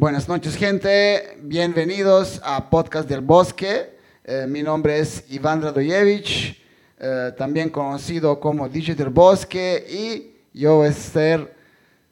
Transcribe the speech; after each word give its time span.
Buenas 0.00 0.26
noches, 0.30 0.56
gente. 0.56 1.36
Bienvenidos 1.42 2.40
a 2.42 2.70
Podcast 2.70 3.06
del 3.06 3.20
Bosque. 3.20 3.98
Eh, 4.24 4.46
mi 4.48 4.62
nombre 4.62 4.98
es 4.98 5.26
Iván 5.28 5.60
Radoyevich, 5.60 6.58
eh, 6.98 7.34
también 7.36 7.68
conocido 7.68 8.40
como 8.40 8.66
DJ 8.66 8.94
del 8.94 9.10
Bosque, 9.10 9.84
y 9.86 10.58
yo 10.58 10.76
voy 10.76 10.88
a 10.88 10.92
ser 10.94 11.54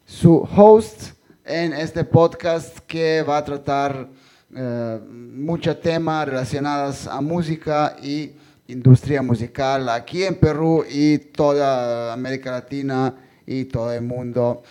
su 0.05 0.47
host 0.55 1.13
en 1.47 1.73
este 1.73 2.05
podcast 2.05 2.79
que 2.81 3.23
va 3.23 3.39
a 3.39 3.45
tratar 3.47 4.11
eh, 4.55 5.01
muchos 5.11 5.81
temas 5.81 6.29
relacionados 6.29 7.07
a 7.07 7.23
música 7.23 7.97
y 8.03 8.33
industria 8.67 9.23
musical 9.23 9.89
aquí 9.89 10.25
en 10.25 10.35
Perú 10.35 10.85
y 10.87 11.17
toda 11.17 12.13
América 12.13 12.51
Latina 12.51 13.15
y 13.47 13.65
todo 13.65 13.91
el 13.95 14.03
mundo. 14.03 14.63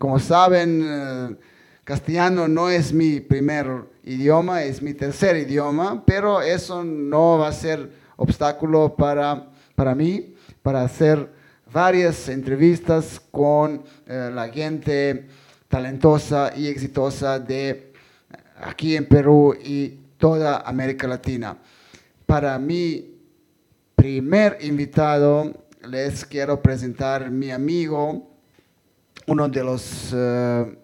como 0.00 0.18
saben, 0.18 1.38
Castellano 1.90 2.46
no 2.46 2.70
es 2.70 2.92
mi 2.92 3.18
primer 3.18 3.66
idioma, 4.04 4.62
es 4.62 4.80
mi 4.80 4.94
tercer 4.94 5.36
idioma, 5.36 6.04
pero 6.06 6.40
eso 6.40 6.84
no 6.84 7.36
va 7.36 7.48
a 7.48 7.52
ser 7.52 7.90
obstáculo 8.14 8.94
para, 8.94 9.48
para 9.74 9.96
mí, 9.96 10.36
para 10.62 10.84
hacer 10.84 11.28
varias 11.72 12.28
entrevistas 12.28 13.20
con 13.32 13.82
eh, 14.06 14.30
la 14.32 14.48
gente 14.50 15.26
talentosa 15.66 16.52
y 16.56 16.68
exitosa 16.68 17.40
de 17.40 17.92
aquí 18.62 18.94
en 18.94 19.06
Perú 19.06 19.56
y 19.60 19.88
toda 20.16 20.58
América 20.60 21.08
Latina. 21.08 21.58
Para 22.24 22.56
mi 22.60 23.18
primer 23.96 24.58
invitado 24.60 25.66
les 25.88 26.24
quiero 26.24 26.62
presentar 26.62 27.28
mi 27.32 27.50
amigo, 27.50 28.30
uno 29.26 29.48
de 29.48 29.64
los 29.64 30.14
eh, 30.14 30.76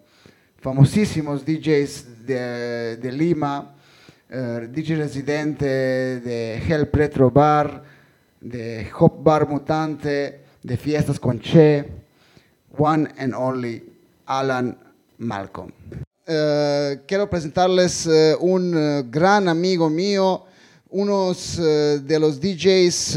famosísimos 0.66 1.44
DJs 1.44 2.26
de, 2.26 3.12
Lima, 3.12 3.72
uh, 4.28 4.66
DJ 4.68 4.96
residente 4.96 5.64
de 5.64 6.56
Hell 6.56 6.88
Pretro 6.88 7.30
Bar, 7.30 7.84
de 8.40 8.88
Hop 8.98 9.22
Bar 9.22 9.48
Mutante, 9.48 10.40
de 10.64 10.76
Fiestas 10.76 11.20
con 11.20 11.38
Che, 11.38 11.84
one 12.76 13.08
and 13.16 13.32
only 13.32 13.80
Alan 14.26 14.76
Malcolm. 15.18 15.70
Uh, 16.26 16.98
quiero 17.06 17.30
presentarles 17.30 18.04
uh, 18.06 18.36
un 18.40 19.08
gran 19.08 19.48
amigo 19.48 19.88
mío, 19.88 20.46
unos 20.90 21.58
de 21.58 22.18
los 22.18 22.40
DJs 22.40 23.16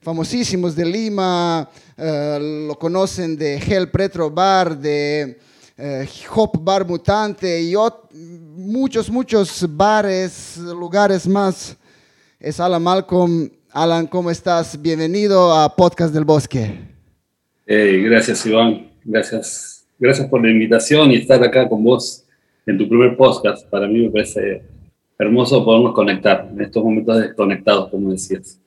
famosísimos 0.00 0.76
de 0.76 0.84
Lima, 0.84 1.68
lo 1.96 2.78
conocen 2.78 3.36
de 3.36 3.56
Hell 3.56 3.88
Pretro 3.90 4.30
Bar, 4.30 4.78
de 4.78 5.49
eh, 5.80 6.06
Hop 6.34 6.62
Bar 6.62 6.86
Mutante 6.86 7.62
y 7.62 7.74
muchos, 8.12 9.10
muchos 9.10 9.66
bares, 9.68 10.58
lugares 10.58 11.26
más. 11.26 11.76
Es 12.38 12.60
Alan 12.60 12.82
Malcolm. 12.82 13.48
Alan, 13.72 14.06
¿cómo 14.06 14.30
estás? 14.30 14.80
Bienvenido 14.80 15.54
a 15.54 15.74
Podcast 15.74 16.12
del 16.12 16.24
Bosque. 16.24 16.78
gracias, 17.66 18.44
Iván. 18.44 18.90
Gracias. 19.04 19.86
Gracias 19.98 20.28
por 20.28 20.42
la 20.44 20.50
invitación 20.50 21.12
y 21.12 21.16
estar 21.16 21.42
acá 21.42 21.68
con 21.68 21.82
vos 21.82 22.24
en 22.66 22.76
tu 22.76 22.86
primer 22.86 23.16
podcast. 23.16 23.66
Para 23.68 23.86
mí 23.86 24.00
me 24.00 24.10
parece 24.10 24.62
hermoso 25.18 25.64
podernos 25.64 25.94
conectar 25.94 26.48
en 26.52 26.60
estos 26.60 26.84
momentos 26.84 27.18
desconectados, 27.18 27.90
como 27.90 28.10
decías. 28.10 28.58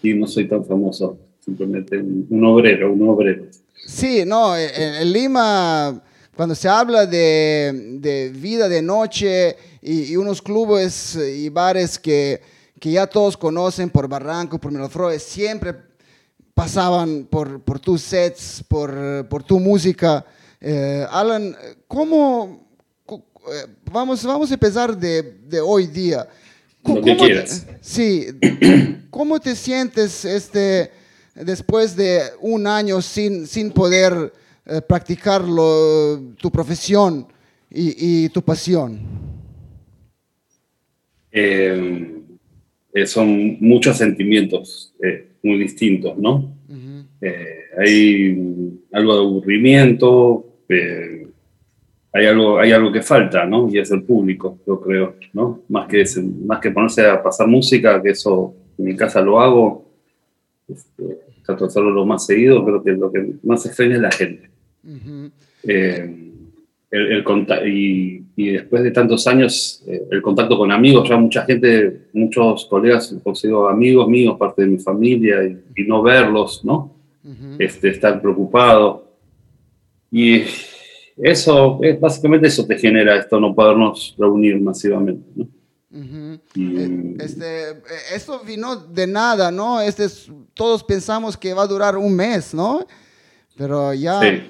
Y 0.00 0.14
no 0.14 0.28
soy 0.28 0.46
tan 0.46 0.64
famoso, 0.64 1.18
simplemente 1.40 1.98
un, 1.98 2.44
obrero, 2.44 2.92
un 2.92 3.08
obrero. 3.08 3.46
Sí, 3.86 4.24
no, 4.24 4.56
en 4.56 5.12
Lima 5.12 6.02
cuando 6.36 6.54
se 6.54 6.68
habla 6.68 7.04
de, 7.06 8.32
vida 8.34 8.68
de 8.68 8.80
noche 8.80 9.56
y, 9.82 10.16
unos 10.16 10.40
clubes 10.40 11.16
y 11.16 11.48
bares 11.50 11.98
que, 11.98 12.40
ya 12.80 13.06
todos 13.06 13.36
conocen 13.36 13.90
por 13.90 14.08
Barranco, 14.08 14.58
por 14.58 14.72
Miraflores, 14.72 15.22
siempre 15.22 15.74
pasaban 16.54 17.28
por, 17.30 17.80
tus 17.80 18.02
sets, 18.02 18.64
por, 18.66 19.44
tu 19.46 19.60
música. 19.60 20.24
Eh, 20.60 21.06
Alan, 21.10 21.56
¿cómo, 21.86 22.66
eh, 23.08 23.66
vamos, 23.90 24.24
vamos 24.24 24.50
a 24.50 24.54
empezar 24.54 24.96
de, 24.96 25.60
hoy 25.60 25.86
día? 25.86 26.26
Lo 26.84 27.00
que 27.00 27.16
quieras. 27.16 27.66
sí, 27.80 28.26
¿cómo 29.10 29.38
te 29.38 29.54
sientes 29.54 30.24
este, 30.24 30.90
después 31.34 31.94
de 31.94 32.22
un 32.40 32.66
año 32.66 33.00
sin, 33.02 33.46
sin 33.46 33.70
poder 33.70 34.32
eh, 34.64 34.80
practicar 34.80 35.42
tu 35.42 36.50
profesión 36.52 37.26
y, 37.68 38.28
tu 38.28 38.42
pasión? 38.42 39.00
Eh, 41.32 42.22
eh, 42.92 43.06
son 43.06 43.56
muchos 43.60 43.96
sentimientos 43.96 44.94
muy 45.42 45.58
distintos, 45.58 46.16
¿no? 46.18 46.56
hay 47.78 48.78
algo 48.92 49.14
de 49.14 49.20
aburrimiento, 49.20 50.46
hay, 52.12 52.26
algo, 52.26 52.58
hay 52.58 52.72
algo 52.72 52.92
que 52.92 53.00
falta, 53.02 53.46
¿no? 53.46 53.68
Y 53.68 53.78
es 53.78 53.90
el 53.90 54.02
público, 54.02 54.58
yo 54.66 54.80
creo, 54.80 55.16
¿no? 55.32 55.62
Más 55.68 55.88
que, 55.88 56.04
más 56.44 56.60
que 56.60 56.70
ponerse 56.70 57.06
a 57.06 57.22
pasar 57.22 57.46
música, 57.48 58.02
que 58.02 58.10
eso 58.10 58.54
en 58.76 58.84
mi 58.84 58.96
casa 58.96 59.22
lo 59.22 59.40
hago, 59.40 59.88
este, 60.68 61.20
trato 61.44 61.64
de 61.64 61.68
hacerlo 61.68 61.90
lo 61.90 62.06
más 62.06 62.26
seguido, 62.26 62.64
creo 62.64 62.82
que 62.82 62.92
lo 62.92 63.12
que 63.12 63.34
más 63.42 63.64
extraña 63.66 63.94
es 63.94 64.00
la 64.00 64.10
gente. 64.10 64.51
Eh, 65.64 66.32
el, 66.90 67.24
y, 67.66 68.24
y, 68.36 68.50
después 68.50 68.82
de 68.82 68.90
tantos 68.90 69.26
años, 69.26 69.82
eh, 69.86 70.02
el 70.10 70.20
contacto 70.20 70.58
con 70.58 70.70
amigos, 70.70 71.08
ya 71.08 71.16
mucha 71.16 71.44
gente, 71.44 72.08
muchos 72.12 72.66
colegas 72.66 73.14
han 73.24 73.34
sido 73.34 73.68
amigos 73.68 74.08
míos, 74.08 74.36
parte 74.38 74.62
de 74.62 74.68
mi 74.68 74.78
familia, 74.78 75.42
y, 75.42 75.84
no 75.84 76.02
verlos, 76.02 76.62
¿no? 76.64 76.94
este, 77.58 77.90
estar 77.90 78.20
preocupado. 78.20 79.10
Y 80.10 80.42
eso, 81.16 81.78
es, 81.82 81.98
básicamente 81.98 82.48
eso 82.48 82.66
te 82.66 82.76
genera 82.76 83.16
esto, 83.16 83.40
no 83.40 83.54
podernos 83.54 84.14
reunir 84.18 84.60
masivamente, 84.60 85.24
¿no? 85.34 85.48
Eh, 85.94 87.16
este, 87.20 87.82
esto 88.14 88.40
vino 88.46 88.76
de 88.76 89.06
nada, 89.06 89.50
¿no? 89.50 89.80
Este 89.80 90.06
todos 90.54 90.82
pensamos 90.82 91.36
que 91.36 91.52
va 91.52 91.62
a 91.62 91.66
durar 91.66 91.96
un 91.96 92.14
mes, 92.14 92.54
¿no? 92.54 92.86
Pero 93.56 93.92
ya... 93.92 94.20
Sí, 94.20 94.42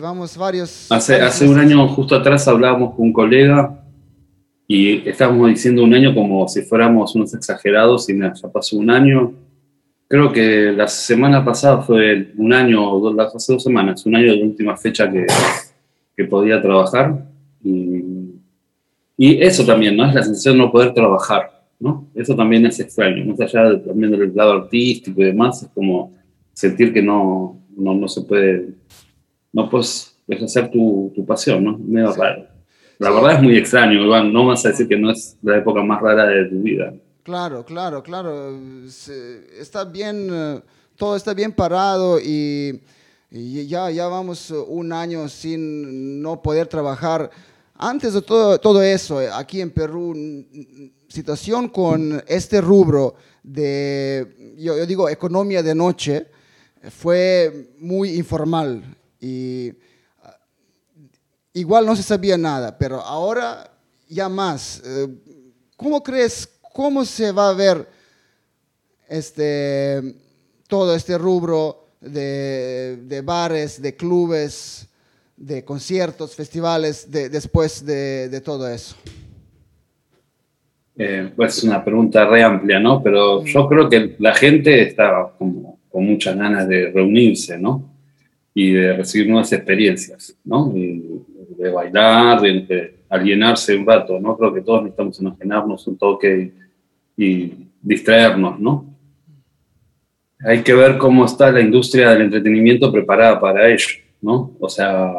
vamos 0.00 0.36
varios. 0.36 0.90
Hace, 0.90 1.20
hace 1.20 1.48
un 1.48 1.58
año, 1.58 1.86
justo 1.88 2.14
atrás, 2.14 2.46
hablábamos 2.46 2.94
con 2.94 3.06
un 3.06 3.12
colega 3.12 3.82
y 4.68 5.08
estábamos 5.08 5.48
diciendo 5.48 5.82
un 5.82 5.94
año 5.94 6.14
como 6.14 6.46
si 6.48 6.62
fuéramos 6.62 7.14
unos 7.14 7.34
exagerados 7.34 8.08
y 8.08 8.18
ya 8.18 8.32
pasó 8.52 8.76
un 8.76 8.90
año. 8.90 9.32
Creo 10.08 10.32
que 10.32 10.72
la 10.72 10.88
semana 10.88 11.44
pasada 11.44 11.82
fue 11.82 12.32
un 12.36 12.52
año, 12.52 13.18
hace 13.18 13.52
dos 13.52 13.62
semanas, 13.62 14.04
un 14.04 14.14
año 14.14 14.32
de 14.32 14.38
la 14.38 14.44
última 14.44 14.76
fecha 14.76 15.10
que, 15.10 15.26
que 16.16 16.24
podía 16.24 16.60
trabajar. 16.60 17.26
Y, 17.64 18.34
y, 19.16 19.42
eso 19.42 19.64
también, 19.64 19.96
¿no? 19.96 20.06
Es 20.06 20.14
la 20.14 20.22
sensación 20.22 20.56
de 20.56 20.64
no 20.64 20.70
poder 20.72 20.92
trabajar, 20.92 21.64
¿no? 21.80 22.08
Eso 22.14 22.36
también 22.36 22.66
es 22.66 22.78
extraño, 22.78 23.24
más 23.24 23.40
allá 23.40 23.70
de, 23.70 23.76
también 23.78 24.12
del 24.12 24.34
lado 24.34 24.52
artístico 24.52 25.22
y 25.22 25.26
demás, 25.26 25.62
es 25.62 25.68
como 25.70 26.12
sentir 26.52 26.92
que 26.92 27.00
no, 27.00 27.58
no, 27.74 27.94
no 27.94 28.08
se 28.08 28.20
puede 28.22 28.74
no 29.52 29.68
puedes 29.68 30.16
ejercer 30.26 30.70
tu, 30.70 31.12
tu 31.14 31.24
pasión, 31.24 31.64
¿no? 31.64 31.78
Medio 31.78 32.12
raro. 32.12 32.46
La 32.98 33.10
verdad 33.10 33.34
es 33.34 33.42
muy 33.42 33.56
extraño, 33.56 34.04
Iván, 34.04 34.32
no 34.32 34.46
vas 34.46 34.64
a 34.64 34.68
decir 34.68 34.86
que 34.86 34.96
no 34.96 35.10
es 35.10 35.36
la 35.42 35.58
época 35.58 35.82
más 35.82 36.00
rara 36.00 36.24
de 36.24 36.44
tu 36.44 36.62
vida. 36.62 36.94
Claro, 37.24 37.64
claro, 37.64 38.02
claro. 38.02 38.56
Está 39.58 39.84
bien, 39.84 40.28
eh, 40.30 40.60
todo 40.96 41.16
está 41.16 41.34
bien 41.34 41.52
parado 41.52 42.20
y, 42.20 42.80
ya, 43.30 43.90
ya 43.90 44.06
vamos 44.06 44.50
un 44.50 44.92
año 44.92 45.28
sin 45.28 46.22
no 46.22 46.40
poder 46.40 46.68
trabajar. 46.68 47.28
Antes 47.74 48.14
de 48.14 48.22
todo, 48.22 48.58
todo 48.58 48.80
eso, 48.80 49.20
eh, 49.20 49.28
aquí 49.32 49.60
en 49.60 49.70
Perú, 49.70 50.14
situación 51.08 51.68
con 51.70 52.22
este 52.28 52.60
rubro 52.60 53.16
de, 53.42 54.54
yo, 54.58 54.76
yo 54.76 54.86
digo, 54.86 55.08
economía 55.08 55.62
de 55.62 55.74
noche, 55.74 56.26
fue 56.88 57.70
muy 57.78 58.10
informal 58.14 58.82
y 59.22 59.72
ah, 60.24 60.36
igual 61.54 61.86
no 61.86 61.94
se 61.94 62.02
sabía 62.02 62.36
nada, 62.36 62.76
pero 62.76 63.00
ahora 63.00 63.70
ya 64.08 64.28
más. 64.28 64.82
Eh, 64.84 65.08
¿Cómo 65.76 66.02
crees, 66.02 66.48
cómo 66.72 67.04
se 67.04 67.30
va 67.30 67.50
a 67.50 67.54
ver 67.54 67.86
este, 69.08 70.16
todo 70.66 70.94
este 70.94 71.16
rubro 71.16 71.86
de, 72.00 73.22
bares, 73.24 73.80
de 73.80 73.94
clubes, 73.94 74.88
de 75.36 75.64
conciertos, 75.64 76.34
festivales, 76.34 77.08
después 77.10 77.86
de, 77.86 78.40
todo 78.44 78.68
eso? 78.68 78.96
Eh, 80.96 81.32
pues 81.34 81.58
es 81.58 81.64
una 81.64 81.84
pregunta 81.84 82.26
re 82.26 82.42
amplia, 82.42 82.78
¿no? 82.80 83.02
Pero 83.02 83.44
yo 83.44 83.68
creo 83.68 83.88
que 83.88 84.16
la 84.18 84.34
gente 84.34 84.82
está 84.82 85.32
con 85.38 86.06
muchas 86.06 86.36
ganas 86.36 86.68
de 86.68 86.90
reunirse, 86.90 87.56
¿no? 87.58 87.91
Y 88.54 88.72
de 88.72 88.96
recibir 88.96 89.28
nuevas 89.28 89.52
experiencias, 89.52 90.36
¿no? 90.44 90.72
Y 90.76 91.22
de 91.56 91.70
bailar, 91.70 92.40
de, 92.40 92.98
alienarse 93.08 93.76
un 93.76 93.86
rato, 93.86 94.18
¿no? 94.18 94.36
Creo 94.36 94.54
que 94.54 94.62
todos 94.62 94.82
necesitamos 94.82 95.20
enajenarnos 95.20 95.86
un 95.86 95.98
toque 95.98 96.52
y, 97.16 97.52
distraernos, 97.84 98.60
¿no? 98.60 98.86
Hay 100.44 100.62
que 100.62 100.72
ver 100.72 100.98
cómo 100.98 101.24
está 101.24 101.50
la 101.50 101.60
industria 101.60 102.10
del 102.10 102.22
entretenimiento 102.22 102.92
preparada 102.92 103.40
para 103.40 103.68
ello, 103.68 103.88
¿no? 104.20 104.52
O 104.60 104.68
sea, 104.68 105.12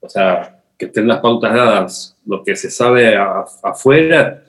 o 0.00 0.08
sea, 0.08 0.62
que 0.76 0.86
estén 0.86 1.06
las 1.06 1.20
pautas 1.20 1.54
dadas. 1.54 2.16
Lo 2.26 2.42
que 2.42 2.56
se 2.56 2.70
sabe 2.70 3.16
afuera 3.16 4.44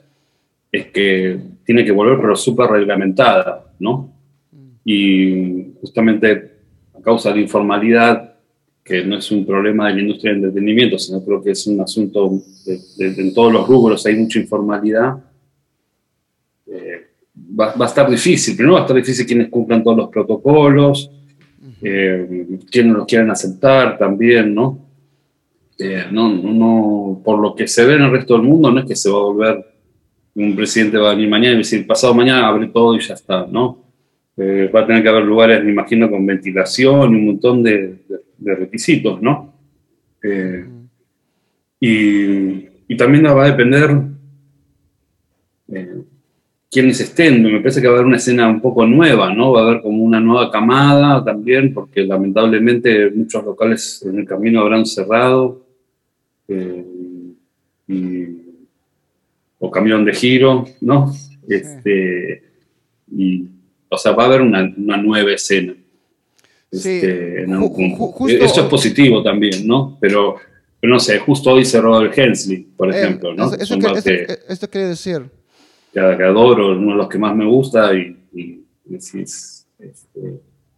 es 0.70 0.86
que 0.86 1.40
tiene 1.64 1.84
que 1.84 1.92
volver, 1.92 2.18
pero 2.20 2.36
súper 2.36 2.70
reglamentada, 2.70 3.66
¿no? 3.78 4.12
Y 4.84 5.74
justamente 5.80 6.57
a 6.98 7.02
causa 7.02 7.30
de 7.30 7.36
la 7.36 7.42
informalidad, 7.42 8.34
que 8.88 9.04
no 9.04 9.18
es 9.18 9.30
un 9.30 9.44
problema 9.44 9.88
de 9.88 9.94
la 9.94 10.00
industria 10.00 10.32
del 10.32 10.44
entretenimiento, 10.44 10.98
sino 10.98 11.22
creo 11.22 11.42
que 11.42 11.50
es 11.50 11.66
un 11.66 11.80
asunto 11.80 12.42
de, 12.64 12.80
en 12.98 13.34
todos 13.34 13.52
los 13.52 13.68
rubros 13.68 14.06
hay 14.06 14.16
mucha 14.16 14.38
informalidad, 14.38 15.18
eh, 16.66 17.06
va, 17.58 17.74
a 17.78 17.84
estar 17.84 18.10
difícil. 18.10 18.56
Primero 18.56 18.74
va 18.74 18.80
a 18.80 18.82
estar 18.84 18.96
difícil 18.96 19.26
quienes 19.26 19.48
cumplan 19.48 19.84
todos 19.84 19.96
los 19.96 20.08
protocolos, 20.08 21.10
eh, 21.82 22.46
quienes 22.70 22.92
los 22.94 23.06
quieran 23.06 23.30
aceptar 23.30 23.98
también, 23.98 24.54
¿no? 24.54 24.78
Eh, 25.78 26.06
no, 26.10 26.28
no, 26.28 27.20
por 27.22 27.38
lo 27.38 27.54
que 27.54 27.68
se 27.68 27.84
ve 27.84 27.94
en 27.94 28.02
el 28.02 28.10
resto 28.10 28.34
del 28.34 28.42
mundo, 28.42 28.72
no 28.72 28.80
es 28.80 28.86
que 28.86 28.96
se 28.96 29.10
va 29.10 29.18
a 29.18 29.22
volver, 29.22 29.66
un 30.34 30.56
presidente 30.56 30.96
va 30.96 31.10
a 31.10 31.14
venir 31.14 31.28
mañana 31.28 31.54
y 31.54 31.58
decir, 31.58 31.86
pasado 31.86 32.14
mañana 32.14 32.48
abre 32.48 32.68
todo 32.68 32.96
y 32.96 33.00
ya 33.00 33.14
está, 33.14 33.46
¿no? 33.46 33.87
Eh, 34.40 34.70
va 34.72 34.82
a 34.82 34.86
tener 34.86 35.02
que 35.02 35.08
haber 35.08 35.24
lugares, 35.24 35.64
me 35.64 35.72
imagino, 35.72 36.08
con 36.08 36.24
ventilación 36.24 37.12
y 37.12 37.16
un 37.16 37.26
montón 37.26 37.60
de, 37.60 37.98
requisitos, 38.40 39.20
¿no? 39.20 39.52
Eh, 40.22 40.64
y, 41.80 42.96
también 42.96 43.26
va 43.26 43.44
a 43.44 43.50
depender 43.50 43.90
eh, 45.68 46.02
quiénes 46.70 47.00
estén. 47.00 47.42
Me 47.42 47.58
parece 47.58 47.80
que 47.80 47.88
va 47.88 47.94
a 47.94 47.96
haber 47.96 48.06
una 48.06 48.16
escena 48.16 48.48
un 48.48 48.60
poco 48.60 48.86
nueva, 48.86 49.34
¿no? 49.34 49.52
Va 49.52 49.60
a 49.60 49.64
haber 49.68 49.82
como 49.82 50.04
una 50.04 50.20
nueva 50.20 50.50
camada 50.52 51.24
también, 51.24 51.74
porque 51.74 52.04
lamentablemente 52.04 53.10
muchos 53.10 53.44
locales 53.44 54.04
en 54.08 54.20
el 54.20 54.24
camino 54.24 54.60
habrán 54.60 54.86
cerrado. 54.86 55.66
o 59.60 59.70
cambión 59.70 60.04
de 60.04 60.14
giro, 60.14 60.64
¿no? 60.80 61.12
Este, 61.48 62.42
y 63.10 63.47
o 63.88 63.96
sea, 63.96 64.12
va 64.12 64.24
a 64.24 64.26
haber 64.26 64.42
una, 64.42 64.62
nueva 64.96 65.32
escena. 65.32 65.74
Este, 66.70 67.42
Esto 67.42 68.60
es 68.60 68.66
positivo 68.68 69.22
también, 69.22 69.66
¿no? 69.66 69.96
Pero, 70.00 70.36
no 70.82 71.00
sé, 71.00 71.18
justo 71.18 71.52
hoy 71.52 71.64
cerró 71.64 72.00
el 72.00 72.10
Hensley, 72.14 72.66
por 72.76 72.92
eh, 72.92 72.98
ejemplo, 72.98 73.34
¿no? 73.34 73.52
Eso, 73.54 73.78
que, 73.78 74.38
esto 74.48 74.68
quiere 74.68 74.88
decir. 74.88 75.22
Que, 75.92 76.00
adoro, 76.00 76.72
uno 76.72 76.92
de 76.92 76.96
los 76.98 77.08
que 77.08 77.18
más 77.18 77.34
me 77.34 77.46
gusta 77.46 77.94
y, 77.94 78.16
y 78.34 78.60
este, 78.94 79.24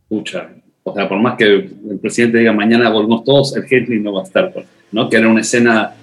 pucha, 0.09 0.51
o 0.83 0.95
sea, 0.95 1.09
por 1.09 1.19
más 1.21 1.37
que 1.37 1.45
el 1.45 1.99
presidente 2.01 2.39
diga 2.39 2.53
mañana 2.53 2.91
volvemos 2.91 3.25
todos, 3.25 3.57
el 3.57 3.65
Hensley 3.69 4.01
no 4.01 4.13
va 4.15 4.23
a 4.23 4.25
estar, 4.25 4.53
¿no? 4.93 5.09
Que 5.09 5.17
era 5.17 5.29
una 5.29 5.41
escena 5.41 5.95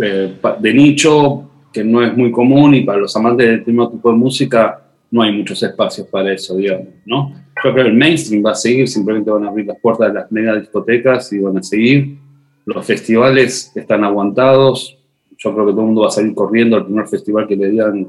eh, 0.00 0.34
de 0.60 0.74
nicho 0.74 1.50
que 1.72 1.84
no 1.84 2.02
es 2.02 2.16
muy 2.16 2.30
común 2.30 2.74
y 2.74 2.82
para 2.82 2.98
los 2.98 3.14
amantes 3.16 3.46
de 3.46 3.54
este 3.56 3.72
tipo 3.72 4.10
de 4.10 4.16
música 4.16 4.87
no 5.10 5.22
hay 5.22 5.32
muchos 5.32 5.62
espacios 5.62 6.06
para 6.08 6.32
eso, 6.32 6.56
digamos, 6.56 6.88
¿no? 7.04 7.30
Yo 7.30 7.62
creo 7.62 7.74
que 7.74 7.80
el 7.82 7.94
mainstream 7.94 8.44
va 8.44 8.52
a 8.52 8.54
seguir, 8.54 8.88
simplemente 8.88 9.30
van 9.30 9.44
a 9.44 9.48
abrir 9.48 9.66
las 9.66 9.78
puertas 9.80 10.08
de 10.08 10.14
las 10.14 10.30
mega 10.30 10.54
discotecas 10.54 11.32
y 11.32 11.38
van 11.38 11.58
a 11.58 11.62
seguir. 11.62 12.18
Los 12.64 12.84
festivales 12.86 13.72
están 13.74 14.04
aguantados. 14.04 14.98
Yo 15.36 15.54
creo 15.54 15.66
que 15.66 15.72
todo 15.72 15.80
el 15.80 15.86
mundo 15.86 16.02
va 16.02 16.08
a 16.08 16.12
salir 16.12 16.34
corriendo 16.34 16.76
al 16.76 16.84
primer 16.84 17.08
festival 17.08 17.48
que 17.48 17.56
le 17.56 17.70
digan 17.70 18.08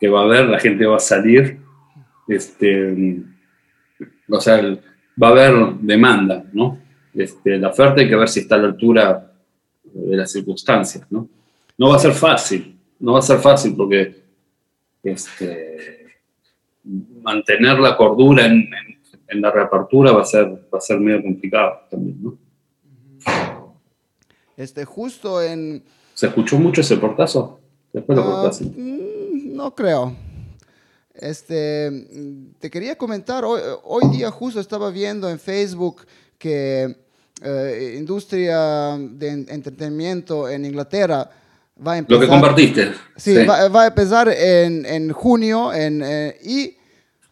que 0.00 0.08
va 0.08 0.20
a 0.20 0.24
haber, 0.24 0.46
la 0.46 0.60
gente 0.60 0.86
va 0.86 0.96
a 0.96 1.00
salir. 1.00 1.58
Este, 2.28 3.22
o 4.28 4.40
sea, 4.40 4.62
va 5.22 5.28
a 5.28 5.30
haber 5.30 5.74
demanda, 5.80 6.44
¿no? 6.52 6.78
Este, 7.14 7.58
la 7.58 7.68
oferta 7.68 8.00
hay 8.00 8.08
que 8.08 8.16
ver 8.16 8.28
si 8.28 8.40
está 8.40 8.56
a 8.56 8.58
la 8.58 8.68
altura 8.68 9.32
de 9.82 10.16
las 10.16 10.30
circunstancias, 10.30 11.06
¿no? 11.10 11.28
No 11.78 11.90
va 11.90 11.96
a 11.96 12.00
ser 12.00 12.12
fácil, 12.12 12.78
no 13.00 13.14
va 13.14 13.18
a 13.18 13.22
ser 13.22 13.38
fácil 13.38 13.74
porque 13.76 14.22
este, 15.02 16.05
mantener 17.22 17.78
la 17.78 17.96
cordura 17.96 18.46
en, 18.46 18.68
la 19.28 19.50
reapertura 19.50 20.12
va 20.12 20.22
a 20.22 20.24
ser, 20.24 20.46
va 20.72 20.78
a 20.78 20.80
ser 20.80 21.00
medio 21.00 21.22
complicado 21.22 21.80
también, 21.90 22.22
¿no? 22.22 22.38
Este, 24.56 24.84
justo 24.84 25.42
en... 25.42 25.82
¿Se 26.14 26.28
escuchó 26.28 26.58
mucho 26.58 26.80
ese 26.80 26.96
portazo? 26.96 27.60
Después 27.92 28.16
lo 28.16 28.50
mm, 28.50 29.54
No 29.54 29.74
creo. 29.74 30.14
Este, 31.12 31.90
te 32.58 32.70
quería 32.70 32.96
comentar, 32.96 33.44
hoy, 33.44 33.60
hoy, 33.84 34.08
día 34.16 34.30
justo 34.30 34.60
estaba 34.60 34.90
viendo 34.90 35.28
en 35.28 35.38
Facebook 35.38 36.06
que 36.38 36.96
eh, 37.42 37.96
industria 37.98 38.96
de 38.98 39.44
entretenimiento 39.48 40.48
en 40.48 40.64
Inglaterra 40.64 41.30
va 41.84 41.92
a 41.92 41.98
empezar... 41.98 42.20
Lo 42.20 42.26
que 42.26 42.30
compartiste. 42.30 42.92
Sí, 43.16 43.34
Va, 43.44 43.68
va, 43.68 43.82
a 43.82 43.86
empezar 43.88 44.28
en, 44.28 44.86
en 44.86 45.12
junio 45.12 45.72
en, 45.72 46.02
eh, 46.04 46.38
y 46.42 46.76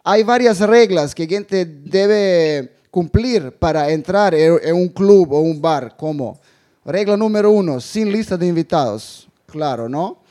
hay 0.03 0.23
varias 0.23 0.61
reglas 0.61 1.15
que 1.15 1.27
gente 1.27 1.65
debe 1.65 2.77
cumplir 2.91 3.53
para 3.53 3.91
entrar 3.91 4.35
en 4.35 4.75
un 4.75 4.89
club 4.89 5.33
o 5.33 5.41
un 5.41 5.61
bar, 5.61 5.97
como 5.97 6.39
regla 6.85 7.17
número 7.17 7.51
uno, 7.51 7.81
sin 7.81 8.13
lista 8.13 8.37
de 8.37 8.47
invitados, 8.47 9.27
claro, 9.47 9.89
¿no? 9.89 10.23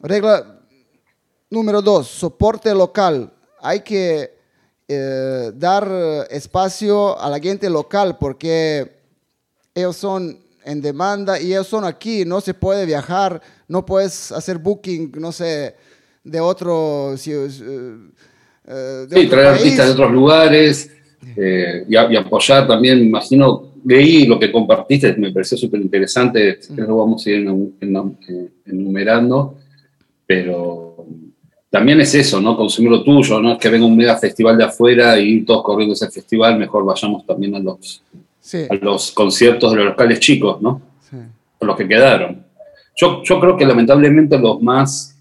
Regla 0.00 0.60
número 1.50 1.80
dos, 1.80 2.08
soporte 2.08 2.74
local. 2.74 3.32
Hay 3.60 3.80
que 3.80 4.36
eh, 4.88 5.52
dar 5.54 5.88
espacio 6.30 7.18
a 7.18 7.30
la 7.30 7.40
gente 7.40 7.70
local 7.70 8.18
porque 8.18 9.00
ellos 9.74 9.96
son 9.96 10.38
en 10.64 10.80
demanda 10.80 11.40
y 11.40 11.52
ellos 11.52 11.66
son 11.66 11.84
aquí, 11.84 12.24
no 12.24 12.40
se 12.40 12.54
puede 12.54 12.86
viajar, 12.86 13.40
no 13.68 13.84
puedes 13.84 14.32
hacer 14.32 14.58
booking, 14.58 15.12
no 15.18 15.32
sé, 15.32 15.74
de 16.24 16.40
otro... 16.40 17.14
Eh, 17.14 17.48
eh, 18.66 19.06
sí, 19.10 19.26
traer 19.26 19.46
artistas 19.48 19.86
de 19.86 19.92
otros 19.92 20.12
lugares 20.12 20.90
eh, 21.36 21.84
y, 21.88 21.96
apoyar 21.96 22.66
también, 22.66 22.98
me 22.98 23.06
imagino, 23.06 23.72
leí 23.84 24.26
lo 24.26 24.38
que 24.38 24.52
compartiste, 24.52 25.14
me 25.16 25.32
pareció 25.32 25.58
súper 25.58 25.80
interesante, 25.80 26.60
lo 26.76 26.96
vamos 26.96 27.26
a 27.26 27.30
ir 27.30 27.48
enumerando, 28.66 29.56
pero 30.26 31.06
también 31.70 32.00
es 32.00 32.14
eso, 32.14 32.40
¿no? 32.40 32.56
Consumir 32.56 32.90
lo 32.90 33.02
tuyo, 33.02 33.40
no 33.40 33.52
es 33.52 33.58
que 33.58 33.68
venga 33.68 33.86
un 33.86 33.96
mega 33.96 34.16
festival 34.18 34.58
de 34.58 34.64
afuera 34.64 35.18
y 35.18 35.42
todos 35.42 35.62
corriendo 35.62 35.94
ese 35.94 36.10
festival, 36.10 36.58
mejor 36.58 36.84
vayamos 36.84 37.24
también 37.26 37.54
a 37.54 37.58
los, 37.58 38.02
a 38.70 38.74
los 38.74 39.12
conciertos 39.12 39.70
de 39.70 39.78
los 39.78 39.86
locales 39.86 40.20
chicos, 40.20 40.60
¿no? 40.60 40.82
Sí. 41.08 41.16
los 41.60 41.76
que 41.76 41.86
quedaron. 41.86 42.44
Yo, 42.96 43.22
yo 43.22 43.40
creo 43.40 43.56
que 43.56 43.64
lamentablemente 43.64 44.38
los 44.38 44.60
más 44.60 45.12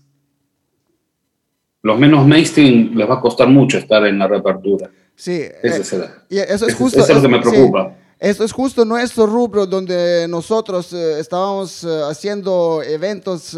los 1.84 1.98
menos 1.98 2.26
mainstream 2.26 2.96
les 2.96 3.10
va 3.10 3.16
a 3.16 3.20
costar 3.20 3.48
mucho 3.48 3.78
estar 3.78 4.06
en 4.06 4.20
la 4.20 4.28
reapertura. 4.28 4.90
Sí, 5.16 5.44
eso, 5.64 6.04
eh, 6.30 6.46
eso 6.48 6.68
es 6.68 6.76
justo. 6.76 7.00
Eso 7.00 7.12
es 7.12 7.16
lo 7.16 7.22
que 7.22 7.28
me 7.28 7.42
preocupa. 7.42 7.96
eso 8.20 8.44
es 8.44 8.52
justo 8.52 8.86
nuestro 8.86 9.26
rubro 9.26 9.66
donde 9.66 10.28
nosotros 10.28 10.94
eh, 10.94 11.20
estábamos 11.20 11.84
eh, 11.84 12.02
haciendo 12.10 12.82
eventos 12.84 13.58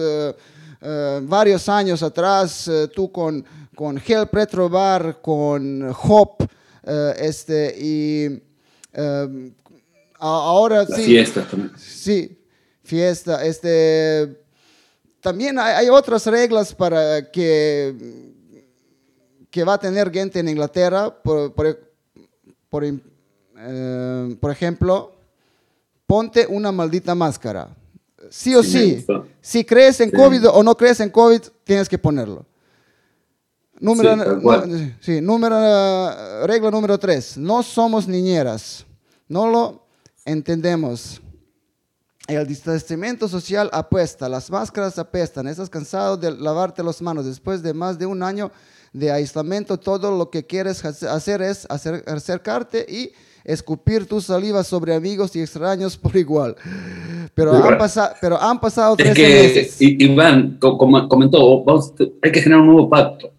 varios 1.21 1.69
años 1.69 2.03
atrás, 2.03 2.69
tú 2.93 3.09
con, 3.09 3.45
con 3.73 3.97
Hell 4.05 4.27
Pretro 4.27 4.67
Bar, 4.67 5.19
con 5.21 5.89
Hop, 6.03 6.45
este, 7.17 7.73
y 7.79 8.43
ahora 10.19 10.85
sí. 10.85 11.03
Fiesta 11.03 11.47
también. 11.47 11.71
Sí, 11.77 12.37
fiesta. 12.83 13.45
Este, 13.45 14.43
también 15.21 15.57
hay, 15.59 15.89
otras 15.89 16.25
reglas 16.25 16.73
para 16.73 17.29
que, 17.31 17.95
que 19.49 19.63
va 19.63 19.75
a 19.75 19.79
tener 19.79 20.11
gente 20.11 20.39
en 20.39 20.49
Inglaterra. 20.49 21.13
Por, 21.23 21.53
por, 21.53 21.67
eh, 22.85 24.37
ejemplo, 24.51 25.13
ponte 26.05 26.45
una 26.47 26.71
maldita 26.71 27.15
máscara. 27.15 27.69
Sí 28.29 28.55
o 28.55 28.63
sí. 28.63 29.05
Si 29.41 29.63
crees 29.63 29.99
en 29.99 30.11
COVID 30.11 30.49
o 30.49 30.63
no 30.63 30.75
crees 30.75 30.99
en 30.99 31.09
COVID, 31.09 31.41
tienes 31.63 31.89
que 31.89 31.97
ponerlo. 31.97 32.45
Número, 33.83 34.15
sí, 35.01 35.19
número, 35.19 36.47
regla 36.47 36.71
número 36.71 36.97
tres. 36.97 37.37
No 37.37 37.61
somos 37.61 38.07
niñeras. 38.07 38.85
No 39.27 39.45
lo 39.49 39.85
entendemos. 40.23 41.21
El 42.29 42.47
distanciamiento 42.47 43.27
social 43.27 43.69
apuesta, 43.73 44.29
las 44.29 44.49
máscaras 44.49 44.97
apestan, 44.97 45.47
estás 45.47 45.69
cansado 45.69 46.15
de 46.15 46.31
lavarte 46.31 46.81
las 46.81 47.01
manos. 47.01 47.25
Después 47.25 47.61
de 47.61 47.73
más 47.73 47.99
de 47.99 48.05
un 48.05 48.23
año 48.23 48.53
de 48.93 49.11
aislamiento, 49.11 49.77
todo 49.77 50.17
lo 50.17 50.29
que 50.29 50.45
quieres 50.45 50.85
hacer 50.85 51.41
es 51.41 51.67
acercarte 51.69 52.85
y 52.87 53.11
escupir 53.43 54.07
tu 54.07 54.21
saliva 54.21 54.63
sobre 54.63 54.95
amigos 54.95 55.35
y 55.35 55.41
extraños 55.41 55.97
por 55.97 56.15
igual. 56.15 56.55
Pero, 57.35 57.51
han, 57.61 57.77
pasado, 57.77 58.15
pero 58.21 58.41
han 58.41 58.61
pasado 58.61 58.95
tres 58.95 59.17
meses. 59.17 59.75
Iván 59.81 60.57
comentó, 60.57 61.65
hay 62.21 62.31
que 62.31 62.41
generar 62.41 62.61
un 62.61 62.67
nuevo 62.67 62.89
pacto 62.89 63.33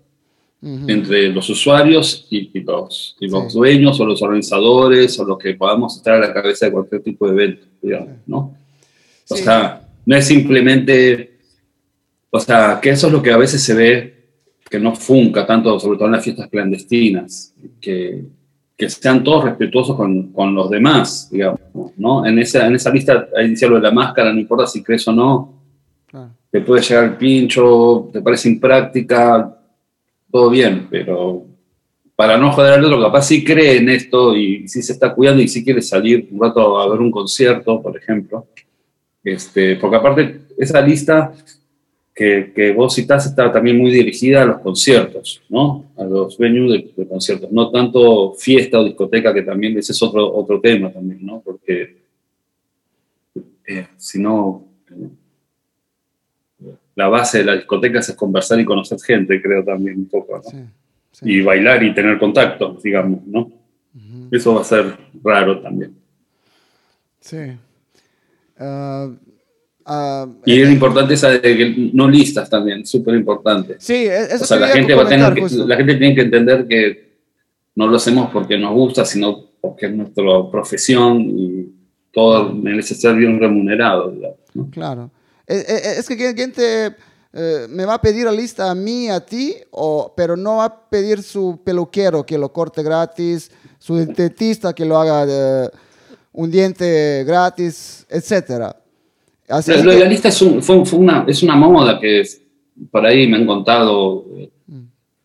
entre 0.64 1.28
los 1.28 1.50
usuarios 1.50 2.26
y, 2.30 2.50
los, 2.62 3.16
y 3.20 3.28
los 3.28 3.52
dueños 3.52 4.00
o 4.00 4.06
los 4.06 4.22
organizadores 4.22 5.18
o 5.18 5.24
los 5.24 5.36
que 5.36 5.54
podamos 5.54 5.96
estar 5.96 6.14
a 6.14 6.18
la 6.18 6.32
cabeza 6.32 6.66
de 6.66 6.72
cualquier 6.72 7.02
tipo 7.02 7.28
de 7.28 7.34
evento, 7.34 7.66
digamos, 7.82 8.08
¿no? 8.26 8.56
O 9.28 9.36
sea, 9.36 9.86
no 10.06 10.16
es 10.16 10.26
simplemente, 10.26 11.38
o 12.30 12.40
sea, 12.40 12.78
que 12.80 12.90
eso 12.90 13.08
es 13.08 13.12
lo 13.12 13.22
que 13.22 13.32
a 13.32 13.36
veces 13.36 13.62
se 13.62 13.74
ve 13.74 14.14
que 14.70 14.80
no 14.80 14.94
funca 14.94 15.46
tanto, 15.46 15.78
sobre 15.78 15.98
todo 15.98 16.06
en 16.06 16.12
las 16.12 16.24
fiestas 16.24 16.48
clandestinas, 16.48 17.54
que, 17.78 18.24
que 18.76 18.88
sean 18.88 19.22
todos 19.22 19.44
respetuosos 19.44 19.96
con, 19.96 20.32
con, 20.32 20.54
los 20.54 20.70
demás, 20.70 21.28
digamos, 21.30 21.60
¿no? 21.98 22.24
En 22.24 22.38
esa, 22.38 22.66
en 22.66 22.74
esa 22.74 22.90
lista, 22.90 23.28
ahí 23.36 23.50
dice 23.50 23.68
lo 23.68 23.76
de 23.76 23.82
la 23.82 23.90
máscara, 23.90 24.32
no 24.32 24.40
importa 24.40 24.66
si 24.66 24.82
crees 24.82 25.06
o 25.08 25.12
no, 25.12 25.54
te 26.50 26.60
puede 26.60 26.82
llegar 26.82 27.04
el 27.04 27.16
pincho, 27.16 28.08
te 28.12 28.22
parece 28.22 28.48
impráctica, 28.48 29.58
todo 30.34 30.50
bien, 30.50 30.88
pero 30.90 31.46
para 32.16 32.36
no 32.36 32.50
joder 32.50 32.72
al 32.72 32.84
otro, 32.84 33.00
capaz 33.00 33.22
sí 33.22 33.44
cree 33.44 33.76
en 33.76 33.88
esto 33.88 34.36
y 34.36 34.66
sí 34.66 34.82
se 34.82 34.92
está 34.92 35.14
cuidando 35.14 35.40
y 35.40 35.46
sí 35.46 35.62
quiere 35.62 35.80
salir 35.80 36.28
un 36.28 36.40
rato 36.40 36.76
a 36.76 36.88
ver 36.88 36.98
un 36.98 37.12
concierto, 37.12 37.80
por 37.80 37.96
ejemplo. 37.96 38.44
Este, 39.22 39.76
porque 39.76 39.96
aparte, 39.96 40.40
esa 40.58 40.80
lista 40.80 41.32
que, 42.12 42.50
que 42.52 42.72
vos 42.72 42.96
citás 42.96 43.26
está 43.26 43.52
también 43.52 43.78
muy 43.78 43.92
dirigida 43.92 44.42
a 44.42 44.46
los 44.46 44.58
conciertos, 44.58 45.40
¿no? 45.48 45.84
A 45.96 46.02
los 46.02 46.36
venues 46.36 46.96
de, 46.96 47.06
conciertos, 47.06 47.52
no 47.52 47.70
tanto 47.70 48.34
fiesta 48.34 48.80
o 48.80 48.84
discoteca, 48.84 49.32
que 49.32 49.42
también 49.42 49.78
ese 49.78 49.92
es 49.92 50.02
otro, 50.02 50.34
otro 50.34 50.60
tema 50.60 50.92
también, 50.92 51.24
¿no? 51.24 51.42
Porque 51.44 51.96
eh, 53.68 53.86
si 53.96 54.18
no, 54.18 54.64
la 56.96 57.08
base 57.08 57.38
de 57.38 57.44
la 57.44 57.56
discoteca 57.56 57.98
es 57.98 58.12
conversar 58.12 58.60
y 58.60 58.64
conocer 58.64 58.98
gente, 59.00 59.42
creo 59.42 59.64
también 59.64 59.98
un 59.98 60.08
poco, 60.08 60.40
¿no? 60.52 60.68
Y 61.22 61.42
bailar 61.42 61.82
y 61.82 61.94
tener 61.94 62.18
contacto, 62.18 62.78
digamos, 62.82 63.24
¿no? 63.26 63.50
Eso 64.30 64.54
va 64.54 64.62
a 64.62 64.64
ser 64.64 64.96
raro 65.22 65.60
también. 65.60 65.94
Sí. 67.20 67.52
Ah, 68.58 69.10
ah, 69.86 70.26
y 70.44 70.60
es 70.60 70.68
eh, 70.68 70.72
importante 70.72 71.14
esa 71.14 71.30
de 71.30 71.40
que 71.40 71.90
no 71.92 72.08
listas 72.08 72.50
también, 72.50 72.84
súper 72.84 73.14
importante. 73.14 73.76
Sí, 73.78 73.94
e-, 73.94 74.24
eso 74.24 74.44
o 74.44 74.46
sea, 74.46 74.58
la 74.58 74.68
gente, 74.68 74.94
va 74.94 75.04
a 75.04 75.08
tener 75.08 75.34
que, 75.34 75.46
la 75.66 75.76
gente 75.76 75.94
tiene 75.96 76.14
que 76.14 76.22
entender 76.22 76.66
que 76.66 77.14
no 77.76 77.86
lo 77.86 77.96
hacemos 77.96 78.30
porque 78.30 78.58
nos 78.58 78.72
gusta, 78.72 79.04
sino 79.04 79.44
porque 79.60 79.86
es 79.86 79.92
nuestra 79.94 80.24
profesión 80.50 81.20
y 81.22 81.72
todo 82.12 82.52
merece 82.52 82.94
ser 82.94 83.16
bien 83.16 83.38
remunerado. 83.40 84.14
¿no? 84.54 84.70
Claro. 84.70 85.10
Eh, 85.46 85.64
eh, 85.68 85.94
es 85.98 86.08
que 86.08 86.34
quien 86.34 86.52
te 86.52 86.86
eh, 86.86 87.66
me 87.68 87.84
va 87.84 87.94
a 87.94 88.00
pedir 88.00 88.24
la 88.24 88.32
lista 88.32 88.70
a 88.70 88.74
mí, 88.74 89.08
a 89.08 89.20
ti, 89.20 89.54
o, 89.72 90.12
pero 90.16 90.36
no 90.36 90.56
va 90.56 90.64
a 90.66 90.88
pedir 90.88 91.22
su 91.22 91.60
peluquero 91.64 92.24
que 92.24 92.38
lo 92.38 92.52
corte 92.52 92.82
gratis, 92.82 93.50
su 93.78 93.96
dentista 93.96 94.72
que 94.72 94.84
lo 94.84 94.98
haga 94.98 95.70
un 96.32 96.50
diente 96.50 97.24
gratis, 97.26 98.06
etc. 98.08 98.72
la, 99.48 100.06
lista 100.06 100.28
es, 100.28 100.42
una, 100.42 101.24
es 101.26 101.42
una 101.42 101.56
moda 101.56 101.98
que 101.98 102.22
por 102.90 103.04
ahí 103.06 103.26
me 103.28 103.36
han 103.36 103.46
contado 103.46 104.24
mm. 104.66 104.80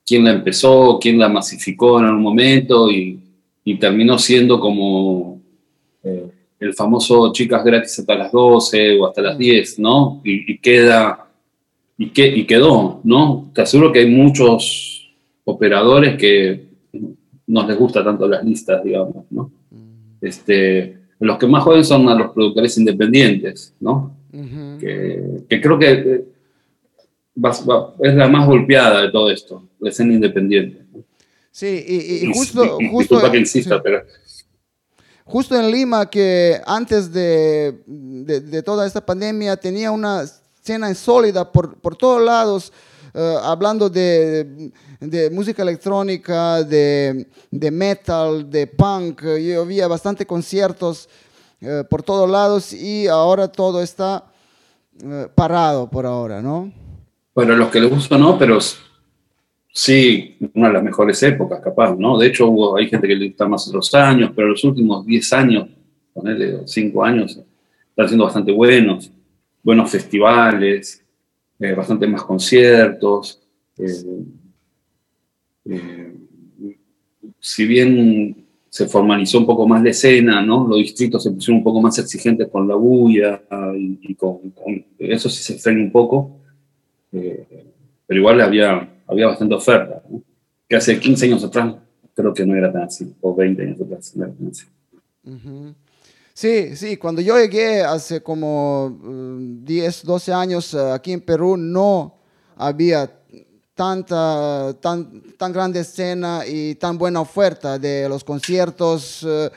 quién 0.05 0.23
la 0.23 0.31
empezó, 0.31 0.99
quién 1.01 1.17
la 1.19 1.29
masificó 1.29 1.99
en 1.99 2.05
un 2.05 2.21
momento 2.21 2.89
y, 2.89 3.25
terminó 3.79 4.17
siendo 4.17 4.59
como 4.59 5.28
el 6.59 6.73
famoso 6.73 7.31
chicas 7.31 7.63
gratis 7.63 7.99
hasta 7.99 8.15
las 8.15 8.31
12 8.31 8.99
o 8.99 9.07
hasta 9.07 9.21
las 9.21 9.37
10, 9.37 9.79
mm. 9.79 9.81
¿no? 9.81 10.21
Y, 10.23 10.57
queda, 10.57 11.27
y, 11.97 12.09
que, 12.09 12.27
y 12.27 12.45
quedó, 12.45 12.99
¿no? 13.03 13.49
Te 13.53 13.61
aseguro 13.61 13.91
que 13.91 13.99
hay 13.99 14.09
muchos 14.09 15.13
operadores 15.45 16.17
que 16.17 16.67
no 17.47 17.65
les 17.67 17.77
gusta 17.77 18.03
tanto 18.03 18.27
las 18.27 18.43
listas, 18.43 18.83
digamos, 18.83 19.25
¿no? 19.29 19.51
Mm. 19.71 20.25
Este, 20.25 20.97
los 21.19 21.37
que 21.37 21.47
más 21.47 21.63
joden 21.63 21.83
son 21.83 22.07
a 22.09 22.15
los 22.15 22.31
productores 22.31 22.77
independientes, 22.77 23.73
¿no? 23.79 24.17
que, 24.79 25.59
creo 25.61 25.79
que 25.79 25.91
eh, 25.91 26.25
es 27.35 28.15
la 28.15 28.27
más 28.27 28.47
golpeada 28.47 29.01
de 29.01 29.11
todo 29.11 29.31
esto, 29.31 29.67
la 29.79 29.89
escena 29.89 30.13
independiente. 30.13 30.81
Sí, 31.51 31.83
y, 31.87 32.31
justo... 32.31 32.77
justo 32.91 33.31
que 33.31 33.37
insista, 33.37 33.81
pero 33.81 34.03
justo 35.29 35.55
en 35.55 35.71
Lima, 35.71 36.09
que 36.09 36.59
antes 36.65 37.13
de, 37.13 38.63
toda 38.65 38.85
esta 38.85 39.05
pandemia 39.05 39.55
tenía 39.57 39.91
una 39.91 40.23
escena 40.23 40.93
sólida 40.95 41.51
por, 41.51 41.75
por 41.75 41.95
todos 41.95 42.21
lados, 42.21 42.73
eh, 43.13 43.35
hablando 43.43 43.89
de, 43.89 44.71
música 45.31 45.61
electrónica, 45.61 46.63
de, 46.63 47.25
metal, 47.51 48.49
de 48.49 48.67
punk. 48.67 49.21
Yo 49.23 49.61
había 49.61 49.87
bastante 49.87 50.25
conciertos 50.25 51.07
eh, 51.61 51.83
por 51.89 52.01
todos 52.03 52.29
lados 52.29 52.73
y 52.73 53.07
ahora 53.07 53.47
todo 53.47 53.81
está 53.81 54.25
eh, 55.03 55.27
parado 55.33 55.89
por 55.89 56.05
ahora, 56.05 56.41
¿no? 56.41 56.71
Bueno, 57.35 57.55
los 57.55 57.69
que 57.69 57.79
les 57.79 57.89
gusta 57.89 58.17
no, 58.17 58.37
pero 58.37 58.59
Sí, 59.71 60.37
una 60.55 60.67
de 60.67 60.73
las 60.73 60.83
mejores 60.83 61.21
épocas, 61.21 61.61
capaz, 61.61 61.95
¿no? 61.95 62.17
De 62.17 62.27
hecho, 62.27 62.47
hubo, 62.47 62.75
hay 62.75 62.87
gente 62.87 63.07
que 63.07 63.15
le 63.15 63.27
gusta 63.27 63.47
más 63.47 63.67
los 63.67 63.93
años, 63.93 64.31
pero 64.35 64.49
los 64.49 64.63
últimos 64.63 65.05
10 65.05 65.33
años, 65.33 65.69
ponerle 66.11 66.61
5 66.65 67.03
años, 67.03 67.39
están 67.89 68.07
siendo 68.07 68.25
bastante 68.25 68.51
buenos. 68.51 69.11
Buenos 69.61 69.91
festivales, 69.91 71.05
eh, 71.59 71.73
bastante 71.73 72.07
más 72.07 72.23
conciertos. 72.23 73.41
Eh, 73.77 74.23
eh, 75.65 76.15
si 77.39 77.65
bien 77.67 78.47
se 78.69 78.87
formalizó 78.87 79.39
un 79.39 79.45
poco 79.45 79.67
más 79.67 79.83
la 79.83 79.91
escena, 79.91 80.41
¿no? 80.41 80.67
Los 80.67 80.79
distritos 80.79 81.21
se 81.23 81.31
pusieron 81.31 81.57
un 81.57 81.63
poco 81.63 81.81
más 81.81 81.97
exigentes 81.99 82.47
con 82.47 82.67
la 82.67 82.75
bulla 82.75 83.41
y, 83.75 84.15
con, 84.15 84.53
eso 84.97 85.29
sí 85.29 85.41
se 85.43 85.59
frena 85.59 85.81
un 85.81 85.91
poco, 85.91 86.37
pero 87.11 88.19
igual 88.19 88.41
había 88.41 88.87
había 89.09 89.27
bastante 89.27 89.55
oferta, 89.55 90.03
que 90.67 90.75
hace 90.75 90.99
15 90.99 91.25
años 91.25 91.43
atrás 91.43 91.75
creo 92.13 92.33
que 92.33 92.45
no 92.45 92.55
era 92.55 92.71
tan 92.71 92.83
así, 92.83 93.13
o 93.21 93.35
20 93.35 93.61
años 93.61 93.81
atrás 93.81 94.15
no 94.15 94.25
era 94.25 94.33
tan 94.33 94.47
así. 94.47 94.65
Sí, 96.33 96.75
sí, 96.75 96.97
cuando 96.97 97.21
yo 97.21 97.37
llegué 97.37 97.81
hace 97.81 98.21
como 98.21 98.97
10, 99.61 100.03
uh, 100.03 100.07
12 100.07 100.33
años 100.33 100.73
uh, 100.73 100.93
aquí 100.93 101.11
en 101.11 101.21
Perú, 101.21 101.57
no 101.57 102.19
había 102.55 103.11
tanta, 103.73 104.73
tan, 104.79 105.21
tan 105.37 105.51
grande 105.51 105.81
escena 105.81 106.43
y 106.47 106.75
tan 106.75 106.97
buena 106.97 107.19
oferta 107.19 107.77
de 107.77 108.07
los 108.07 108.23
conciertos, 108.23 109.23
uh, 109.23 109.49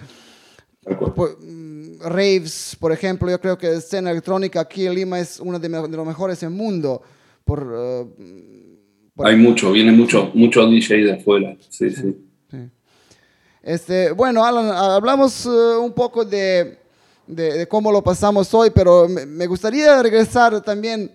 mm, 1.40 2.00
raves, 2.00 2.76
por 2.80 2.90
ejemplo. 2.90 3.30
Yo 3.30 3.40
creo 3.40 3.56
que 3.56 3.68
la 3.68 3.78
escena 3.78 4.10
electrónica 4.10 4.60
aquí 4.60 4.86
en 4.86 4.94
Lima 4.94 5.20
es 5.20 5.38
una 5.38 5.58
de, 5.60 5.68
de 5.68 5.96
los 5.96 6.06
mejores 6.06 6.40
del 6.40 6.50
mundo. 6.50 7.00
Por, 7.44 7.62
hay 9.24 9.36
mucho, 9.36 9.72
viene 9.72 9.92
mucho, 9.92 10.30
mucho 10.34 10.66
DJ 10.66 11.04
de 11.04 11.12
afuera. 11.14 11.56
Sí, 11.68 11.90
sí. 11.90 12.16
Este, 13.62 14.10
bueno, 14.10 14.44
Alan, 14.44 14.66
hablamos 14.70 15.46
uh, 15.46 15.80
un 15.80 15.92
poco 15.92 16.24
de, 16.24 16.78
de, 17.26 17.68
cómo 17.68 17.92
lo 17.92 18.02
pasamos 18.02 18.52
hoy, 18.54 18.70
pero 18.74 19.06
me, 19.08 19.46
gustaría 19.46 20.02
regresar 20.02 20.60
también 20.62 21.12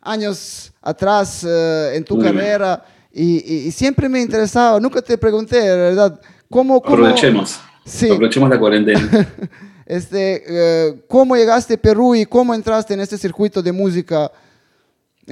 años 0.00 0.72
atrás 0.82 1.44
uh, 1.44 1.94
en 1.94 2.04
tu 2.04 2.18
carrera 2.18 2.84
y, 3.12 3.66
y, 3.66 3.70
siempre 3.70 4.08
me 4.08 4.20
interesaba, 4.20 4.80
nunca 4.80 5.00
te 5.00 5.16
pregunté, 5.16 5.60
¿verdad? 5.60 6.20
¿Cómo, 6.50 6.80
cómo... 6.80 6.96
Aprovechemos. 6.96 7.60
Sí. 7.84 8.10
Aprovechemos 8.10 8.50
la 8.50 8.58
cuarentena. 8.58 9.28
este, 9.86 10.42
uh, 10.50 11.00
¿Cómo 11.06 11.36
llegaste 11.36 11.74
a 11.74 11.76
Perú 11.76 12.16
y 12.16 12.26
cómo 12.26 12.52
entraste 12.54 12.94
en 12.94 13.00
este 13.00 13.16
circuito 13.16 13.62
de 13.62 13.70
música? 13.70 14.32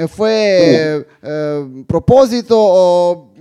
¿Fue 0.09 1.07
uh, 1.23 1.85
propósito 1.85 2.57
o 2.59 3.35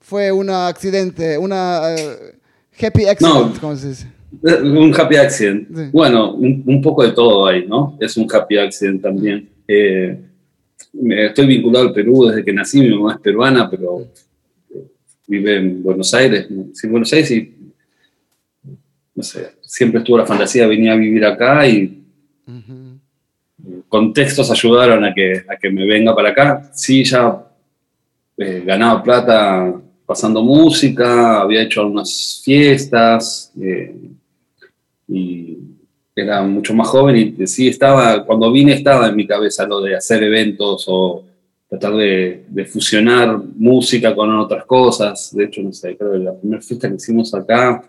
fue 0.00 0.30
un 0.30 0.50
accidente, 0.50 1.36
una 1.36 1.94
uh, 1.94 2.84
happy 2.84 3.06
accident? 3.06 3.60
No, 3.60 3.76
se 3.76 3.88
dice? 3.88 4.06
Un 4.42 4.94
happy 4.96 5.16
accident. 5.16 5.68
Bueno, 5.92 6.34
un, 6.34 6.80
poco 6.80 7.02
de 7.02 7.12
todo 7.12 7.46
ahí, 7.46 7.66
¿no? 7.66 7.96
Es 8.00 8.16
un 8.16 8.28
happy 8.32 8.58
accident 8.58 9.02
también. 9.02 9.48
Eh, 9.66 10.18
estoy 11.10 11.46
vinculado 11.46 11.88
al 11.88 11.94
Perú 11.94 12.26
desde 12.26 12.44
que 12.44 12.52
nací, 12.52 12.80
mi 12.80 12.96
mamá 12.96 13.14
es 13.14 13.20
peruana, 13.20 13.68
pero 13.68 14.06
vive 15.26 15.56
en 15.56 15.82
Buenos 15.82 16.12
Aires, 16.14 16.48
sí, 16.72 16.88
Buenos 16.88 17.12
Aires 17.12 17.30
y 17.30 17.54
no 19.14 19.22
sé, 19.22 19.52
siempre 19.60 20.00
estuvo 20.00 20.18
la 20.18 20.26
fantasía 20.26 20.62
de 20.62 20.68
venir 20.68 20.90
a 20.90 20.96
vivir 20.96 21.24
acá 21.24 21.66
y 21.68 22.02
contextos 23.90 24.50
ayudaron 24.50 25.04
a 25.04 25.12
que, 25.12 25.42
a 25.46 25.56
que 25.56 25.68
me 25.68 25.84
venga 25.84 26.14
para 26.14 26.30
acá. 26.30 26.70
Sí, 26.72 27.04
ya 27.04 27.44
eh, 28.38 28.62
ganaba 28.64 29.02
plata 29.02 29.74
pasando 30.06 30.42
música, 30.42 31.40
había 31.40 31.62
hecho 31.62 31.82
algunas 31.82 32.40
fiestas, 32.42 33.52
eh, 33.60 33.94
y 35.08 35.58
era 36.14 36.42
mucho 36.42 36.74
más 36.74 36.88
joven 36.88 37.34
y 37.38 37.46
sí 37.46 37.68
estaba, 37.68 38.24
cuando 38.24 38.50
vine 38.52 38.74
estaba 38.74 39.08
en 39.08 39.16
mi 39.16 39.26
cabeza 39.26 39.66
lo 39.66 39.80
de 39.80 39.96
hacer 39.96 40.22
eventos 40.22 40.84
o 40.88 41.24
tratar 41.68 41.94
de, 41.94 42.44
de 42.48 42.64
fusionar 42.64 43.40
música 43.56 44.14
con 44.14 44.36
otras 44.38 44.64
cosas. 44.64 45.34
De 45.34 45.44
hecho, 45.44 45.62
no 45.62 45.72
sé, 45.72 45.96
creo 45.96 46.12
que 46.12 46.18
la 46.18 46.34
primera 46.34 46.62
fiesta 46.62 46.88
que 46.88 46.96
hicimos 46.96 47.32
acá 47.34 47.84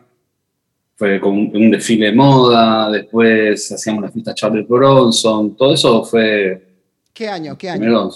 fue 1.02 1.20
con 1.20 1.36
un 1.36 1.72
desfile 1.72 2.06
de 2.06 2.12
moda, 2.12 2.92
después 2.92 3.72
hacíamos 3.72 4.04
la 4.04 4.12
fiesta 4.12 4.36
Charles 4.36 4.68
Bronson, 4.68 5.56
todo 5.56 5.74
eso 5.74 6.04
fue... 6.04 6.62
¿Qué 7.12 7.28
año? 7.28 7.58
¿Qué 7.58 7.72
año? 7.72 8.08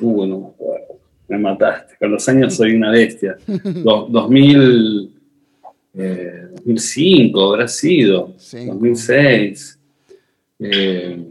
Uh, 0.00 0.26
no 0.26 0.38
me 0.40 0.46
acuerdo, 0.48 0.98
me 1.28 1.38
mataste, 1.38 1.94
con 1.96 2.10
los 2.10 2.28
años 2.28 2.54
soy 2.54 2.74
una 2.74 2.90
bestia. 2.90 3.36
2000, 3.46 5.14
2005 5.94 7.38
eh, 7.38 7.48
habrá 7.48 7.68
sido, 7.68 8.34
2006. 8.36 9.78
Eh, 10.58 11.24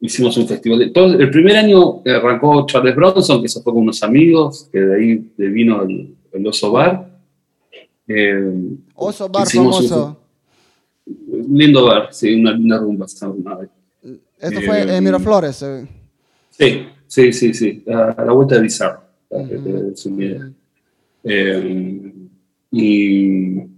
hicimos 0.00 0.34
un 0.38 0.48
festival. 0.48 0.78
De, 0.78 0.88
todo, 0.88 1.20
el 1.20 1.28
primer 1.28 1.56
año 1.58 2.00
arrancó 2.06 2.64
Charles 2.64 2.96
Bronson, 2.96 3.42
que 3.42 3.48
se 3.48 3.60
fue 3.60 3.74
con 3.74 3.82
unos 3.82 4.02
amigos, 4.02 4.70
que 4.72 4.80
de 4.80 4.96
ahí 4.96 5.30
vino 5.36 5.82
el, 5.82 6.14
el 6.32 6.46
Oso 6.46 6.72
Bar. 6.72 7.13
Eh, 8.06 8.76
Oso 8.94 9.28
Bar 9.28 9.46
famoso. 9.46 10.20
lindo 11.48 11.86
bar, 11.86 12.08
sí, 12.12 12.34
una 12.34 12.52
linda 12.52 12.78
rumba. 12.78 13.06
Esto 13.06 14.60
fue 14.60 14.96
en 14.96 15.04
Miraflores. 15.04 15.64
Sí, 16.50 16.86
sí, 17.06 17.32
sí, 17.32 17.54
sí, 17.54 17.84
a, 17.88 18.24
la 18.24 18.32
vuelta 18.32 18.56
de 18.56 18.62
Bizarro. 18.62 19.02
y 22.70 23.74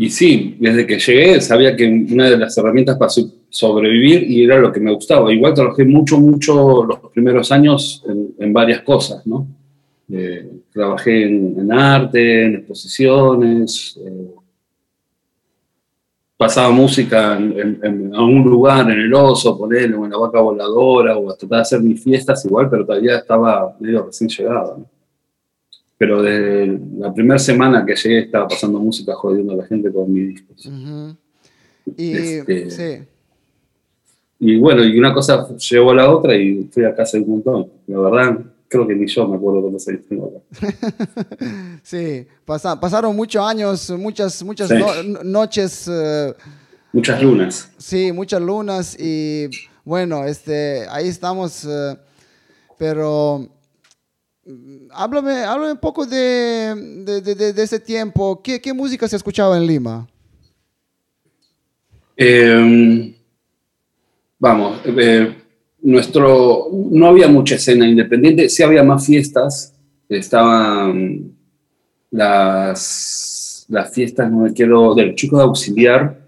y 0.00 0.08
sí, 0.08 0.56
desde 0.58 0.86
que 0.86 0.98
llegué 0.98 1.42
sabía 1.42 1.76
que 1.76 1.86
una 1.86 2.30
de 2.30 2.38
las 2.38 2.56
herramientas 2.56 2.96
para 2.96 3.12
sobrevivir 3.50 4.30
y 4.30 4.44
era 4.44 4.58
lo 4.58 4.72
que 4.72 4.80
me 4.80 4.94
gustaba. 4.94 5.30
Igual 5.30 5.52
trabajé 5.52 5.84
mucho, 5.84 6.18
mucho 6.18 6.84
los 6.84 7.00
primeros 7.12 7.52
años 7.52 8.02
en, 8.38 8.50
varias 8.50 8.80
cosas, 8.80 9.26
¿no? 9.26 9.46
Eh, 10.12 10.50
trabajé 10.72 11.24
en, 11.24 11.72
arte, 11.72 12.44
en 12.44 12.54
exposiciones, 12.56 13.98
eh, 14.04 14.30
pasaba 16.36 16.70
música 16.70 17.36
en, 17.36 18.12
algún 18.14 18.42
lugar, 18.44 18.90
en 18.90 19.00
el 19.00 19.14
oso, 19.14 19.56
ponerle, 19.56 19.96
o 19.96 20.04
en 20.04 20.10
la 20.10 20.18
vaca 20.18 20.40
voladora, 20.40 21.16
o 21.16 21.30
hasta 21.30 21.46
de 21.46 21.56
hacer 21.56 21.80
mis 21.80 22.02
fiestas 22.02 22.44
igual, 22.44 22.68
pero 22.68 22.84
todavía 22.84 23.18
estaba 23.18 23.76
medio 23.78 24.04
recién 24.04 24.28
llegado. 24.28 24.78
¿no? 24.78 25.00
pero 26.00 26.22
desde 26.22 26.80
la 26.96 27.12
primera 27.12 27.38
semana 27.38 27.84
que 27.84 27.94
llegué 27.94 28.20
estaba 28.20 28.48
pasando 28.48 28.78
música 28.78 29.14
jodiendo 29.14 29.52
a 29.52 29.56
la 29.56 29.66
gente 29.66 29.92
con 29.92 30.10
mis 30.10 30.28
discos. 30.28 30.72
y, 31.94 32.12
este, 32.12 33.06
y 34.38 34.58
bueno, 34.58 34.82
y 34.82 34.98
una 34.98 35.12
cosa 35.12 35.46
llevó 35.58 35.90
a 35.90 35.96
la 35.96 36.10
otra 36.10 36.34
y 36.34 36.64
fui 36.72 36.84
a 36.84 36.94
casa 36.94 37.18
un 37.18 37.28
montón. 37.28 37.70
La 37.86 37.98
verdad, 37.98 38.38
creo 38.70 38.86
que 38.86 38.94
ni 38.94 39.06
yo 39.06 39.26
me 39.26 39.36
acuerdo 39.36 39.62
cuando 39.62 39.78
se 39.80 39.92
acá. 39.92 41.36
sí, 41.82 42.26
pasaron 42.44 43.16
muchos 43.16 43.44
años, 43.44 43.90
muchas, 43.90 44.42
muchas 44.44 44.70
noches. 45.24 45.88
Eh, 45.92 46.32
muchas 46.92 47.20
lunas. 47.20 47.72
Sí, 47.78 48.12
muchas 48.12 48.40
lunas 48.40 48.96
y 48.98 49.48
bueno, 49.84 50.24
este, 50.24 50.86
ahí 50.88 51.08
estamos, 51.08 51.64
eh, 51.64 51.96
pero 52.78 53.48
háblame, 54.92 55.42
háblame 55.42 55.72
un 55.72 55.78
poco 55.78 56.06
de, 56.06 56.72
de, 57.04 57.62
ese 57.62 57.80
tiempo. 57.80 58.40
¿Qué, 58.40 58.60
¿Qué, 58.60 58.72
música 58.72 59.08
se 59.08 59.16
escuchaba 59.16 59.56
en 59.56 59.66
Lima? 59.66 60.06
Em, 62.16 63.14
vamos, 64.38 64.80
eh, 64.84 65.39
nuestro, 65.82 66.68
no 66.72 67.06
había 67.06 67.28
mucha 67.28 67.56
escena 67.56 67.88
independiente, 67.88 68.48
sí 68.48 68.62
había 68.62 68.82
más 68.82 69.06
fiestas, 69.06 69.74
estaban 70.08 71.32
las, 72.10 73.66
las 73.68 73.92
fiestas, 73.92 74.30
no 74.30 74.40
me 74.40 74.52
quiero, 74.52 74.94
de 74.94 75.06
los 75.06 75.14
chicos 75.14 75.38
de 75.38 75.44
auxiliar, 75.44 76.20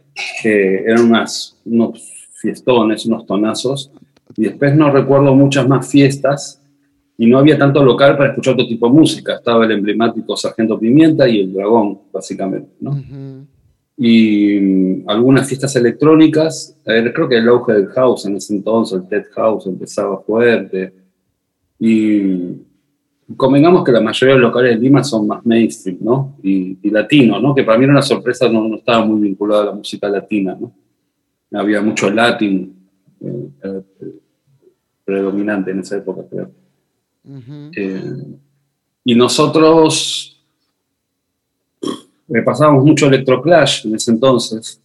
que 0.42 0.76
eran 0.84 1.04
unas, 1.04 1.56
unos 1.64 2.28
fiestones, 2.34 3.06
unos 3.06 3.26
tonazos, 3.26 3.90
y 4.36 4.44
después 4.44 4.74
no 4.74 4.90
recuerdo 4.90 5.34
muchas 5.34 5.68
más 5.68 5.88
fiestas, 5.88 6.60
y 7.18 7.26
no 7.26 7.38
había 7.38 7.58
tanto 7.58 7.84
local 7.84 8.16
para 8.16 8.30
escuchar 8.30 8.54
otro 8.54 8.66
tipo 8.66 8.88
de 8.88 8.94
música. 8.94 9.36
Estaba 9.36 9.64
el 9.64 9.72
emblemático 9.72 10.36
Sargento 10.36 10.78
Pimienta 10.78 11.28
y 11.28 11.40
el 11.40 11.52
Dragón, 11.52 12.00
básicamente. 12.12 12.70
¿no? 12.80 13.00
Y 13.96 14.58
mm, 14.58 15.10
algunas 15.10 15.46
fiestas 15.48 15.76
electrónicas, 15.76 16.76
creo 16.84 17.28
que 17.28 17.36
el 17.36 17.48
auge 17.48 17.72
del 17.72 17.88
house 17.88 18.26
en 18.26 18.36
ese 18.36 18.54
entonces, 18.54 19.00
el 19.00 19.08
Ted 19.08 19.30
House 19.32 19.66
empezaba 19.66 20.20
fuerte. 20.20 20.92
Y 21.78 22.56
convengamos 23.36 23.84
que 23.84 23.92
la 23.92 24.00
mayoría 24.00 24.34
de 24.34 24.40
los 24.40 24.50
locales 24.50 24.76
de 24.76 24.80
Lima 24.80 25.02
son 25.04 25.26
más 25.26 25.44
mainstream, 25.44 25.98
¿no? 26.00 26.36
Y, 26.42 26.78
y 26.82 26.90
latino, 26.90 27.40
¿no? 27.40 27.54
Que 27.54 27.64
para 27.64 27.78
mí 27.78 27.84
era 27.84 27.92
una 27.92 28.02
sorpresa, 28.02 28.48
no, 28.48 28.66
no, 28.68 28.76
estaba 28.76 29.04
muy 29.04 29.20
vinculado 29.20 29.62
a 29.62 29.66
la 29.66 29.72
música 29.72 30.08
latina, 30.08 30.56
¿no? 30.58 30.72
Había 31.54 31.82
mucho 31.82 32.10
latín 32.10 32.74
eh, 33.20 33.48
eh, 33.62 33.82
predominante 35.04 35.70
en 35.70 35.80
esa 35.80 35.98
época, 35.98 36.22
creo. 36.28 36.50
Eh, 37.76 38.24
y 39.04 39.14
nosotros 39.14 40.31
eh, 42.34 42.42
pasábamos 42.42 42.84
mucho 42.84 43.06
electroclash 43.06 43.86
en 43.86 43.94
ese 43.94 44.10
entonces. 44.10 44.80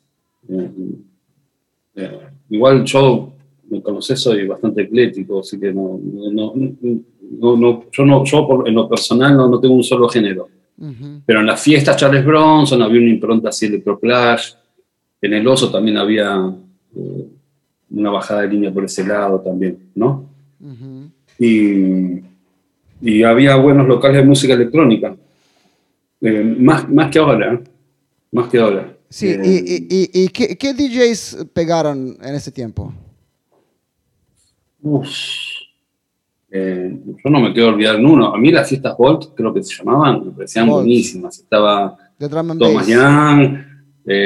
Eh, 1.96 2.20
igual 2.50 2.84
yo, 2.84 3.34
me 3.70 3.82
conocés, 3.82 4.20
soy 4.20 4.48
bastante 4.48 4.84
eclético, 4.84 5.40
así 5.40 5.60
que 5.60 5.74
no, 5.74 6.00
no, 6.04 6.54
no, 6.56 7.84
yo, 7.92 8.06
no, 8.06 8.24
yo 8.24 8.64
en 8.66 8.74
lo 8.74 8.88
personal 8.88 9.36
no, 9.36 9.60
tengo 9.60 9.76
un 9.76 9.84
solo 9.84 10.08
género. 10.10 10.50
Pero 11.26 11.40
en 11.40 11.46
las 11.48 11.62
fiestas 11.62 11.98
Charles 11.98 12.24
Bronson 12.24 12.82
había 12.84 13.02
una 13.02 13.10
impronta 13.10 13.50
así 13.50 13.66
electroclash. 13.66 14.54
En 15.20 15.34
el 15.34 15.48
oso 15.48 15.72
también 15.72 15.98
había 15.98 16.54
una 17.90 18.10
bajada 18.12 18.42
de 18.42 18.50
línea 18.50 18.72
por 18.72 18.86
ese 18.86 19.06
lado 19.06 19.40
también, 19.40 19.78
¿no? 19.96 20.26
y, 21.40 22.22
y, 23.02 23.24
había 23.24 23.56
buenos 23.56 23.88
locales 23.88 24.18
de 24.18 24.28
música 24.28 24.54
electrónica, 24.54 25.16
eh, 26.22 26.44
más, 26.44 26.90
más 26.90 27.12
que 27.12 27.20
ahora, 27.20 27.54
¿eh? 27.54 27.60
más 28.32 28.50
que 28.50 28.60
ahora. 28.60 28.94
Sí, 29.10 29.28
y, 29.28 29.30
eh, 29.30 29.88
y, 29.90 30.24
y 30.24 30.28
¿qué, 30.30 30.58
¿qué, 30.58 30.74
DJs 30.74 31.48
pegaron 31.54 32.18
en 32.22 32.36
ese 32.36 32.52
tiempo? 32.52 32.94
Uf, 34.82 35.10
yo 36.52 37.30
no 37.30 37.40
me 37.40 37.54
quiero 37.54 37.70
olvidar 37.70 37.98
uno. 37.98 38.34
A 38.34 38.38
mí 38.38 38.52
las 38.52 38.68
fiestas 38.68 38.98
Volt, 38.98 39.36
creo 39.36 39.54
que 39.54 39.64
se 39.64 39.76
llamaban, 39.76 40.26
me 40.26 40.32
parecían 40.32 40.68
buenísimas. 40.68 41.40
Estaba 41.40 41.98
Thomas 42.18 42.88
Young, 42.88 43.58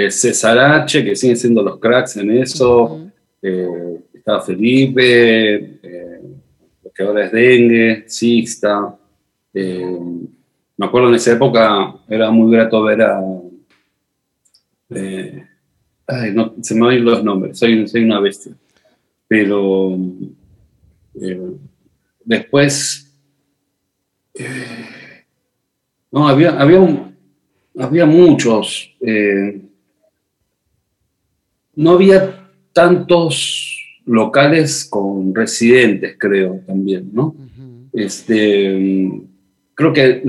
César 0.10 0.58
H, 0.58 1.04
que 1.04 1.16
siguen 1.16 1.38
siendo 1.38 1.62
los 1.62 1.78
cracks 1.80 2.18
en 2.18 2.32
eso. 2.32 3.12
estaba 3.42 4.42
Felipe, 4.42 5.80
que 6.94 7.04
ahora 7.04 7.26
es 7.26 7.32
dengue, 7.32 8.04
Sixta. 8.08 8.98
Eh, 9.54 10.00
me 10.82 10.88
acuerdo 10.88 11.10
en 11.10 11.16
esa 11.16 11.34
época 11.34 11.94
era 12.10 12.32
muy 12.32 12.52
grato 12.52 12.82
ver 12.82 13.04
a. 13.04 13.22
Eh, 14.90 15.46
ay, 16.08 16.34
no, 16.34 16.56
se 16.60 16.74
me 16.74 16.88
van 16.88 17.06
los 17.06 17.24
nombres, 17.24 17.60
soy, 17.60 17.88
soy 17.88 18.04
una 18.04 18.20
bestia. 18.20 18.54
Pero 19.28 19.96
eh, 21.22 21.52
después. 22.26 23.16
no, 26.10 26.28
había, 26.28 26.60
había, 26.60 27.14
había 27.78 28.06
muchos. 28.08 28.92
no 31.76 31.92
había 31.92 32.50
tantos 32.74 33.78
locales 34.08 34.84
con 34.86 35.36
residentes, 35.36 36.16
creo, 36.18 36.60
también, 36.66 37.12
¿no? 37.14 37.36
este, 37.94 39.22
creo 39.76 39.94
que 39.94 40.24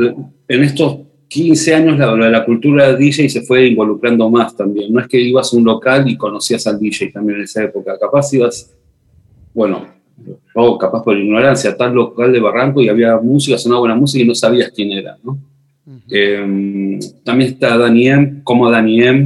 en 0.54 0.64
estos 0.64 0.98
15 1.28 1.74
años 1.74 1.98
la, 1.98 2.14
la 2.14 2.44
cultura 2.44 2.94
DJ 2.94 3.28
se 3.30 3.40
fue 3.40 3.68
involucrando 3.68 4.28
más 4.28 4.54
también. 4.54 4.92
No 4.92 5.00
es 5.00 5.08
que 5.08 5.18
ibas 5.18 5.52
a 5.52 5.56
un 5.56 5.64
local 5.64 6.08
y 6.08 6.16
conocías 6.16 6.66
al 6.66 6.78
DJ 6.78 7.10
también 7.10 7.38
en 7.38 7.44
esa 7.44 7.64
época. 7.64 7.98
Capaz 7.98 8.34
ibas, 8.34 8.70
bueno, 9.54 9.86
o 10.54 10.76
capaz 10.76 11.02
por 11.02 11.16
ignorancia, 11.16 11.74
tal 11.74 11.94
local 11.94 12.32
de 12.32 12.40
Barranco 12.40 12.82
y 12.82 12.88
había 12.90 13.16
música, 13.16 13.56
sonaba 13.56 13.80
buena 13.80 13.94
música 13.94 14.22
y 14.22 14.26
no 14.26 14.34
sabías 14.34 14.70
quién 14.74 14.92
era, 14.92 15.16
¿no? 15.24 15.38
Em, 16.10 17.00
también 17.24 17.52
está 17.52 17.78
Dani 17.78 18.08
M, 18.08 18.40
como 18.44 18.70
Dani 18.70 19.02
M, 19.02 19.20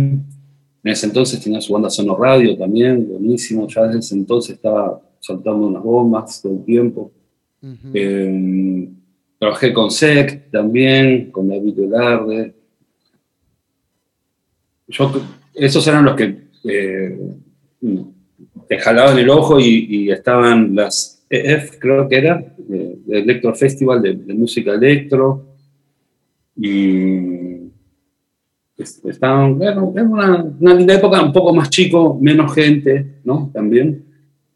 en 0.84 0.92
ese 0.92 1.06
entonces 1.06 1.40
tenía 1.42 1.60
su 1.60 1.72
banda 1.72 1.90
Sono 1.90 2.16
Radio 2.16 2.56
también, 2.56 3.08
buenísimo. 3.08 3.66
Ya 3.66 3.82
desde 3.82 3.98
ese 3.98 4.14
entonces 4.14 4.54
estaba 4.54 5.00
saltando 5.18 5.66
unas 5.66 5.82
bombas 5.82 6.40
todo 6.40 6.52
el 6.52 6.64
tiempo. 6.64 7.10
Eh, 7.92 8.88
trabajé 9.38 9.72
con 9.72 9.90
SEC 9.90 10.50
también, 10.50 11.30
con 11.30 11.48
David 11.48 11.74
Velarde. 11.76 12.54
Yo, 14.88 15.12
esos 15.54 15.86
eran 15.86 16.04
los 16.04 16.16
que 16.16 16.36
eh, 16.64 17.18
te 18.68 18.78
jalaban 18.78 19.18
el 19.18 19.30
ojo 19.30 19.58
y, 19.60 20.10
estaban 20.10 20.74
las 20.74 21.24
EF, 21.28 21.78
creo 21.78 22.08
que 22.08 22.16
era, 22.16 22.38
eh, 22.70 22.98
el 23.08 23.14
Electro 23.14 23.54
Festival 23.54 24.02
de, 24.02 24.34
música 24.34 24.74
electro, 24.74 25.44
y 26.56 27.66
estaban, 28.78 29.58
bueno, 29.58 29.92
era 29.94 30.04
una, 30.04 30.44
una, 30.60 30.94
época, 30.94 31.22
un 31.22 31.32
poco 31.32 31.54
más 31.54 31.68
chico, 31.70 32.18
menos 32.20 32.54
gente, 32.54 33.20
¿no? 33.24 33.50
También, 33.52 34.05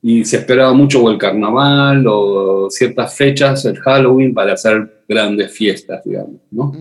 y 0.03 0.25
se 0.25 0.39
esperaba 0.39 0.73
mucho 0.73 1.03
o 1.03 1.11
el 1.11 1.19
carnaval 1.19 2.05
o 2.09 2.69
ciertas 2.71 3.15
fechas, 3.15 3.65
el 3.67 3.79
Halloween, 3.79 4.33
para 4.33 4.55
hacer 4.55 5.05
grandes 5.09 5.53
fiestas, 5.53 6.03
digamos, 6.05 6.41
¿no? 6.51 6.73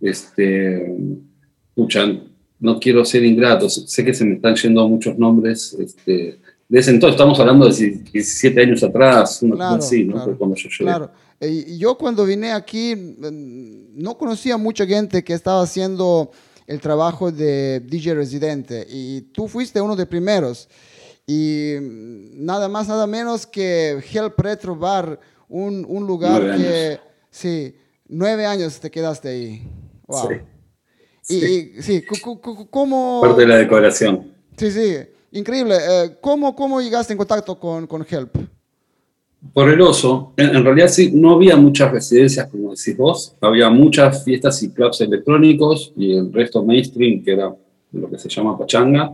Este, 0.00 0.94
escuchan, 1.68 2.24
no 2.60 2.78
quiero 2.78 3.04
ser 3.04 3.24
ingrato, 3.24 3.70
sé 3.70 4.04
que 4.04 4.12
se 4.12 4.24
me 4.24 4.34
están 4.34 4.54
yendo 4.56 4.86
muchos 4.88 5.16
nombres, 5.18 5.74
este, 5.78 6.38
de 6.68 6.78
ese 6.78 6.90
entonces, 6.90 7.16
estamos 7.16 7.38
hablando 7.38 7.68
de 7.68 7.74
17 8.12 8.60
años 8.60 8.82
atrás, 8.82 9.42
una 9.42 9.56
claro, 9.56 9.74
así, 9.76 10.04
¿no? 10.04 10.14
Claro, 10.14 10.38
cuando 10.38 10.56
yo 10.56 10.70
llegué. 10.70 10.84
Claro. 10.84 11.10
Y 11.38 11.76
yo 11.76 11.98
cuando 11.98 12.24
vine 12.24 12.52
aquí 12.52 12.96
mm, 12.96 14.00
no 14.02 14.16
conocía 14.16 14.56
mucha 14.56 14.86
gente 14.86 15.22
que 15.22 15.34
estaba 15.34 15.62
haciendo 15.62 16.30
el 16.66 16.80
trabajo 16.80 17.30
de 17.30 17.80
DJ 17.80 18.14
residente 18.14 18.86
y 18.88 19.20
tú 19.32 19.48
fuiste 19.48 19.82
uno 19.82 19.96
de 19.96 20.06
primeros 20.06 20.68
y 21.26 21.74
nada 21.80 22.68
más, 22.68 22.88
nada 22.88 23.06
menos 23.06 23.46
que 23.46 24.02
Help 24.12 24.38
Retro 24.40 24.76
Bar, 24.76 25.18
un, 25.48 25.84
un 25.88 26.06
lugar 26.06 26.42
nueve 26.42 26.56
que, 26.62 26.86
años. 26.88 27.00
sí, 27.30 27.74
nueve 28.08 28.46
años 28.46 28.80
te 28.80 28.90
quedaste 28.90 29.28
ahí. 29.28 29.62
Wow. 30.06 30.28
Sí. 30.28 30.34
Y, 31.36 31.40
Sí. 31.40 31.72
y, 31.78 31.82
sí, 31.82 32.02
¿cómo? 32.70 33.20
Parte 33.22 33.42
de 33.42 33.46
la 33.46 33.56
decoración. 33.56 34.32
Sí, 34.56 34.70
sí, 34.72 34.96
increíble. 35.30 35.76
Eh, 35.76 36.16
¿cómo, 36.20 36.54
¿Cómo 36.56 36.80
llegaste 36.80 37.12
en 37.12 37.18
contacto 37.18 37.58
con, 37.58 37.86
con 37.86 38.04
Help? 38.08 38.36
Por 39.54 39.68
el 39.68 39.80
oso, 39.80 40.34
en, 40.36 40.54
en 40.56 40.64
realidad 40.64 40.88
sí, 40.88 41.10
no 41.12 41.34
había 41.34 41.56
muchas 41.56 41.90
residencias, 41.90 42.48
como 42.48 42.70
decís 42.70 42.96
vos, 42.96 43.34
había 43.40 43.70
muchas 43.70 44.22
fiestas 44.24 44.62
y 44.62 44.70
clubs 44.70 45.00
electrónicos 45.00 45.92
y 45.96 46.16
el 46.16 46.32
resto 46.32 46.64
mainstream, 46.64 47.24
que 47.24 47.32
era 47.32 47.52
lo 47.92 48.08
que 48.10 48.18
se 48.18 48.28
llama 48.28 48.56
pachanga, 48.56 49.12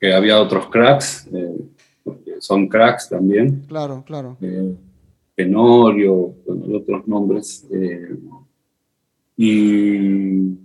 que 0.00 0.12
había 0.14 0.40
otros 0.40 0.68
cracks, 0.68 1.26
eh, 1.32 1.56
porque 2.04 2.32
son 2.40 2.68
cracks 2.68 3.08
también, 3.08 3.64
Claro, 3.68 4.02
claro. 4.06 4.36
eh, 4.40 4.74
Tenorio, 5.34 6.34
otros 6.46 7.06
nombres. 7.06 7.66
eh, 7.70 8.16
y 9.36 10.56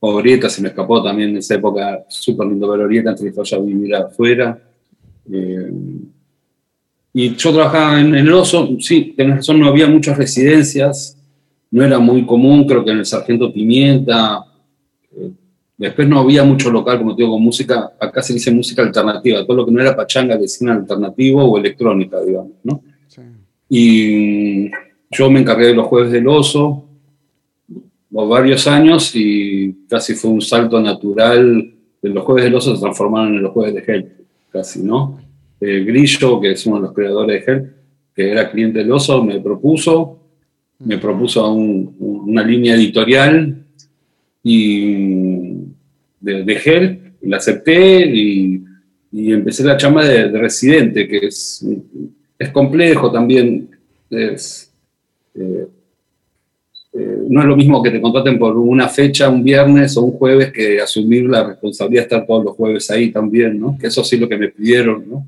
Orieta 0.00 0.48
se 0.48 0.62
me 0.62 0.68
escapó 0.68 1.02
también 1.02 1.30
en 1.30 1.38
esa 1.38 1.54
época, 1.54 2.04
súper 2.08 2.46
lindo 2.46 2.68
ver 2.68 2.80
Orieta 2.80 3.10
antes 3.10 3.24
de 3.24 3.30
que 3.32 3.38
vaya 3.38 3.56
a 3.56 3.60
vivir 3.60 3.94
afuera. 3.94 4.62
Eh, 5.30 5.72
y 7.14 7.34
yo 7.34 7.52
trabajaba 7.52 8.00
en, 8.00 8.08
en 8.08 8.26
el 8.26 8.32
Oso, 8.32 8.68
sí, 8.80 9.14
tenés 9.16 9.36
razón, 9.36 9.60
no 9.60 9.68
había 9.68 9.88
muchas 9.88 10.16
residencias, 10.16 11.16
no 11.70 11.84
era 11.84 11.98
muy 11.98 12.24
común, 12.26 12.66
creo 12.66 12.84
que 12.84 12.90
en 12.92 12.98
el 12.98 13.06
Sargento 13.06 13.52
Pimienta. 13.52 14.44
Después 15.78 16.06
no 16.08 16.18
había 16.18 16.42
mucho 16.44 16.70
local, 16.70 16.98
como 16.98 17.14
te 17.16 17.22
digo, 17.22 17.32
con 17.34 17.42
música, 17.42 17.92
acá 17.98 18.20
se 18.20 18.34
dice 18.34 18.50
música 18.50 18.82
alternativa, 18.82 19.46
todo 19.46 19.56
lo 19.58 19.64
que 19.64 19.72
no 19.72 19.80
era 19.80 19.96
pachanga 19.96 20.36
decían 20.36 20.70
alternativo 20.70 21.42
o 21.44 21.56
electrónica, 21.56 22.20
digamos, 22.20 22.52
¿no? 22.64 22.82
Sí. 23.06 23.22
Y 23.70 24.70
yo 25.10 25.30
me 25.30 25.40
encargué 25.40 25.68
de 25.68 25.74
los 25.74 25.86
jueves 25.86 26.10
del 26.12 26.26
oso 26.28 26.84
por 28.12 28.28
varios 28.28 28.66
años 28.66 29.12
y 29.14 29.84
casi 29.88 30.14
fue 30.14 30.30
un 30.30 30.40
salto 30.40 30.80
natural. 30.80 31.74
De 32.02 32.08
los 32.10 32.24
jueves 32.24 32.44
del 32.44 32.54
oso 32.54 32.74
se 32.74 32.80
transformaron 32.80 33.34
en 33.36 33.42
los 33.42 33.52
jueves 33.52 33.74
de 33.74 33.92
Help, 33.92 34.08
casi, 34.50 34.82
¿no? 34.82 35.18
Eh, 35.60 35.84
Grillo, 35.86 36.40
que 36.40 36.52
es 36.52 36.66
uno 36.66 36.76
de 36.76 36.82
los 36.82 36.92
creadores 36.92 37.44
de 37.46 37.52
Help, 37.52 37.66
que 38.14 38.30
era 38.30 38.50
cliente 38.50 38.78
del 38.80 38.90
oso, 38.92 39.22
me 39.24 39.40
propuso, 39.40 40.18
me 40.80 40.96
propuso 40.98 41.52
un- 41.52 41.94
una 41.98 42.42
línea 42.44 42.74
editorial 42.76 43.64
y 44.42 45.47
de, 46.20 46.44
de 46.44 46.60
Help, 46.64 47.00
la 47.22 47.36
acepté 47.38 48.06
y, 48.06 48.64
y 49.12 49.32
empecé 49.32 49.64
la 49.64 49.76
chamba 49.76 50.04
de, 50.04 50.28
de 50.28 50.38
residente, 50.38 51.08
que 51.08 51.26
es, 51.26 51.66
es 52.38 52.48
complejo 52.50 53.10
también. 53.10 53.70
Es, 54.10 54.72
eh, 55.34 55.66
eh, 56.94 57.18
no 57.28 57.40
es 57.40 57.46
lo 57.46 57.56
mismo 57.56 57.82
que 57.82 57.90
te 57.90 58.00
contraten 58.00 58.38
por 58.38 58.56
una 58.56 58.88
fecha, 58.88 59.28
un 59.28 59.44
viernes 59.44 59.96
o 59.96 60.02
un 60.02 60.12
jueves, 60.12 60.52
que 60.52 60.80
asumir 60.80 61.28
la 61.28 61.46
responsabilidad 61.46 62.02
de 62.02 62.04
estar 62.04 62.26
todos 62.26 62.44
los 62.44 62.54
jueves 62.54 62.90
ahí 62.90 63.10
también, 63.10 63.60
¿no? 63.60 63.76
Que 63.78 63.88
eso 63.88 64.02
sí 64.02 64.16
lo 64.16 64.28
que 64.28 64.38
me 64.38 64.48
pidieron, 64.48 65.04
¿no? 65.08 65.26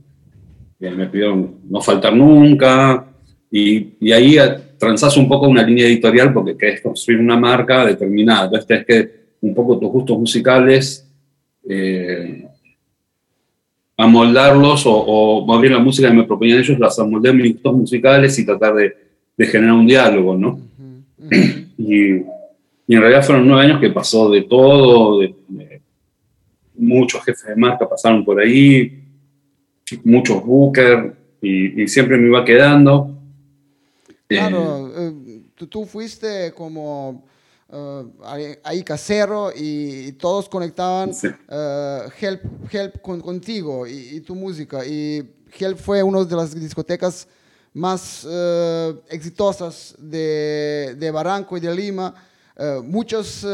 Me 0.78 1.06
pidieron 1.06 1.56
no 1.68 1.82
faltar 1.82 2.16
nunca, 2.16 3.06
y, 3.50 3.88
y 4.00 4.12
ahí 4.12 4.36
transas 4.78 5.16
un 5.18 5.28
poco 5.28 5.48
una 5.48 5.62
línea 5.62 5.86
editorial 5.86 6.32
porque 6.32 6.56
querés 6.56 6.80
construir 6.80 7.20
una 7.20 7.36
marca 7.36 7.84
determinada. 7.84 8.44
Entonces 8.44 8.66
tenés 8.66 8.86
que 8.86 9.19
un 9.42 9.54
poco 9.54 9.78
tus 9.78 9.90
gustos 9.90 10.18
musicales 10.18 11.06
eh, 11.68 12.46
amoldarlos 13.96 14.86
o, 14.86 14.92
o 14.92 15.46
más 15.46 15.60
bien 15.60 15.74
la 15.74 15.78
música 15.78 16.08
que 16.08 16.14
me 16.16 16.24
proponían 16.24 16.58
ellos, 16.58 16.78
las 16.78 16.98
amoldé 16.98 17.30
a 17.30 17.32
mis 17.34 17.52
gustos 17.52 17.74
musicales 17.76 18.38
y 18.38 18.46
tratar 18.46 18.74
de, 18.74 18.94
de 19.36 19.46
generar 19.46 19.74
un 19.74 19.86
diálogo, 19.86 20.36
¿no? 20.36 20.60
Y, 21.82 22.12
y 22.86 22.94
en 22.94 23.00
realidad 23.00 23.24
fueron 23.24 23.48
nueve 23.48 23.64
años 23.64 23.80
que 23.80 23.88
pasó 23.90 24.28
de 24.30 24.42
todo, 24.42 25.20
de, 25.20 25.34
de- 25.48 25.80
muchos 26.74 27.22
jefes 27.24 27.46
de 27.46 27.56
marca 27.56 27.88
pasaron 27.88 28.22
por 28.24 28.38
ahí, 28.40 29.02
muchos 30.04 30.44
bookers, 30.44 31.12
y, 31.40 31.82
y 31.82 31.88
siempre 31.88 32.18
me 32.18 32.26
iba 32.28 32.44
quedando. 32.44 33.16
Eh, 34.28 34.36
Claro, 34.36 34.90
eh, 34.94 35.40
tú, 35.54 35.66
tú 35.68 35.84
fuiste 35.86 36.52
como 36.54 37.24
eh, 37.72 38.04
ahí, 38.24 38.44
ahí 38.64 38.82
casero 38.82 39.52
y, 39.54 40.06
y 40.08 40.12
todos 40.12 40.48
conectaban 40.48 41.14
Sí. 41.14 41.28
eh, 41.48 41.98
Help, 42.20 42.42
Help 42.72 43.00
con- 43.00 43.20
contigo 43.20 43.86
y, 43.86 44.16
y 44.16 44.20
tu 44.20 44.34
música. 44.34 44.84
Y 44.84 45.28
Help 45.58 45.78
fue 45.78 46.02
una 46.02 46.24
de 46.24 46.36
las 46.36 46.54
discotecas 46.54 47.26
más 47.72 48.26
eh, 48.28 48.94
exitosas 49.10 49.94
de, 49.98 50.94
de 50.98 51.10
Barranco 51.10 51.56
y 51.56 51.60
de 51.60 51.74
Lima. 51.74 52.14
Muchos, 52.84 53.46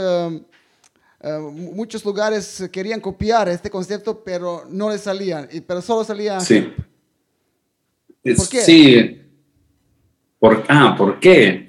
mu- 1.23 1.73
muchos 1.73 2.05
lugares 2.05 2.69
querían 2.73 3.01
copiar 3.01 3.49
este 3.49 3.71
concepto, 3.71 4.25
pero 4.25 4.65
no 4.69 4.91
les 4.91 5.03
salían, 5.03 5.49
y, 5.53 5.61
pero 5.61 5.81
solo 5.81 6.03
salía 6.03 6.41
Sí. 6.41 6.55
Help. 6.57 6.79
Es- 8.25 8.37
¿Por 8.39 8.49
qué? 8.49 8.61
Sí. 8.63 9.23
Por, 10.41 10.65
ah, 10.69 10.95
¿por 10.99 11.21
qué? 11.21 11.66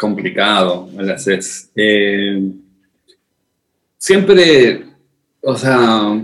Complicado, 0.00 0.88
me 0.96 1.02
la 1.02 1.12
haces. 1.12 1.70
Eh, 1.76 2.52
siempre, 3.98 4.82
o 5.42 5.54
sea, 5.54 6.18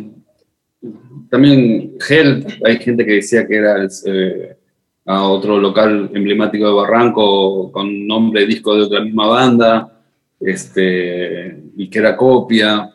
también 1.29 1.99
Help, 2.09 2.49
hay 2.65 2.79
gente 2.79 3.05
que 3.05 3.13
decía 3.17 3.47
que 3.47 3.55
era 3.55 3.87
eh, 4.07 4.57
a 5.05 5.25
otro 5.25 5.59
local 5.59 6.11
emblemático 6.15 6.67
de 6.67 6.73
Barranco 6.73 7.71
con 7.71 8.07
nombre 8.07 8.41
de 8.41 8.47
disco 8.47 8.75
de 8.75 8.85
otra 8.85 9.03
misma 9.03 9.27
banda, 9.27 10.03
este, 10.41 11.63
y 11.77 11.91
que 11.91 11.99
era 11.99 12.17
copia. 12.17 12.95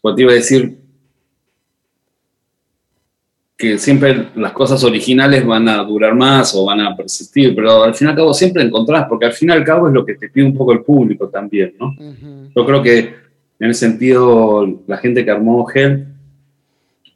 Pues 0.00 0.14
te 0.14 0.22
iba 0.22 0.30
a 0.30 0.36
decir, 0.36 0.77
que 3.58 3.76
siempre 3.76 4.28
las 4.36 4.52
cosas 4.52 4.84
originales 4.84 5.44
van 5.44 5.68
a 5.68 5.82
durar 5.82 6.14
más 6.14 6.54
o 6.54 6.64
van 6.64 6.80
a 6.80 6.96
persistir, 6.96 7.56
pero 7.56 7.82
al 7.82 7.92
fin 7.94 8.06
y 8.06 8.10
al 8.10 8.16
cabo 8.16 8.32
siempre 8.32 8.62
encontrás, 8.62 9.06
porque 9.08 9.26
al 9.26 9.32
fin 9.32 9.48
y 9.48 9.52
al 9.52 9.64
cabo 9.64 9.88
es 9.88 9.92
lo 9.94 10.04
que 10.06 10.14
te 10.14 10.28
pide 10.28 10.46
un 10.46 10.54
poco 10.56 10.72
el 10.72 10.82
público 10.82 11.28
también, 11.28 11.74
¿no? 11.78 11.92
Yo 12.54 12.64
creo 12.64 12.80
que 12.80 12.98
en 13.58 13.70
ese 13.70 13.80
sentido 13.88 14.64
la 14.86 14.96
gente 14.98 15.24
que 15.24 15.30
armó 15.32 15.66
Help, 15.74 16.06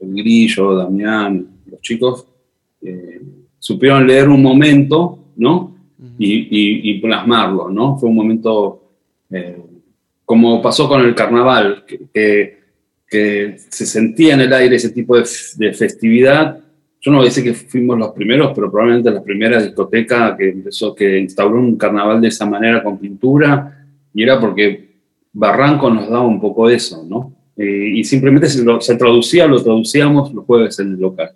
el 0.01 0.15
Grillo, 0.15 0.75
Damián, 0.75 1.47
los 1.71 1.81
chicos, 1.81 2.27
eh, 2.83 3.21
supieron 3.61 4.05
leer 4.05 4.29
un 4.29 4.43
momento, 4.43 5.21
¿no? 5.37 5.77
Y, 6.19 6.33
y- 6.51 6.91
y 6.91 7.01
plasmarlo, 7.01 7.71
¿no? 7.71 7.97
Fue 7.99 8.09
un 8.09 8.17
momento, 8.17 8.83
eh, 9.31 9.63
como 10.25 10.61
pasó 10.61 10.89
con 10.89 11.03
el 11.03 11.15
carnaval, 11.15 11.85
que, 11.87 12.01
que- 12.13 12.62
que 13.13 13.57
se 13.69 13.85
sentía 13.85 14.33
en 14.35 14.41
el 14.41 14.53
aire 14.53 14.77
ese 14.77 14.91
tipo 14.91 15.17
de, 15.17 15.25
de 15.57 15.73
festividad. 15.75 16.59
Yo 17.01 17.11
no 17.11 17.19
voy 17.19 17.27
a 17.27 17.29
decir 17.31 17.45
que 17.45 17.53
fuimos 17.53 17.99
los 17.99 18.13
primeros, 18.13 18.53
pero 18.55 18.71
probablemente 18.71 19.11
la 19.11 19.23
primera 19.23 19.61
discoteca 19.63 20.35
que 20.37 20.49
empezó, 20.51 20.95
que 20.95 21.19
instauró 21.19 21.59
un 21.61 21.77
carnaval 21.77 22.21
de 22.21 22.29
esa 22.29 22.47
manera 22.47 22.83
con 22.83 22.99
pintura, 22.99 23.87
y 24.15 24.23
era 24.23 24.41
porque 24.41 24.93
Barranco 25.33 25.91
nos 25.91 26.09
daba 26.09 26.27
un 26.27 26.41
poco 26.41 26.71
eso, 26.71 27.05
¿no? 27.09 27.35
Eh, 27.57 27.93
y 27.97 28.05
simplemente 28.05 28.49
se, 28.49 28.65
lo- 28.65 28.79
traducía, 28.79 29.47
lo 29.47 29.63
traducíamos 29.63 30.33
los 30.33 30.45
jueves 30.47 30.79
en 30.79 30.93
el 30.93 31.01
local. 31.01 31.33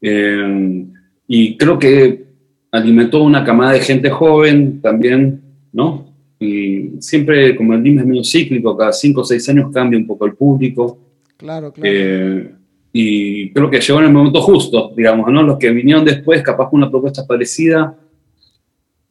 Eh, 0.00 0.86
y 1.28 1.56
creo 1.56 1.78
que 1.78 2.24
alimentó 2.72 3.22
una 3.22 3.44
camada 3.44 3.72
de 3.72 3.80
gente 3.80 4.10
joven 4.10 4.80
también, 4.80 5.40
¿no? 5.72 6.05
Y 6.38 7.00
siempre, 7.00 7.56
como 7.56 7.74
el 7.74 7.82
DIM 7.82 8.00
es 8.00 8.06
medio 8.06 8.24
cíclico, 8.24 8.76
cada 8.76 8.92
cinco 8.92 9.22
o 9.22 9.24
seis 9.24 9.48
años 9.48 9.70
cambia 9.72 9.98
un 9.98 10.06
poco 10.06 10.26
el 10.26 10.34
público. 10.34 10.98
Claro, 11.36 11.72
claro. 11.72 11.90
Eh, 11.90 12.50
y 12.92 13.50
creo 13.52 13.70
que 13.70 13.80
llegó 13.80 13.98
en 13.98 14.06
el 14.06 14.12
momento 14.12 14.40
justo, 14.40 14.92
digamos, 14.96 15.30
¿no? 15.30 15.42
Los 15.42 15.58
que 15.58 15.70
vinieron 15.70 16.04
después, 16.04 16.42
capaz 16.42 16.70
con 16.70 16.78
una 16.78 16.90
propuesta 16.90 17.26
parecida, 17.26 17.94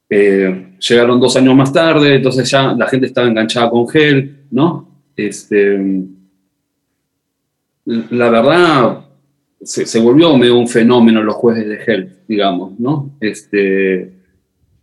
eh, 0.09 0.75
llegaron 0.79 1.19
dos 1.19 1.35
años 1.35 1.55
más 1.55 1.73
tarde, 1.73 2.15
entonces 2.15 2.49
ya 2.49 2.73
la 2.73 2.88
gente 2.88 3.07
estaba 3.07 3.27
enganchada 3.27 3.69
con 3.69 3.88
Gel, 3.88 4.45
¿no? 4.51 5.03
Este, 5.15 5.79
la 7.85 8.29
verdad, 8.29 9.05
se, 9.61 9.99
volvió 9.99 10.38
medio 10.38 10.57
un 10.57 10.67
fenómeno 10.67 11.23
los 11.23 11.35
jueves 11.35 11.67
de 11.67 11.79
Hell, 11.85 12.17
digamos, 12.27 12.79
¿no? 12.79 13.17
Este, 13.19 14.13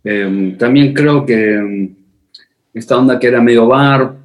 em, 0.03 0.57
también 0.57 0.93
creo 0.93 1.25
que 1.25 1.55
em, 1.55 1.95
esta 2.73 2.97
onda 2.97 3.19
que 3.19 3.27
era 3.27 3.41
medio 3.41 3.67
bar, 3.67 4.15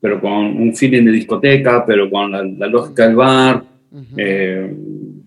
pero 0.00 0.20
con 0.20 0.32
un 0.32 0.74
feeling 0.74 1.04
de 1.04 1.12
discoteca, 1.12 1.84
pero 1.84 2.10
con 2.10 2.30
la, 2.32 2.66
lógica 2.66 3.06
del 3.06 3.16
bar, 3.16 3.64
em, 4.16 5.22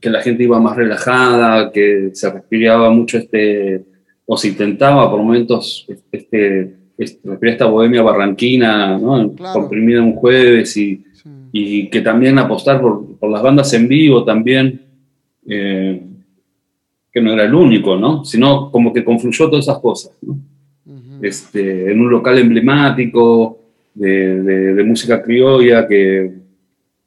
que 0.00 0.10
la 0.10 0.20
gente 0.20 0.42
iba 0.42 0.60
más 0.60 0.76
relajada, 0.76 1.72
que 1.72 2.10
se 2.12 2.30
respiraba 2.30 2.90
mucho 2.90 3.18
este, 3.18 3.84
o 4.26 4.36
se 4.36 4.48
intentaba 4.48 5.10
por 5.10 5.20
momentos 5.20 5.86
este, 5.88 6.74
este 6.98 7.38
esta 7.40 7.66
bohemia 7.66 8.02
barranquina, 8.02 8.98
¿no? 8.98 9.34
comprimida 9.52 10.02
un 10.02 10.14
jueves 10.14 10.76
y 10.76 11.06
y 11.58 11.88
que 11.88 12.02
también 12.02 12.38
apostar 12.38 12.80
por, 12.80 13.16
por 13.18 13.30
las 13.30 13.42
bandas 13.42 13.72
en 13.72 13.88
vivo 13.88 14.24
también, 14.24 14.82
eh, 15.48 16.02
que 17.10 17.20
no 17.20 17.32
era 17.32 17.44
el 17.44 17.54
único, 17.54 17.96
¿no? 17.96 18.24
Sino 18.26 18.70
como 18.70 18.92
que 18.92 19.04
confluyó 19.04 19.48
todas 19.48 19.64
esas 19.64 19.78
cosas, 19.78 20.12
¿no? 20.20 20.38
Este, 21.22 21.90
en 21.90 22.00
un 22.00 22.10
local 22.10 22.38
emblemático 22.38 23.58
de, 23.94 24.74
de, 24.74 24.84
música 24.84 25.22
criolla 25.22 25.86
que, 25.86 26.30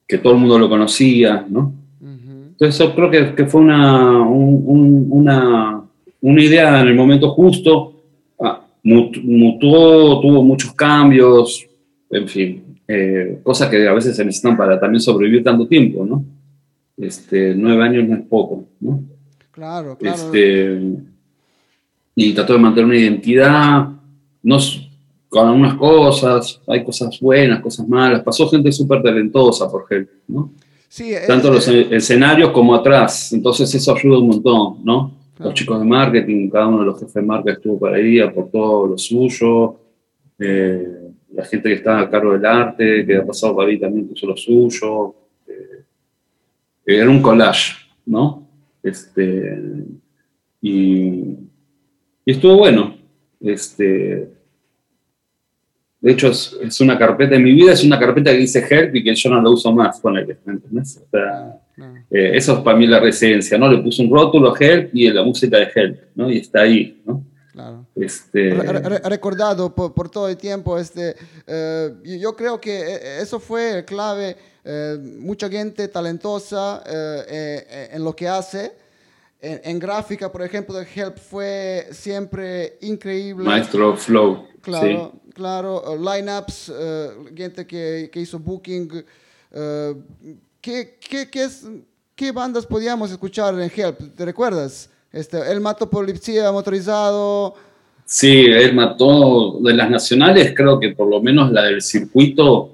que, 0.08 0.18
todo 0.18 0.34
el 0.34 0.40
mundo 0.40 0.58
lo 0.58 0.70
conocía, 0.70 1.46
¿no? 1.48 1.74
Entonces 2.02 2.78
yo 2.78 2.94
creo 2.94 3.10
que, 3.10 3.36
que 3.36 3.46
fue 3.46 3.62
una, 3.62 4.22
una, 4.22 5.82
una, 6.20 6.42
idea 6.42 6.82
en 6.82 6.88
el 6.90 6.96
momento 6.96 7.30
justo, 7.30 7.94
ah, 8.40 8.66
mutuó, 8.84 10.20
tuvo 10.20 10.44
muchos 10.44 10.74
cambios, 10.74 11.66
en 12.10 12.28
fin, 12.28 12.64
eh, 12.86 13.40
cosas 13.44 13.70
que 13.70 13.88
a 13.88 13.94
veces 13.94 14.16
se 14.16 14.26
necesitan 14.26 14.58
para 14.58 14.80
también 14.80 15.00
sobrevivir 15.00 15.44
tanto 15.44 15.68
tiempo, 15.68 16.06
¿no? 16.06 16.26
Este, 16.98 17.54
nueve 17.56 17.84
años 17.84 18.10
no 18.10 18.16
es 18.16 18.22
poco, 18.24 18.66
¿no? 18.82 19.04
Claro, 19.52 19.98
claro. 19.98 20.16
Este, 20.16 20.80
y 22.16 22.34
trató 22.34 22.54
de 22.54 22.60
mantener 22.60 22.86
una 22.86 22.98
identidad, 22.98 23.88
no, 24.44 24.58
con 25.30 25.48
algunas 25.48 25.76
cosas, 25.76 26.62
hay 26.68 26.84
cosas 26.84 27.20
buenas, 27.20 27.62
cosas 27.62 27.88
malas. 27.88 28.22
Pasó 28.24 28.50
gente 28.50 28.72
súper 28.72 29.02
talentosa 29.02 29.70
por 29.70 29.84
ejemplo, 29.84 30.16
¿no? 30.28 30.52
Sí, 30.88 31.14
Tanto 31.28 31.52
los 31.52 31.68
escenarios 31.68 32.50
como 32.50 32.74
atrás. 32.74 33.32
Entonces 33.32 33.74
eso 33.74 33.96
ayuda 33.96 34.18
un 34.18 34.28
montón, 34.28 34.78
¿no? 34.84 35.12
Los 35.38 35.54
chicos 35.54 35.80
de 35.80 35.86
marketing, 35.86 36.50
cada 36.50 36.68
uno 36.68 36.80
de 36.80 36.86
los 36.86 37.00
jefes 37.00 37.14
de 37.14 37.22
marca 37.22 37.52
estuvo 37.52 37.80
por 37.80 37.94
ahí, 37.94 38.20
aportó 38.20 38.88
lo 38.88 38.98
suyo. 38.98 39.76
Eh, 40.38 41.12
la 41.34 41.46
gente 41.46 41.70
que 41.70 41.76
está 41.76 42.00
a 42.00 42.10
cargo 42.10 42.34
del 42.34 42.46
arte, 42.46 43.06
que 43.06 43.18
ha 43.18 43.26
pasado 43.26 43.56
por 43.56 43.68
ahí 43.68 43.80
también 43.80 44.08
puso 44.08 44.26
lo 44.26 44.36
suyo. 44.36 45.16
Eh, 45.48 45.86
era 46.86 47.10
un 47.10 47.22
collage, 47.22 47.76
¿no? 48.06 48.48
Este, 48.82 49.62
y, 50.62 51.38
estuvo 52.26 52.58
bueno. 52.58 52.99
Este, 53.40 54.30
de 56.02 56.12
hecho, 56.12 56.30
es, 56.30 56.82
una 56.82 56.98
carpeta 56.98 57.36
en 57.36 57.44
mi 57.44 57.54
vida, 57.54 57.74
es 57.74 57.84
una 57.84 58.00
carpeta 58.00 58.32
que 58.32 58.38
dice 58.38 58.66
Help 58.70 58.96
y 58.96 59.04
que 59.04 59.16
yo 59.16 59.30
no 59.30 59.42
la 59.42 59.50
uso 59.50 59.72
más 59.74 60.00
con 60.00 60.18
él, 60.18 60.38
¿entendés? 60.46 61.02
Eh, 62.10 62.32
eso 62.36 62.54
es 62.54 62.60
para 62.60 62.78
mí 62.78 62.88
la 62.88 63.00
residencia, 63.00 63.58
¿no? 63.58 63.70
Le 63.70 63.82
puse 63.82 64.02
un 64.04 64.10
rótulo 64.10 64.56
Help 64.58 64.92
y 64.94 65.10
la 65.10 65.24
música 65.24 65.58
de 65.58 65.68
Help, 65.74 66.00
¿no? 66.16 66.30
Y 66.30 66.38
está 66.40 66.62
ahí, 66.62 67.02
¿no? 67.06 67.26
Este... 67.96 68.54
recordado 69.04 69.74
por, 69.76 70.10
todo 70.10 70.30
el 70.30 70.38
tiempo, 70.38 70.78
este, 70.78 71.16
eh, 71.46 71.90
yo 72.20 72.36
creo 72.36 72.60
que 72.60 72.80
eh, 72.80 73.22
eso 73.22 73.40
fue 73.40 73.84
clave, 73.86 74.38
eh, 74.64 74.98
mucha 75.20 75.50
gente 75.50 75.88
talentosa 75.88 76.84
en 76.88 78.04
lo 78.04 78.16
que 78.16 78.28
hace. 78.28 78.72
En, 79.42 79.80
gráfica, 79.80 80.30
por 80.30 80.42
ejemplo, 80.42 80.76
de 80.76 80.86
Help 80.94 81.18
fue 81.18 81.88
siempre 81.92 82.78
increíble. 82.82 83.46
Maestro 83.46 83.96
Flow. 83.96 84.46
Claro, 84.62 85.14
claro. 85.34 85.98
lineups, 85.98 86.74
gente 87.34 87.66
que, 87.66 88.10
que, 88.12 88.20
hizo 88.20 88.38
booking. 88.38 88.90
¿qué, 90.60 90.98
qué, 91.00 91.30
qué, 91.32 91.44
es, 91.44 91.66
¿Qué 92.20 92.34
bandas 92.34 92.66
podíamos 92.66 93.10
escuchar 93.12 93.54
en 93.58 93.72
Help? 93.74 94.14
¿Te 94.14 94.26
recuerdas? 94.26 94.90
Este, 95.10 95.38
él 95.50 95.62
mató 95.62 95.90
policía 95.90 96.52
motorizado. 96.52 97.56
Sí, 98.04 98.46
él 98.46 98.76
mató 98.76 99.58
de 99.62 99.74
las 99.74 99.90
nacionales, 99.90 100.54
creo 100.54 100.78
que 100.82 100.90
por 100.90 101.08
lo 101.08 101.22
menos 101.22 101.50
la 101.50 101.64
del 101.64 101.82
circuito 101.82 102.72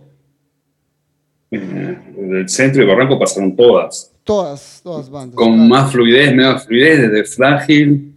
eh, 1.52 1.98
del 2.18 2.50
centro 2.50 2.82
y 2.82 2.88
Barranco 2.88 3.20
pasaron 3.20 3.56
todas. 3.56 4.15
Todas, 4.26 4.82
todas 4.84 5.10
bandas. 5.10 5.36
Con 5.36 5.70
más 5.70 5.92
fluidez, 5.92 6.36
menos 6.36 6.66
fluidez, 6.66 7.10
desde 7.10 7.24
Frágil 7.24 8.12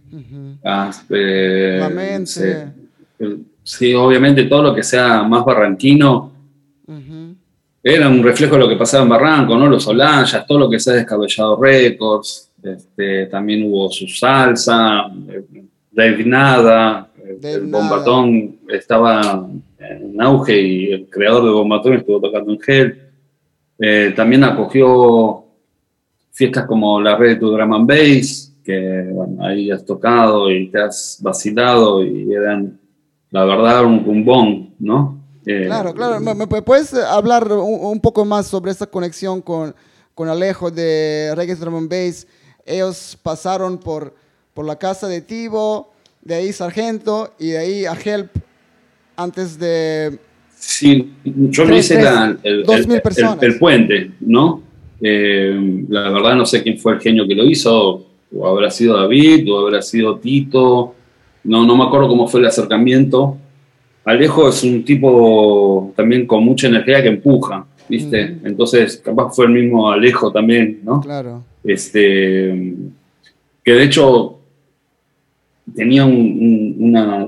hasta... 0.63 1.15
la 1.15 1.89
mente. 1.89 2.67
Sí, 3.63 3.93
obviamente 3.93 4.45
todo 4.45 4.63
lo 4.63 4.75
que 4.75 4.83
sea 4.83 5.23
más 5.23 5.45
barranquino 5.45 6.31
era 7.83 8.09
un 8.09 8.23
reflejo 8.23 8.55
de 8.55 8.59
lo 8.59 8.67
que 8.67 8.75
pasaba 8.75 9.03
en 9.03 9.09
Barranco, 9.09 9.55
¿no? 9.57 9.67
Los 9.67 9.87
Olanchas, 9.87 10.45
todo 10.45 10.59
lo 10.59 10.69
que 10.69 10.79
sea 10.79 10.95
Descabellado 10.95 11.61
Records, 11.61 12.51
este, 12.61 13.27
también 13.27 13.71
hubo 13.71 13.89
su 13.89 14.07
salsa, 14.07 15.09
Dave 15.91 16.23
Nada, 16.25 17.09
el 17.41 17.67
Bombatón 17.67 18.57
estaba 18.67 19.47
en 19.79 20.21
auge 20.21 20.61
y 20.61 20.91
el 20.91 21.09
creador 21.09 21.45
de 21.45 21.51
Bombatón 21.51 21.93
estuvo 21.93 22.19
tocando 22.19 22.51
en 22.51 22.59
Gel. 22.59 23.01
Eh, 23.79 24.13
también 24.15 24.43
acogió 24.43 25.45
fiestas 26.31 26.65
como 26.65 27.01
la 27.01 27.15
red 27.15 27.29
de 27.29 27.35
tu 27.37 27.51
Drum 27.51 27.73
and 27.73 27.87
Bass, 27.87 28.53
que 28.63 29.13
ahí 29.41 29.71
has 29.71 29.85
tocado 29.85 30.51
y 30.51 30.69
te 30.69 30.81
has 30.81 31.19
vacilado 31.21 32.03
y 32.03 32.31
eran, 32.33 32.79
la 33.31 33.45
verdad, 33.45 33.85
un 33.85 34.03
cumbón, 34.03 34.73
¿no? 34.79 35.17
Eh, 35.45 35.63
claro, 35.65 35.93
claro. 35.93 36.19
¿Me, 36.19 36.47
puedes 36.61 36.93
hablar 36.93 37.51
un, 37.51 37.99
poco 37.99 38.25
más 38.25 38.47
sobre 38.47 38.71
esa 38.71 38.85
conexión 38.85 39.41
con, 39.41 39.73
con 40.13 40.27
Alejo 40.29 40.69
de 40.69 41.33
Reggae 41.35 41.55
Drum 41.55 41.75
and 41.75 41.89
Bass? 41.89 42.27
ellos 42.69 43.17
pasaron 43.21 43.79
por, 43.79 44.13
por 44.53 44.65
la 44.65 44.77
casa 44.77 45.07
de 45.07 45.21
Tibo, 45.21 45.91
de 46.21 46.35
ahí 46.35 46.53
Sargento 46.53 47.33
y 47.39 47.49
de 47.49 47.57
ahí 47.57 47.85
a 47.85 47.93
Help 47.93 48.29
antes 49.17 49.57
de... 49.59 50.19
Sí, 50.55 51.13
yo 51.23 51.65
me 51.65 51.79
hice 51.79 51.99
el, 51.99 52.65
el, 53.41 53.59
puente, 53.59 54.11
¿no? 54.19 54.61
Eh, 55.01 55.85
la 55.89 56.09
verdad 56.09 56.35
no 56.35 56.45
sé 56.45 56.61
quién 56.61 56.77
fue 56.77 56.93
el 56.93 56.99
genio 56.99 57.27
que 57.27 57.35
lo 57.35 57.45
hizo, 57.45 58.05
o 58.35 58.47
habrá 58.47 58.69
sido 58.69 58.97
David, 58.97 59.51
o 59.51 59.59
habrá 59.59 59.81
sido 59.81 60.17
Tito, 60.17 60.95
no, 61.43 61.65
no 61.65 61.77
me 61.77 61.83
acuerdo 61.83 62.07
cómo 62.07 62.27
fue 62.27 62.41
el 62.41 62.47
acercamiento. 62.47 63.37
Alejo 64.05 64.49
es 64.49 64.63
un 64.63 64.83
tipo 64.83 65.93
también 65.95 66.25
con 66.25 66.43
mucha 66.43 66.67
energía 66.67 67.01
que 67.01 67.09
empuja, 67.09 67.65
¿viste? 67.87 68.27
Mm. 68.29 68.47
Entonces, 68.47 68.97
capaz 68.97 69.33
fue 69.33 69.45
el 69.45 69.51
mismo 69.51 69.91
Alejo 69.91 70.31
también, 70.31 70.79
¿no? 70.83 71.01
Claro. 71.01 71.43
Este, 71.63 72.75
que 73.63 73.73
de 73.73 73.83
hecho 73.83 74.39
tenía 75.75 76.05
una, 76.05 77.27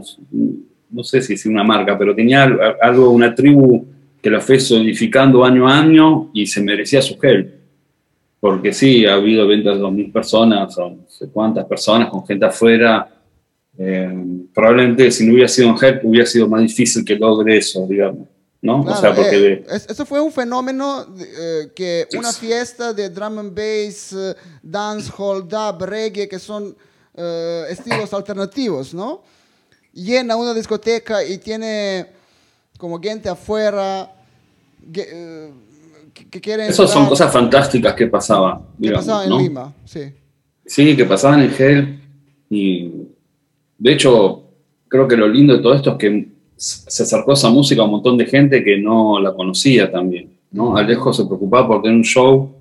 no 0.90 1.04
sé 1.04 1.22
si 1.22 1.34
es 1.34 1.46
una 1.46 1.64
marca, 1.64 1.98
pero 1.98 2.16
tenía 2.16 2.44
algo, 2.82 3.12
una 3.12 3.34
tribu 3.36 3.86
que 4.22 4.30
la 4.30 4.40
fue 4.40 4.60
solidificando 4.60 5.44
año 5.44 5.68
a 5.68 5.80
año 5.80 6.30
y 6.34 6.46
se 6.46 6.62
merecía 6.62 7.02
su 7.02 7.18
gel. 7.18 7.61
Porque 8.42 8.74
sí, 8.74 9.06
ha 9.06 9.14
habido 9.14 9.44
eventos 9.44 9.78
de 9.78 9.84
2.000 9.84 10.12
personas, 10.12 10.76
o 10.80 10.90
no 10.90 11.06
sé 11.08 11.30
cuántas 11.30 11.64
personas, 11.66 12.10
con 12.10 12.26
gente 12.26 12.44
afuera. 12.44 13.08
Eh, 13.78 14.12
probablemente 14.54 15.12
si 15.12 15.26
no 15.26 15.34
hubiera 15.34 15.48
sido 15.48 15.70
un 15.70 15.78
gel 15.78 16.02
hubiera 16.04 16.26
sido 16.26 16.48
más 16.48 16.62
difícil 16.62 17.06
que 17.06 17.16
logre 17.16 17.58
eso, 17.58 17.86
digamos. 17.88 18.28
¿no? 18.64 18.82
o 18.82 18.96
sea, 18.96 19.16
porque 19.16 19.54
eh, 19.54 19.66
eso 19.90 20.06
fue 20.06 20.20
un 20.20 20.32
fenómeno 20.32 21.06
eh, 21.20 21.72
que 21.74 22.08
una 22.18 22.34
fiesta 22.34 22.94
de 22.94 23.10
drum 23.10 23.40
and 23.40 23.56
bass, 23.56 24.14
uh, 24.14 24.36
dancehall, 24.62 25.48
dub, 25.48 25.84
reggae, 25.84 26.28
que 26.28 26.38
son 26.38 26.76
estilos 27.70 28.14
alternativos, 28.14 28.94
¿no? 28.94 29.22
Llena 29.94 30.36
una 30.36 30.54
discoteca 30.54 31.24
y 31.24 31.38
tiene 31.38 32.08
como 32.78 33.00
gente 33.00 33.30
afuera 33.30 34.12
que, 34.92 35.52
quieren... 36.14 36.70
Esas 36.70 36.92
son 36.92 37.08
cosas 37.08 37.32
fantásticas 37.32 37.94
que 37.94 38.08
pasaban. 38.08 38.62
Que 38.82 38.92
pasaban 38.92 39.32
en 39.32 39.38
Lima, 39.38 39.74
sí. 39.86 40.02
Sí, 40.66 40.96
que 40.96 41.06
pasaban 41.06 41.42
en 41.42 41.52
Gel 41.52 42.00
y 42.50 42.92
de 43.78 43.94
hecho 43.94 44.44
creo 44.88 45.08
que 45.08 45.18
lo 45.18 45.28
lindo 45.28 45.56
de 45.56 45.62
todo 45.62 45.74
esto 45.74 45.92
es 45.92 45.98
que 45.98 46.28
se 46.56 47.04
acercó 47.04 47.34
esa 47.34 47.50
música 47.50 47.82
a 47.82 47.86
un 47.86 47.92
montón 47.92 48.18
de 48.18 48.26
gente 48.26 48.64
que 48.64 48.78
no 48.78 49.20
la 49.20 49.34
conocía 49.34 49.92
también, 49.92 50.30
¿no? 50.52 50.78
Alejo 50.78 51.12
se 51.12 51.26
preocupaba 51.26 51.68
por 51.68 51.82
tener 51.82 51.98
un 51.98 52.04
show 52.04 52.52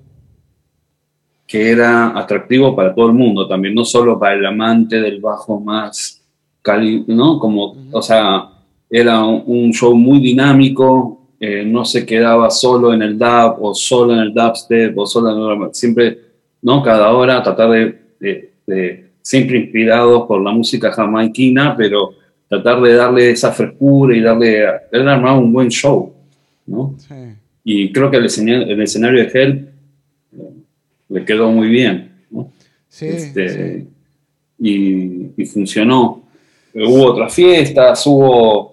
que 1.45 1.69
era 1.69 2.17
atractivo 2.17 2.75
para 2.75 2.95
todo 2.95 3.07
el 3.07 3.13
mundo 3.13 3.47
también, 3.47 3.75
no 3.75 3.85
solo 3.85 4.17
para 4.17 4.35
el 4.35 4.45
amante 4.45 5.01
del 5.01 5.19
bajo 5.19 5.59
más 5.59 6.21
cali, 6.61 7.03
¿no? 7.07 7.37
Como, 7.37 7.75
o 7.91 8.01
sea, 8.01 8.49
era 8.89 9.23
un 9.23 9.71
show 9.71 9.93
muy 9.95 10.19
dinámico, 10.19 11.20
eh, 11.43 11.65
no 11.65 11.83
se 11.83 12.05
quedaba 12.05 12.51
solo 12.51 12.93
en 12.93 13.01
el 13.01 13.17
dub 13.17 13.55
o 13.61 13.73
solo 13.73 14.13
en 14.13 14.19
el 14.19 14.31
dubstep 14.31 14.95
o 14.95 15.07
solo 15.07 15.55
en 15.55 15.63
el, 15.63 15.73
siempre, 15.73 16.19
¿no? 16.61 16.83
Cada 16.83 17.11
hora 17.11 17.41
tratar 17.41 17.71
de, 17.71 18.51
de, 18.67 19.09
siempre 19.23 19.57
inspirados 19.57 20.27
por 20.27 20.39
la 20.39 20.51
música 20.51 20.91
jamaiquina, 20.91 21.75
pero 21.75 22.13
tratar 22.47 22.79
de 22.81 22.93
darle 22.93 23.31
esa 23.31 23.51
frescura 23.51 24.15
y 24.15 24.21
darle, 24.21 24.65
él 24.91 25.07
armaba 25.07 25.39
un 25.39 25.51
buen 25.51 25.69
show, 25.69 26.13
¿no? 26.67 26.95
Y 27.63 27.91
creo 27.91 28.11
que 28.11 28.17
el 28.17 28.25
escenario, 28.25 28.67
el 28.67 28.79
escenario 28.79 29.23
de 29.23 29.31
Help 29.33 29.69
le 31.09 31.25
quedó 31.25 31.51
muy 31.51 31.69
bien. 31.69 32.11
Sí, 32.87 33.07
este, 33.07 33.87
Y, 34.59 35.43
funcionó. 35.45 36.21
Hubo 36.75 37.05
otras 37.05 37.33
fiestas, 37.33 38.05
hubo, 38.05 38.70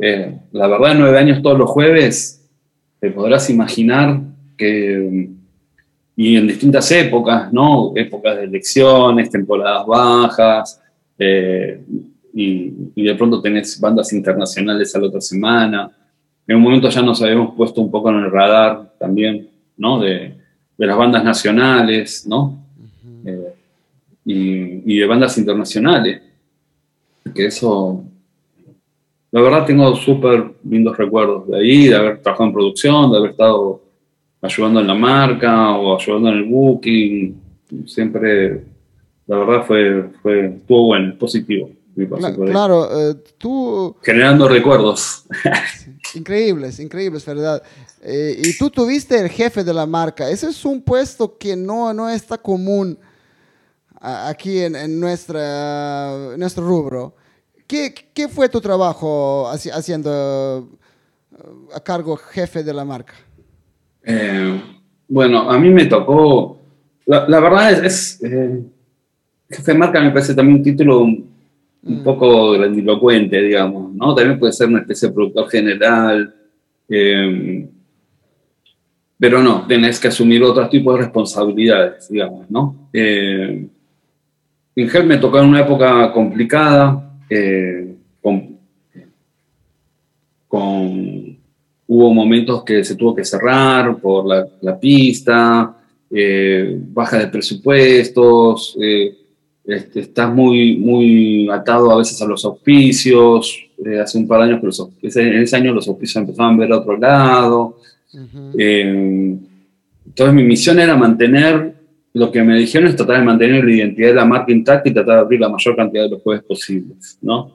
eh, 0.00 0.38
la 0.52 0.66
verdad, 0.66 0.94
nueve 0.96 1.18
años 1.18 1.42
todos 1.42 1.58
los 1.58 1.70
jueves, 1.70 2.48
te 3.00 3.10
podrás 3.10 3.48
imaginar 3.50 4.20
que, 4.56 5.30
y 6.16 6.36
en 6.36 6.46
distintas 6.46 6.90
épocas, 6.90 7.52
¿no? 7.52 7.92
Épocas 7.94 8.36
de 8.36 8.44
elecciones, 8.44 9.30
temporadas 9.30 9.86
bajas, 9.86 10.80
eh, 11.18 11.80
y, 12.34 12.72
y, 12.94 13.02
de 13.04 13.14
pronto 13.14 13.40
tenés 13.40 13.80
bandas 13.80 14.12
internacionales 14.12 14.94
a 14.94 14.98
la 14.98 15.06
otra 15.06 15.20
semana. 15.20 15.90
En 16.46 16.56
un 16.56 16.62
momento 16.62 16.88
ya 16.88 17.02
nos 17.02 17.20
habíamos 17.22 17.54
puesto 17.54 17.80
un 17.80 17.90
poco 17.90 18.10
en 18.10 18.16
el 18.16 18.30
radar 18.30 18.92
también, 18.98 19.48
¿no? 19.76 20.00
De, 20.00 20.38
de 20.78 20.86
las 20.86 20.96
bandas 20.96 21.24
nacionales, 21.24 22.24
¿no? 22.26 22.56
Eh, 23.24 23.52
y, 24.24 24.98
de 24.98 25.06
bandas 25.06 25.36
internacionales. 25.36 26.22
Que 27.34 27.46
eso, 27.46 28.04
la 29.30 29.40
verdad 29.40 29.66
tengo 29.66 29.94
súper 29.94 30.52
lindos 30.64 30.96
recuerdos 30.96 31.48
de 31.48 31.58
ahí, 31.58 31.88
de 31.88 31.96
haber 31.96 32.22
trabajado 32.22 32.48
en 32.48 32.54
producción, 32.54 33.10
de 33.10 33.18
haber 33.18 33.30
estado 33.30 33.82
ayudando 34.40 34.80
en 34.80 34.86
la 34.86 34.94
marca 34.94 35.72
o 35.76 35.98
ayudando 36.00 36.30
en 36.30 36.34
el 36.36 36.44
booking. 36.44 37.42
Siempre, 37.86 38.64
la 39.26 39.36
verdad 39.36 39.66
fue, 39.66 40.10
fue 40.22 40.46
estuvo 40.46 40.86
bueno, 40.86 41.14
positivo. 41.18 41.70
Claro, 42.06 42.88
eh, 43.10 43.14
tú... 43.38 43.96
Generando 44.02 44.48
recuerdos. 44.48 45.24
Increíbles, 46.14 46.78
increíbles, 46.78 47.26
¿verdad? 47.26 47.62
Eh, 48.02 48.40
y 48.42 48.56
tú 48.56 48.70
tuviste 48.70 49.18
el 49.18 49.28
jefe 49.28 49.64
de 49.64 49.74
la 49.74 49.84
marca. 49.84 50.30
Ese 50.30 50.48
es 50.48 50.64
un 50.64 50.80
puesto 50.80 51.36
que 51.36 51.56
no, 51.56 51.92
no 51.92 52.08
está 52.08 52.38
común 52.38 52.96
aquí 54.00 54.60
en, 54.60 55.00
nuestra, 55.00 56.36
nuestro 56.36 56.66
rubro. 56.66 57.14
¿Qué, 57.68 57.94
¿Qué, 58.14 58.28
fue 58.28 58.48
tu 58.48 58.60
trabajo 58.60 59.46
haciendo 59.48 60.68
eh, 61.30 61.74
a 61.74 61.80
cargo 61.80 62.16
jefe 62.16 62.64
de 62.64 62.72
la 62.72 62.84
marca? 62.84 63.12
Eh, 64.02 64.60
bueno, 65.06 65.50
a 65.50 65.58
mí 65.58 65.68
me 65.68 65.84
tocó, 65.84 66.58
la, 67.04 67.40
verdad 67.40 67.84
es, 67.84 68.18
jefe 69.50 69.72
de 69.72 69.78
marca 69.78 70.00
me 70.00 70.10
parece 70.10 70.34
también 70.34 70.58
un 70.58 70.64
título 70.64 71.00
un, 71.02 71.30
mm. 71.82 72.02
poco 72.02 72.52
grandilocuente, 72.52 73.40
digamos, 73.42 73.92
¿no? 73.94 74.14
También 74.14 74.38
puede 74.38 74.52
ser 74.54 74.68
una 74.68 74.80
especie 74.80 75.08
de 75.08 75.14
productor 75.14 75.50
general. 75.50 76.34
Pero 79.18 79.42
no, 79.42 79.66
tenés 79.66 79.98
que 79.98 80.08
asumir 80.08 80.42
otro 80.42 80.68
tipo 80.68 80.92
de 80.92 81.00
responsabilidades, 81.00 82.08
digamos, 82.08 82.48
¿no? 82.48 82.88
Eh, 82.92 83.68
me 84.76 85.16
tocó 85.16 85.40
en 85.40 85.48
una 85.48 85.60
época 85.60 86.12
complicada, 86.12 87.07
eh, 87.30 87.94
con, 88.20 88.58
hubo 91.86 92.14
momentos 92.14 92.64
que 92.64 92.84
se 92.84 92.94
tuvo 92.94 93.14
que 93.14 93.24
cerrar 93.24 93.98
por 93.98 94.26
la, 94.26 94.78
pista, 94.78 95.76
eh, 96.10 96.78
baja 96.92 97.18
de 97.18 97.28
presupuestos, 97.28 98.76
eh, 98.80 99.14
este, 99.64 100.00
estás 100.00 100.34
muy, 100.34 100.76
muy 100.76 101.48
atado 101.50 101.90
a 101.90 101.98
veces 101.98 102.20
a 102.22 102.26
los 102.26 102.44
auspicios, 102.44 103.66
hace 104.02 104.18
un 104.18 104.26
par 104.26 104.40
de 104.40 104.44
años, 104.46 104.60
pero 104.60 104.90
en 105.26 105.42
ese 105.42 105.56
año 105.56 105.74
los 105.74 105.86
auspicios 105.88 106.16
empezaban 106.16 106.54
a 106.54 106.58
ver 106.58 106.72
a 106.72 106.78
otro 106.78 106.96
lado, 106.96 107.78
eh, 108.56 109.36
entonces 110.06 110.34
mi 110.34 110.42
misión 110.42 110.80
era 110.80 110.96
mantener, 110.96 111.74
lo 112.18 112.30
que 112.30 112.42
me 112.42 112.58
dijeron 112.58 112.88
es 112.88 112.96
tratar 112.96 113.18
de 113.18 113.24
mantener 113.24 113.64
la 113.64 113.72
identidad 113.72 114.08
de 114.08 114.14
la 114.14 114.24
marca 114.24 114.52
intacta 114.52 114.88
y 114.88 114.92
tratar 114.92 115.16
de 115.16 115.20
abrir 115.20 115.40
la 115.40 115.48
mayor 115.48 115.76
cantidad 115.76 116.04
de 116.04 116.10
los 116.10 116.22
jueves 116.22 116.44
posibles, 116.44 117.18
¿no? 117.22 117.52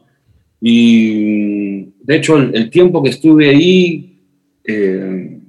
Y 0.61 1.83
de 2.03 2.15
hecho 2.15 2.37
el, 2.37 2.69
tiempo 2.69 3.03
que 3.03 3.09
estuve 3.09 3.49
ahí, 3.49 4.19
eh, 4.63 5.39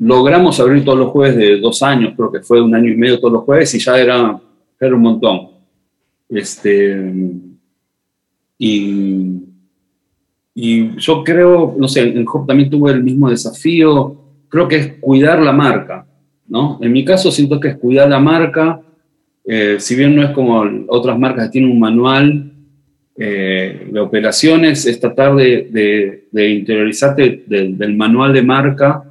logramos 0.00 0.58
abrir 0.58 0.84
todos 0.84 0.98
los 0.98 1.10
jueves 1.10 1.36
de 1.36 1.60
dos 1.60 1.82
años, 1.82 2.14
creo 2.16 2.32
que 2.32 2.40
fue 2.40 2.60
un 2.60 2.74
año 2.74 2.90
y 2.90 2.96
medio 2.96 3.20
todos 3.20 3.32
los 3.32 3.44
jueves 3.44 3.74
y 3.74 3.78
ya 3.78 3.98
era, 3.98 4.40
era 4.80 4.94
un 4.94 5.02
montón. 5.02 5.48
Este, 6.28 7.12
y 8.58 9.46
y 10.58 10.96
yo 10.96 11.22
creo, 11.22 11.76
no 11.78 11.86
sé, 11.86 12.00
en 12.00 12.24
Hop 12.26 12.46
también 12.46 12.70
tuve 12.70 12.90
el 12.90 13.04
mismo 13.04 13.28
desafío, 13.28 14.16
creo 14.48 14.66
que 14.66 14.76
es 14.76 14.92
cuidar 15.00 15.42
la 15.42 15.52
marca, 15.52 16.05
¿no? 16.48 16.78
En 16.82 16.92
mi 16.92 17.04
caso 17.04 17.30
siento 17.30 17.60
que 17.60 17.68
es 17.68 17.76
cuidar 17.76 18.08
la 18.08 18.20
marca, 18.20 18.80
eh, 19.44 19.76
si 19.78 19.94
bien 19.94 20.16
no 20.16 20.22
es 20.22 20.30
como 20.30 20.64
otras 20.88 21.18
marcas 21.18 21.46
que 21.46 21.52
tienen 21.52 21.70
un 21.70 21.78
manual 21.78 22.52
eh, 23.16 23.88
de 23.90 24.00
operaciones, 24.00 24.86
es 24.86 24.98
tratar 24.98 25.36
de, 25.36 26.26
de, 26.30 26.50
interiorizarte 26.50 27.44
del 27.46 27.96
manual 27.96 28.32
de 28.32 28.42
marca 28.42 29.04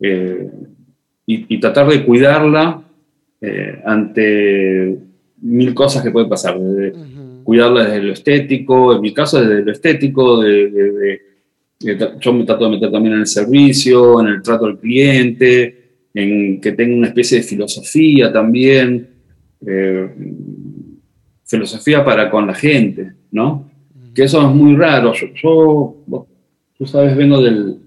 eh, 0.00 0.48
y, 1.26 1.58
tratar 1.58 1.88
de 1.88 2.04
cuidarla 2.04 2.82
ante 3.84 4.98
mil 5.40 5.74
cosas 5.74 6.00
que 6.02 6.12
pueden 6.12 6.28
pasar 6.28 6.56
cuidarla 7.42 7.84
desde 7.84 8.02
lo 8.02 8.12
estético, 8.12 8.94
en 8.94 9.00
mi 9.00 9.12
caso 9.12 9.40
desde 9.40 9.64
lo 9.64 9.72
estético, 9.72 10.40
de, 10.40 11.20
yo 12.20 12.32
me 12.32 12.44
trato 12.44 12.64
de 12.64 12.70
meter 12.70 12.92
también 12.92 13.14
en 13.14 13.20
el 13.20 13.26
servicio, 13.26 14.20
en 14.20 14.28
el 14.28 14.42
trato 14.42 14.66
al 14.66 14.78
cliente, 14.78 15.81
en 16.14 16.60
que 16.60 16.72
tenga 16.72 16.94
una 16.94 17.08
especie 17.08 17.38
de 17.38 17.44
filosofía 17.44 18.32
también, 18.32 19.08
eh, 19.66 20.08
filosofía 21.44 22.04
para 22.04 22.30
con 22.30 22.46
la 22.46 22.54
gente, 22.54 23.12
¿no? 23.30 23.70
Que 24.14 24.24
eso 24.24 24.46
es 24.46 24.54
muy 24.54 24.76
raro. 24.76 25.12
Yo, 25.14 25.96
tú 26.76 26.86
sabes, 26.86 27.16
vengo 27.16 27.40
del, 27.40 27.78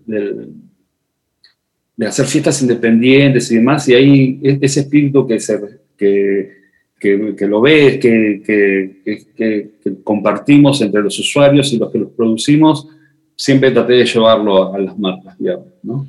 de 1.96 2.08
hacer 2.08 2.26
fiestas 2.26 2.62
independientes 2.62 3.52
y 3.52 3.56
demás, 3.56 3.88
y 3.90 3.94
hay 3.94 4.40
ese 4.62 4.82
espíritu 4.82 5.28
que, 5.28 5.40
se, 5.40 5.60
que 5.98 6.66
que, 7.00 7.48
lo 7.48 7.62
ves, 7.62 7.98
que, 7.98 8.42
que, 9.36 9.72
compartimos 10.04 10.82
entre 10.82 11.04
los 11.04 11.18
usuarios 11.20 11.72
y 11.74 11.78
los 11.78 11.92
que 11.92 12.00
los 12.00 12.12
producimos, 12.12 12.88
siempre 13.36 13.72
traté 13.72 13.94
de 13.94 14.06
llevarlo 14.06 14.74
a, 14.74 14.80
las 14.80 14.98
marcas, 14.98 15.38
digamos, 15.38 15.68
¿no? 15.84 16.08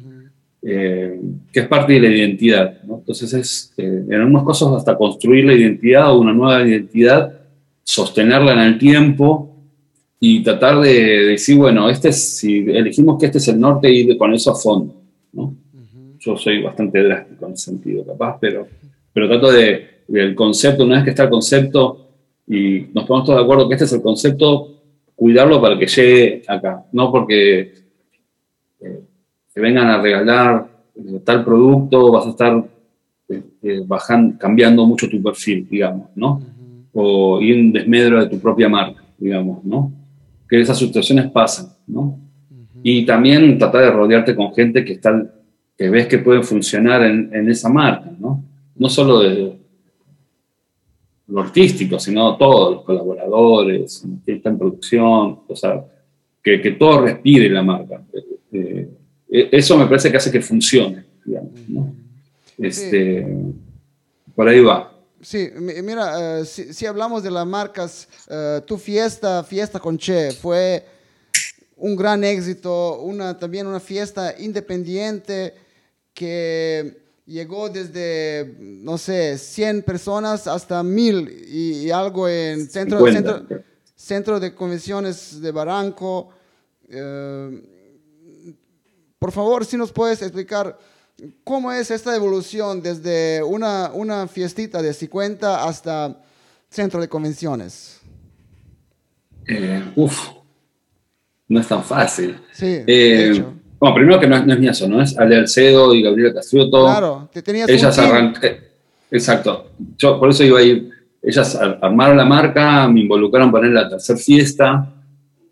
Eh, 0.62 1.20
que 1.52 1.60
es 1.60 1.68
parte 1.68 1.92
de 1.92 2.00
la 2.00 2.08
identidad. 2.08 2.82
¿no? 2.84 2.96
Entonces 2.98 3.32
es, 3.34 3.72
eh, 3.76 4.04
en 4.08 4.14
algunos 4.14 4.44
casos, 4.44 4.76
hasta 4.76 4.96
construir 4.96 5.44
la 5.44 5.54
identidad 5.54 6.12
o 6.12 6.20
una 6.20 6.32
nueva 6.32 6.66
identidad, 6.66 7.40
sostenerla 7.84 8.52
en 8.52 8.58
el 8.58 8.78
tiempo 8.78 9.54
y 10.18 10.42
tratar 10.42 10.80
de, 10.80 11.26
decir, 11.26 11.56
bueno, 11.56 11.88
este 11.88 12.08
es, 12.08 12.38
si 12.38 12.58
elegimos 12.58 13.18
que 13.18 13.26
este 13.26 13.38
es 13.38 13.48
el 13.48 13.60
norte, 13.60 13.90
ir 13.90 14.16
con 14.16 14.34
eso 14.34 14.50
a 14.50 14.56
fondo. 14.56 14.94
¿no? 15.32 15.54
Yo 16.18 16.36
soy 16.36 16.62
bastante 16.62 17.02
drástico 17.02 17.46
en 17.46 17.52
ese 17.52 17.64
sentido, 17.66 18.04
capaz, 18.04 18.38
pero, 18.40 18.66
pero 19.12 19.28
trato 19.28 19.52
de, 19.52 19.86
el 20.12 20.34
concepto, 20.34 20.84
una 20.84 20.96
vez 20.96 21.04
que 21.04 21.10
está 21.10 21.24
el 21.24 21.30
concepto 21.30 22.08
y 22.48 22.86
nos 22.92 23.04
ponemos 23.04 23.26
todos 23.26 23.38
de 23.38 23.44
acuerdo 23.44 23.68
que 23.68 23.74
este 23.74 23.84
es 23.84 23.92
el 23.92 24.02
concepto, 24.02 24.80
cuidarlo 25.14 25.60
para 25.60 25.78
que 25.78 25.86
llegue 25.86 26.42
acá, 26.48 26.86
no 26.92 27.12
porque 27.12 27.74
eh, 28.80 29.00
te 29.56 29.62
vengan 29.62 29.86
a 29.86 30.02
regalar 30.02 30.68
eh, 30.94 31.18
tal 31.24 31.42
producto, 31.42 32.12
vas 32.12 32.26
a 32.26 32.28
estar 32.28 32.62
eh, 33.30 33.82
bajando, 33.86 34.36
cambiando 34.38 34.84
mucho 34.84 35.08
tu 35.08 35.22
perfil, 35.22 35.66
digamos, 35.66 36.10
¿no? 36.14 36.42
O 36.92 37.40
ir 37.40 37.56
en 37.56 37.72
desmedro 37.72 38.22
de 38.22 38.28
tu 38.28 38.38
propia 38.38 38.68
marca, 38.68 39.02
digamos, 39.16 39.64
¿no? 39.64 39.90
Que 40.46 40.60
esas 40.60 40.78
situaciones 40.78 41.30
pasan, 41.30 41.68
¿no? 41.86 42.18
Y 42.82 43.06
también 43.06 43.56
tratar 43.56 43.84
de 43.84 43.90
rodearte 43.92 44.36
con 44.36 44.52
gente 44.52 44.84
que, 44.84 44.92
está, 44.92 45.26
que 45.74 45.88
ves 45.88 46.06
que 46.06 46.18
puede 46.18 46.42
funcionar 46.42 47.02
en, 47.04 47.30
en 47.32 47.48
esa 47.48 47.70
marca, 47.70 48.12
¿no? 48.18 48.44
No 48.76 48.90
solo 48.90 49.20
de, 49.20 49.56
lo 51.28 51.40
artístico, 51.40 51.98
sino 51.98 52.36
todos 52.36 52.74
los 52.74 52.84
colaboradores, 52.84 54.06
que 54.22 54.34
está 54.34 54.50
en 54.50 54.58
producción, 54.58 55.38
o 55.48 55.56
sea, 55.56 55.82
que, 56.42 56.60
que 56.60 56.72
todo 56.72 57.00
respire 57.00 57.48
la 57.48 57.62
marca. 57.62 58.02
Eh, 58.52 58.90
eso 59.28 59.76
me 59.76 59.86
parece 59.86 60.10
que 60.10 60.16
hace 60.16 60.30
que 60.30 60.40
funcione, 60.40 61.04
digamos, 61.24 61.52
¿no? 61.68 61.94
Este, 62.58 63.26
Por 64.34 64.48
ahí 64.48 64.60
va. 64.60 64.92
Sí, 65.20 65.50
mira, 65.56 66.40
eh, 66.40 66.44
si, 66.44 66.86
hablamos 66.86 67.22
de 67.22 67.30
las 67.30 67.46
marcas, 67.46 68.08
eh, 68.28 68.60
tu 68.66 68.76
fiesta, 68.76 69.42
Fiesta 69.42 69.80
con 69.80 69.98
Che, 69.98 70.30
fue 70.32 70.84
un 71.76 71.96
gran 71.96 72.22
éxito, 72.22 73.00
una, 73.00 73.36
también 73.36 73.66
una 73.66 73.80
fiesta 73.80 74.34
independiente 74.38 75.54
que 76.14 76.98
llegó 77.26 77.68
desde, 77.68 78.54
no 78.60 78.98
sé, 78.98 79.36
100 79.36 79.82
personas 79.82 80.46
hasta 80.46 80.82
1000 80.82 81.44
y, 81.48 81.90
algo 81.90 82.28
en 82.28 82.68
centro, 82.68 83.04
centro, 83.10 83.46
centro, 83.94 84.40
de 84.40 84.54
convenciones 84.54 85.40
de 85.40 85.50
Barranco. 85.50 86.30
Eh, 86.88 87.75
por 89.18 89.32
favor, 89.32 89.64
si 89.64 89.76
nos 89.76 89.92
puedes 89.92 90.22
explicar 90.22 90.78
cómo 91.44 91.72
es 91.72 91.90
esta 91.90 92.14
evolución 92.14 92.82
desde 92.82 93.42
una, 93.42 93.90
una 93.92 94.28
fiestita 94.28 94.82
de 94.82 94.92
50 94.92 95.64
hasta 95.64 96.20
centro 96.68 97.00
de 97.00 97.08
convenciones. 97.08 98.00
Eh, 99.46 99.82
uf, 99.94 100.28
no 101.48 101.60
es 101.60 101.68
tan 101.68 101.82
fácil. 101.82 102.38
Sí, 102.52 102.82
eh, 102.86 103.44
bueno, 103.78 103.94
primero 103.94 104.20
que 104.20 104.26
no 104.26 104.36
es, 104.36 104.46
no 104.46 104.54
es 104.54 104.70
eso, 104.70 104.88
¿no? 104.88 105.02
Es 105.02 105.16
Ale 105.16 105.36
Alcedo 105.36 105.94
y 105.94 106.02
Gabriela 106.02 106.34
Castriotto. 106.34 106.84
Claro, 106.84 107.28
te 107.32 107.42
tenías 107.42 107.68
Ellas 107.68 107.98
arrancaron. 107.98 108.58
Exacto. 109.10 109.70
Yo 109.96 110.18
por 110.18 110.30
eso 110.30 110.42
iba 110.44 110.58
a 110.58 110.62
ir. 110.62 110.90
Ellas 111.22 111.56
armaron 111.56 112.16
la 112.16 112.24
marca, 112.24 112.88
me 112.88 113.00
involucraron 113.00 113.50
para 113.50 113.66
la 113.66 113.88
tercera 113.88 114.18
fiesta, 114.18 114.92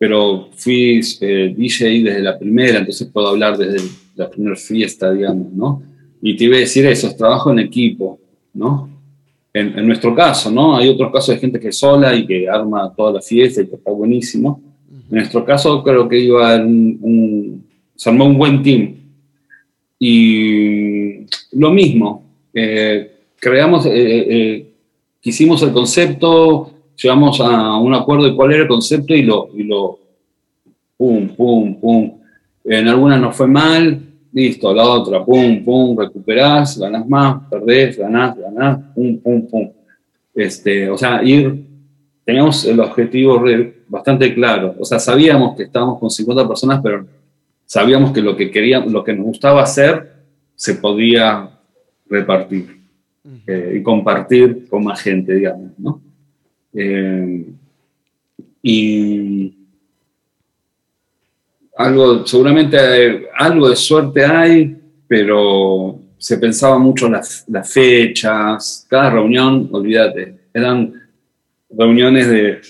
pero 0.05 0.51
fui 0.55 1.01
eh, 1.23 1.55
DJ 1.57 2.03
desde 2.03 2.21
la 2.21 2.39
primera, 2.39 2.81
entonces 2.81 3.09
puedo 3.11 3.29
hablar 3.29 3.57
desde 3.57 3.89
la 4.15 4.29
primera 4.29 4.55
fiesta, 4.55 5.11
digamos, 5.11 5.51
¿no? 5.51 5.83
Y 6.21 6.37
te 6.37 6.45
iba 6.45 6.57
a 6.57 6.61
decir 6.61 6.85
eso, 6.85 7.07
es 7.07 7.17
trabajo 7.17 7.51
en 7.51 7.61
equipo, 7.61 8.19
¿no? 8.53 8.91
En, 9.55 9.79
en, 9.79 9.87
nuestro 9.87 10.15
caso, 10.15 10.51
¿no? 10.51 10.77
Hay 10.77 10.91
otros 10.91 11.11
casos 11.11 11.35
de 11.35 11.41
gente 11.41 11.59
que 11.59 11.69
es 11.69 11.79
sola 11.79 12.15
y 12.15 12.27
que 12.27 12.47
arma 12.47 12.93
toda 12.95 13.15
la 13.15 13.23
fiesta 13.23 13.63
y 13.63 13.67
que 13.67 13.77
está 13.77 13.91
buenísimo. 13.93 14.61
En 15.11 15.17
nuestro 15.17 15.43
caso 15.43 15.83
creo 15.83 16.07
que 16.07 16.19
iba 16.19 16.55
un, 16.57 16.99
un 17.01 17.65
se 17.97 18.11
armó 18.11 18.27
un 18.27 18.37
buen 18.37 18.63
team. 18.63 18.97
Y 19.99 21.25
lo 21.53 21.71
mismo, 21.71 22.27
eh, 22.53 23.11
creamos, 23.41 23.87
eh, 23.87 23.93
eh, 23.95 24.67
quisimos 25.19 25.63
el 25.63 25.73
concepto, 25.73 26.74
llegamos 26.97 27.41
a 27.41 27.77
un 27.77 27.95
acuerdo 27.95 28.25
de 28.25 28.35
cuál 28.35 28.53
era 28.53 28.63
el 28.63 28.69
concepto 28.69 29.15
y 29.15 29.23
lo, 29.23 29.49
y 29.55 29.65
lo 29.65 29.99
pum, 30.97 31.29
pum, 31.29 31.81
pum. 31.81 32.19
En 32.65 32.89
algunas 32.89 33.21
nos 33.21 33.37
fue 33.37 33.47
mal, 33.47 34.01
listo, 34.33 34.73
la 34.75 34.85
otra, 34.85 35.25
pum, 35.25 35.65
pum, 35.65 35.99
recuperás, 35.99 36.79
ganás 36.79 37.07
más, 37.09 37.43
perdés, 37.51 37.99
ganás, 37.99 38.37
ganás, 38.37 38.81
pum, 38.95 39.19
pum, 39.19 39.47
pum. 39.47 39.71
Este, 40.35 40.89
o 40.91 40.97
sea, 40.97 41.23
ir, 41.23 41.65
teníamos 42.25 42.65
el 42.65 42.81
objetivo 42.81 43.43
bastante 43.87 44.35
claro, 44.35 44.75
o 44.79 44.85
sea, 44.85 44.99
sabíamos 44.99 45.57
que 45.57 45.65
estábamos 45.65 46.01
con 46.01 46.11
50 46.11 46.49
personas, 46.49 46.81
pero 46.83 47.07
sabíamos 47.65 48.13
que 48.13 48.21
lo 48.21 48.37
que 48.37 48.51
queríamos, 48.51 48.91
lo 48.91 49.05
que 49.05 49.13
nos 49.13 49.27
gustaba 49.27 49.63
hacer, 49.63 50.13
se 50.57 50.75
podía 50.75 51.51
repartir 52.09 52.81
eh, 53.47 53.75
y 53.79 53.83
compartir 53.83 54.69
con 54.69 54.85
más 54.85 55.01
gente, 55.01 55.35
digamos, 55.35 55.71
¿no? 55.79 56.01
Eh, 56.75 57.47
y 58.63 59.55
algo, 61.77 62.27
seguramente 62.27 63.29
algo 63.37 63.69
de 63.69 63.77
suerte 63.77 64.25
hay, 64.25 64.77
pero 65.07 65.99
se 66.17 66.39
pensaba 66.39 66.79
mucho 66.79 67.09
las, 67.09 67.45
las 67.49 67.71
fechas, 67.71 68.87
cada 68.89 69.11
reunión, 69.11 69.69
olvídate, 69.73 70.39
eran 70.53 70.95
reuniones 71.71 72.29
de 72.29 72.61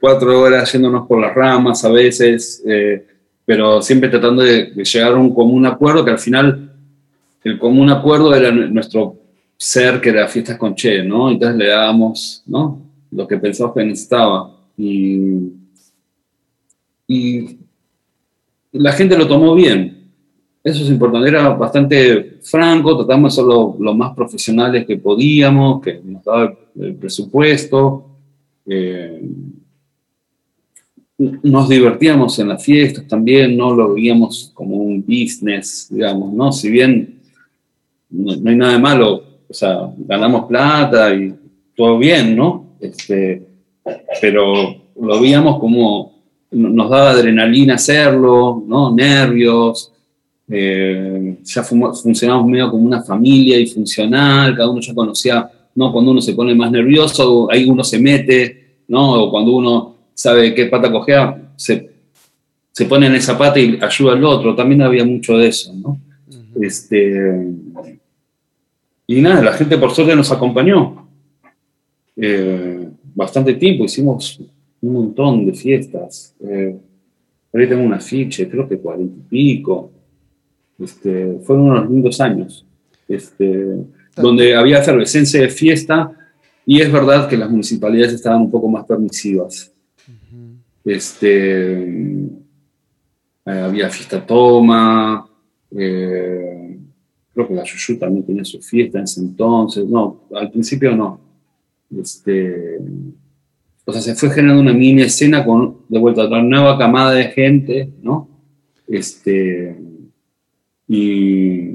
cuatro 0.00 0.40
horas 0.40 0.72
yéndonos 0.72 1.06
por 1.06 1.20
las 1.20 1.34
ramas 1.34 1.84
a 1.84 1.90
veces, 1.90 2.62
eh, 2.66 3.06
pero 3.44 3.80
siempre 3.82 4.08
tratando 4.08 4.42
de, 4.42 4.72
llegar 4.74 5.12
a 5.12 5.16
un 5.16 5.34
común 5.34 5.66
acuerdo, 5.66 6.04
que 6.04 6.10
al 6.10 6.18
final 6.18 6.72
el 7.44 7.58
común 7.58 7.90
acuerdo 7.90 8.34
era 8.34 8.50
nuestro 8.50 9.16
ser, 9.56 10.00
que 10.00 10.10
era 10.10 10.28
fiestas 10.28 10.56
con 10.56 10.74
Che, 10.74 11.02
¿no? 11.02 11.30
Entonces 11.30 11.56
le 11.56 11.68
dábamos, 11.68 12.42
¿no? 12.46 12.87
Lo 13.10 13.26
que 13.26 13.38
pensábamos 13.38 13.76
que 13.76 13.84
necesitaba. 13.84 14.56
Y, 14.76 15.52
y 17.06 17.58
la 18.72 18.92
gente 18.92 19.16
lo 19.16 19.26
tomó 19.26 19.54
bien. 19.54 19.98
Eso 20.62 20.82
es 20.82 20.90
importante, 20.90 21.28
era 21.28 21.48
bastante 21.50 22.38
franco, 22.42 22.96
tratamos 22.96 23.32
de 23.32 23.36
ser 23.36 23.44
lo, 23.46 23.94
más 23.94 24.14
profesionales 24.14 24.84
que 24.86 24.98
podíamos, 24.98 25.80
que 25.80 26.00
nos 26.04 26.24
daba 26.24 26.54
el 26.78 26.94
presupuesto. 26.96 28.04
Eh, 28.66 29.22
nos 31.18 31.68
divertíamos 31.68 32.38
en 32.38 32.48
las 32.48 32.62
fiestas 32.62 33.06
también, 33.08 33.56
no 33.56 33.74
lo 33.74 33.94
veíamos 33.94 34.52
como 34.54 34.76
un 34.76 35.00
business, 35.00 35.88
digamos, 35.90 36.32
¿no? 36.32 36.52
Si 36.52 36.70
bien 36.70 37.20
no, 38.10 38.32
hay 38.32 38.56
nada 38.56 38.72
de 38.74 38.78
malo, 38.78 39.24
o 39.48 39.54
sea, 39.54 39.92
ganamos 39.96 40.46
plata 40.46 41.14
y 41.14 41.34
todo 41.74 41.98
bien, 41.98 42.36
¿no? 42.36 42.67
Este, 42.80 43.42
pero 44.20 44.74
lo 45.00 45.20
veíamos 45.20 45.58
como 45.58 46.18
nos 46.50 46.90
daba 46.90 47.10
adrenalina 47.10 47.74
hacerlo, 47.74 48.62
¿no? 48.66 48.94
Nervios, 48.94 49.92
eh, 50.48 51.36
ya 51.44 51.62
funcionamos 51.62 52.46
medio 52.46 52.70
como 52.70 52.84
una 52.84 53.02
familia 53.02 53.58
y 53.58 53.66
funcional, 53.66 54.56
cada 54.56 54.70
uno 54.70 54.80
ya 54.80 54.94
conocía, 54.94 55.50
¿no? 55.74 55.92
Cuando 55.92 56.12
uno 56.12 56.20
se 56.20 56.32
pone 56.32 56.54
más 56.54 56.70
nervioso, 56.70 57.50
ahí 57.50 57.68
uno 57.68 57.84
se 57.84 57.98
mete, 57.98 58.82
¿no? 58.88 59.24
O 59.24 59.30
cuando 59.30 59.52
uno 59.52 59.94
sabe 60.14 60.54
qué 60.54 60.66
pata 60.66 60.90
cogea, 60.90 61.52
se, 61.56 61.90
se 62.72 62.84
pone 62.86 63.06
en 63.06 63.14
esa 63.16 63.36
pata 63.36 63.60
y 63.60 63.78
ayuda 63.80 64.12
al 64.14 64.24
otro. 64.24 64.54
También 64.54 64.82
había 64.82 65.04
mucho 65.04 65.36
de 65.36 65.48
eso, 65.48 65.72
¿no? 65.74 66.00
este, 66.60 67.54
y 69.06 69.20
nada, 69.20 69.42
la 69.42 69.52
gente 69.52 69.78
por 69.78 69.92
suerte 69.92 70.16
nos 70.16 70.32
acompañó. 70.32 70.97
Eh, 72.20 72.88
bastante 73.14 73.54
tiempo, 73.54 73.84
hicimos 73.84 74.40
un 74.80 74.92
montón 74.92 75.46
de 75.46 75.52
fiestas. 75.54 76.34
Eh, 76.40 76.76
ahí 77.52 77.68
tengo 77.68 77.82
un 77.82 77.94
afiche, 77.94 78.48
creo 78.48 78.68
que 78.68 78.78
cuarenta 78.78 79.16
y 79.16 79.28
pico. 79.28 79.92
Este, 80.78 81.38
fueron 81.42 81.66
unos 81.66 81.90
lindos 81.90 82.20
años, 82.20 82.64
este, 83.08 83.84
donde 84.16 84.54
había 84.54 84.78
efervescencia 84.78 85.40
de 85.40 85.48
fiesta 85.48 86.12
y 86.64 86.80
es 86.80 86.92
verdad 86.92 87.28
que 87.28 87.36
las 87.36 87.50
municipalidades 87.50 88.14
estaban 88.14 88.42
un 88.42 88.50
poco 88.50 88.68
más 88.68 88.84
permisivas. 88.84 89.72
Este, 90.84 91.72
eh, 91.72 92.34
había 93.44 93.90
fiesta 93.90 94.24
toma, 94.24 95.28
eh, 95.70 96.78
creo 97.32 97.48
que 97.48 97.54
la 97.54 97.64
Yuyu 97.64 97.98
también 97.98 98.24
tenía 98.24 98.44
su 98.44 98.60
fiesta 98.60 98.98
en 98.98 99.04
ese 99.04 99.20
entonces, 99.20 99.86
no, 99.86 100.24
al 100.34 100.50
principio 100.50 100.94
no. 100.94 101.27
Este, 101.96 102.78
o 103.84 103.92
sea, 103.92 104.02
se 104.02 104.14
fue 104.14 104.30
generando 104.30 104.60
una 104.60 104.74
mini 104.74 105.02
escena 105.02 105.44
con, 105.44 105.78
de 105.88 105.98
vuelta, 105.98 106.24
otra 106.24 106.42
nueva 106.42 106.76
camada 106.76 107.12
de 107.12 107.24
gente, 107.24 107.90
¿no? 108.02 108.28
Este, 108.86 109.76
y, 110.86 111.70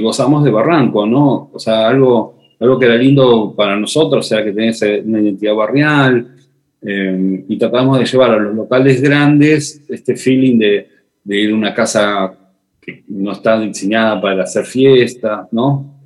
gozamos 0.00 0.44
de 0.44 0.50
Barranco, 0.50 1.06
¿no? 1.06 1.50
O 1.52 1.58
sea, 1.58 1.88
algo, 1.88 2.38
algo 2.58 2.78
que 2.78 2.86
era 2.86 2.94
lindo 2.94 3.54
para 3.54 3.76
nosotros, 3.76 4.24
o 4.24 4.28
sea, 4.28 4.42
que 4.44 4.52
tenía 4.52 4.72
una 5.04 5.20
identidad 5.20 5.54
barrial, 5.54 6.34
eh, 6.80 7.44
y 7.48 7.58
tratamos 7.58 7.98
de 7.98 8.06
llevar 8.06 8.30
a 8.30 8.38
los 8.38 8.54
locales 8.54 9.02
grandes 9.02 9.82
este 9.88 10.16
feeling 10.16 10.58
de, 10.58 10.88
ir 11.24 11.50
a 11.50 11.54
una 11.54 11.74
casa 11.74 12.32
que 12.80 13.04
no 13.08 13.32
está 13.32 13.60
diseñada 13.60 14.20
para 14.20 14.44
hacer 14.44 14.64
fiestas, 14.64 15.48
¿no? 15.52 15.97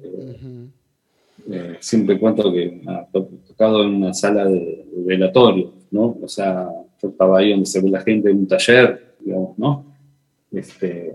Siempre 1.82 2.18
cuento 2.18 2.52
que 2.52 2.80
ha 2.86 3.08
tocado 3.10 3.82
en 3.82 3.96
una 3.96 4.14
sala 4.14 4.44
de, 4.44 4.86
velatorio, 4.98 5.72
¿no? 5.90 6.16
O 6.22 6.28
sea, 6.28 6.68
yo 7.02 7.08
estaba 7.08 7.38
ahí 7.38 7.50
donde 7.50 7.66
se 7.66 7.80
ve 7.82 7.90
la 7.90 8.00
gente 8.00 8.30
en 8.30 8.38
un 8.38 8.46
taller, 8.46 9.16
digamos, 9.18 9.58
¿no? 9.58 9.84
Este, 10.52 11.12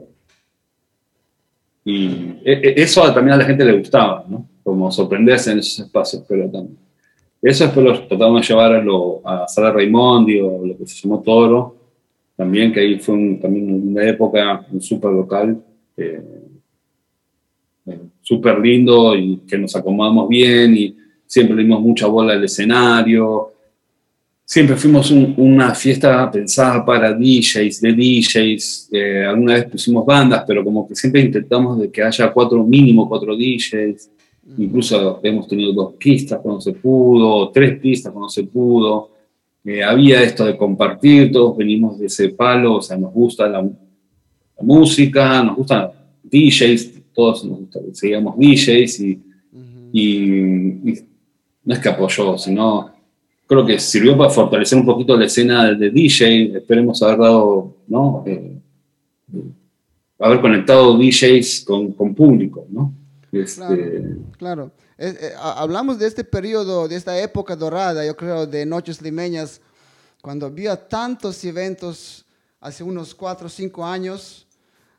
y 1.86 2.08
e, 2.44 2.52
e, 2.52 2.82
eso 2.82 3.02
también 3.14 3.36
a 3.36 3.38
la 3.38 3.46
gente 3.46 3.64
le 3.64 3.78
gustaba, 3.78 4.26
¿no? 4.28 4.46
Como 4.62 4.92
sorprenderse 4.92 5.54
en 5.54 5.60
esos 5.60 5.86
espacios, 5.86 6.26
pero 6.28 6.50
también 6.52 6.78
eso 7.42 7.64
después 7.64 7.86
lo 7.86 8.08
tratamos 8.08 8.42
de 8.42 8.48
llevar 8.48 8.74
a, 8.74 8.82
lo, 8.82 9.22
a 9.26 9.48
Sala 9.48 9.72
Raimondi 9.72 10.40
o 10.42 10.66
lo 10.66 10.78
que 10.78 10.86
se 10.86 11.02
llamó 11.02 11.22
Toro, 11.22 11.76
también, 12.36 12.74
que 12.74 12.80
ahí 12.80 13.00
fue 13.00 13.40
también 13.42 13.90
una 13.90 14.04
época, 14.04 14.66
un 14.72 14.82
súper 14.82 15.12
local, 15.12 15.64
eh, 15.96 16.22
súper 18.28 18.60
lindo 18.60 19.16
y 19.16 19.38
que 19.48 19.58
nos 19.58 19.74
acomodamos 19.74 20.28
bien 20.28 20.76
y 20.76 20.94
siempre 21.26 21.56
dimos 21.64 21.82
mucha 21.82 22.08
bola 22.08 22.34
al 22.34 22.44
escenario. 22.44 23.54
siempre 24.44 24.76
fuimos 24.76 25.12
una 25.12 25.74
fiesta 25.74 26.30
pensada 26.30 26.84
para 26.84 27.14
DJs, 27.14 27.80
de 27.80 27.94
DJs. 27.94 28.90
Eh, 28.92 29.26
alguna 29.26 29.54
vez 29.54 29.66
pusimos 29.66 30.06
bandas, 30.06 30.44
pero 30.46 30.62
como 30.62 30.86
que 30.86 30.94
siempre 30.96 31.22
intentamos 31.22 31.80
de 31.80 31.90
que 31.90 32.04
haya 32.04 32.34
cuatro, 32.34 32.62
mínimo 32.66 33.08
cuatro 33.08 33.34
DJs. 33.34 34.10
Incluso 34.58 35.22
hemos 35.24 35.48
tenido 35.48 35.72
dos 35.72 35.94
pistas 35.94 36.40
cuando 36.42 36.60
se 36.60 36.74
pudo, 36.74 37.50
tres 37.50 37.80
pistas 37.80 38.12
cuando 38.12 38.30
se 38.30 38.44
pudo. 38.44 39.10
Eh, 39.64 39.82
había 39.84 40.22
esto 40.22 40.46
de 40.46 40.58
compartir, 40.58 41.32
todos 41.32 41.56
venimos 41.56 41.98
de 41.98 42.08
ese 42.08 42.30
palo, 42.30 42.76
o 42.76 42.82
sea, 42.82 42.98
nos 42.98 43.14
gusta 43.14 43.48
la, 43.48 43.66
música, 44.60 45.44
nos 45.44 45.56
gustan 45.56 45.92
DJs, 46.24 46.97
todos 47.18 47.44
nos 47.44 47.60
gusta, 47.62 47.80
seguíamos 47.94 48.38
DJs 48.38 49.00
y, 49.00 49.24
y 49.92 51.04
no 51.64 51.74
es 51.74 51.80
que 51.80 51.90
apoyó, 51.90 52.38
sino 52.38 52.92
creo 53.48 53.66
que 53.66 53.80
sirvió 53.80 54.16
para 54.16 54.30
fortalecer 54.30 54.78
un 54.78 54.86
poquito 54.86 55.18
la 55.18 55.26
escena 55.26 55.74
de 55.74 55.90
DJ. 55.90 56.58
Esperemos 56.58 57.02
haber 57.02 57.18
dado, 57.18 57.76
¿no? 57.88 58.24
Eh, 58.28 58.60
haber 60.20 60.42
conectado 60.42 60.96
DJs 60.96 61.66
con, 61.66 61.92
con 61.94 62.14
público, 62.14 62.68
¿no? 62.70 62.94
Este, 63.32 64.16
claro, 64.38 64.72
eh, 64.98 65.32
hablamos 65.40 66.00
de 66.00 66.08
este 66.08 66.24
periodo, 66.24 66.88
de 66.88 66.96
esta 66.96 67.20
época 67.20 67.56
dorada, 67.56 68.06
yo 68.06 68.16
creo, 68.16 68.46
de 68.46 68.66
Noches 68.66 69.02
Limeñas, 69.02 69.60
cuando 70.22 70.46
había 70.46 70.76
tantos 70.88 71.44
eventos 71.44 72.26
hace 72.60 72.84
unos 72.84 73.14
cuatro 73.14 73.48
o 73.48 73.50
cinco 73.50 73.86
años, 73.86 74.47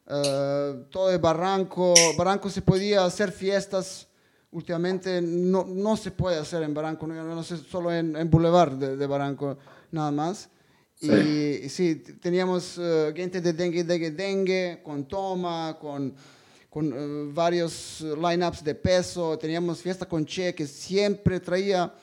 uh, 0.09 0.85
todo 0.91 1.11
el 1.11 1.19
Barranco, 1.19 1.95
Barranco 2.17 2.51
se 2.51 2.63
podía 2.63 3.05
hacer 3.05 3.33
fiestas 3.33 4.09
últimamente 4.51 5.21
no, 5.21 5.65
no, 5.65 5.97
se 5.97 6.11
puede 6.11 6.39
hacer 6.39 6.63
en 6.63 6.75
Barranco, 6.75 7.07
no, 7.07 7.23
no 7.23 7.43
sé, 7.43 7.59
solo 7.59 7.93
en, 7.93 8.17
en 8.17 8.31
Boulevard 8.31 8.73
de, 8.73 8.97
de, 8.97 9.07
Barranco 9.07 9.59
nada 9.91 10.11
más. 10.11 10.49
Y 11.01 11.69
sí, 11.69 11.97
teníamos 12.21 12.77
uh, 12.79 13.13
gente 13.15 13.41
de 13.41 13.53
Dengue, 13.53 13.85
Dengue, 13.85 14.11
Dengue, 14.11 14.81
con 14.83 15.07
Toma, 15.07 15.77
con, 15.81 16.13
con 16.69 16.93
uh, 16.93 17.33
varios 17.33 18.01
lineups 18.01 18.65
de 18.65 18.75
peso. 18.75 19.39
Teníamos 19.39 19.81
Fiesta 19.81 20.07
con 20.07 20.27
Che, 20.27 20.55
que 20.55 20.67
siempre 20.67 21.39
traía 21.39 21.95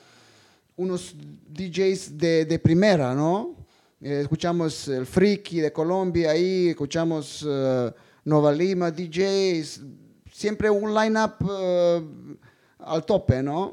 unos 0.76 1.14
DJs 1.48 2.16
de, 2.16 2.46
de 2.46 2.58
primera, 2.58 3.14
¿no? 3.14 3.65
Eh, 4.00 4.20
escuchamos 4.20 4.88
el 4.88 5.06
Friki 5.06 5.60
de 5.60 5.72
Colombia 5.72 6.30
ahí, 6.32 6.68
escuchamos 6.68 7.42
uh, 7.42 7.90
Nova 8.26 8.52
Lima 8.52 8.90
DJs, 8.90 9.82
siempre 10.30 10.68
un 10.68 10.94
line-up 10.94 11.32
uh, 11.40 12.36
al 12.80 13.06
tope, 13.06 13.42
¿no? 13.42 13.72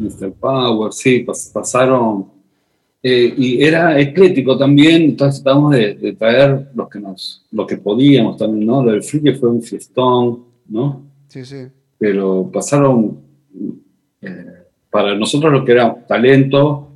Mr. 0.00 0.32
Power, 0.32 0.92
sí, 0.92 1.24
pasaron. 1.52 2.32
Eh, 3.00 3.32
y 3.36 3.62
era 3.62 4.00
eclético 4.00 4.58
también, 4.58 5.02
entonces 5.02 5.42
tratamos 5.42 5.72
de, 5.72 6.16
traer 6.18 6.70
los 6.74 6.88
que 6.88 6.98
nos, 6.98 7.46
lo 7.52 7.64
que 7.64 7.76
podíamos 7.76 8.36
también, 8.36 8.66
¿no? 8.66 8.82
Lo 8.82 8.90
del 8.90 9.04
free 9.04 9.34
fue 9.34 9.50
un 9.50 9.62
fiestón, 9.62 10.46
¿no? 10.66 11.02
Sí, 11.28 11.44
sí. 11.44 11.66
Pero 11.96 12.50
pasaron 12.52 13.20
eh, 14.20 14.64
para 14.90 15.14
nosotros 15.14 15.52
lo 15.52 15.64
que 15.64 15.72
era 15.72 15.94
talento 16.06 16.88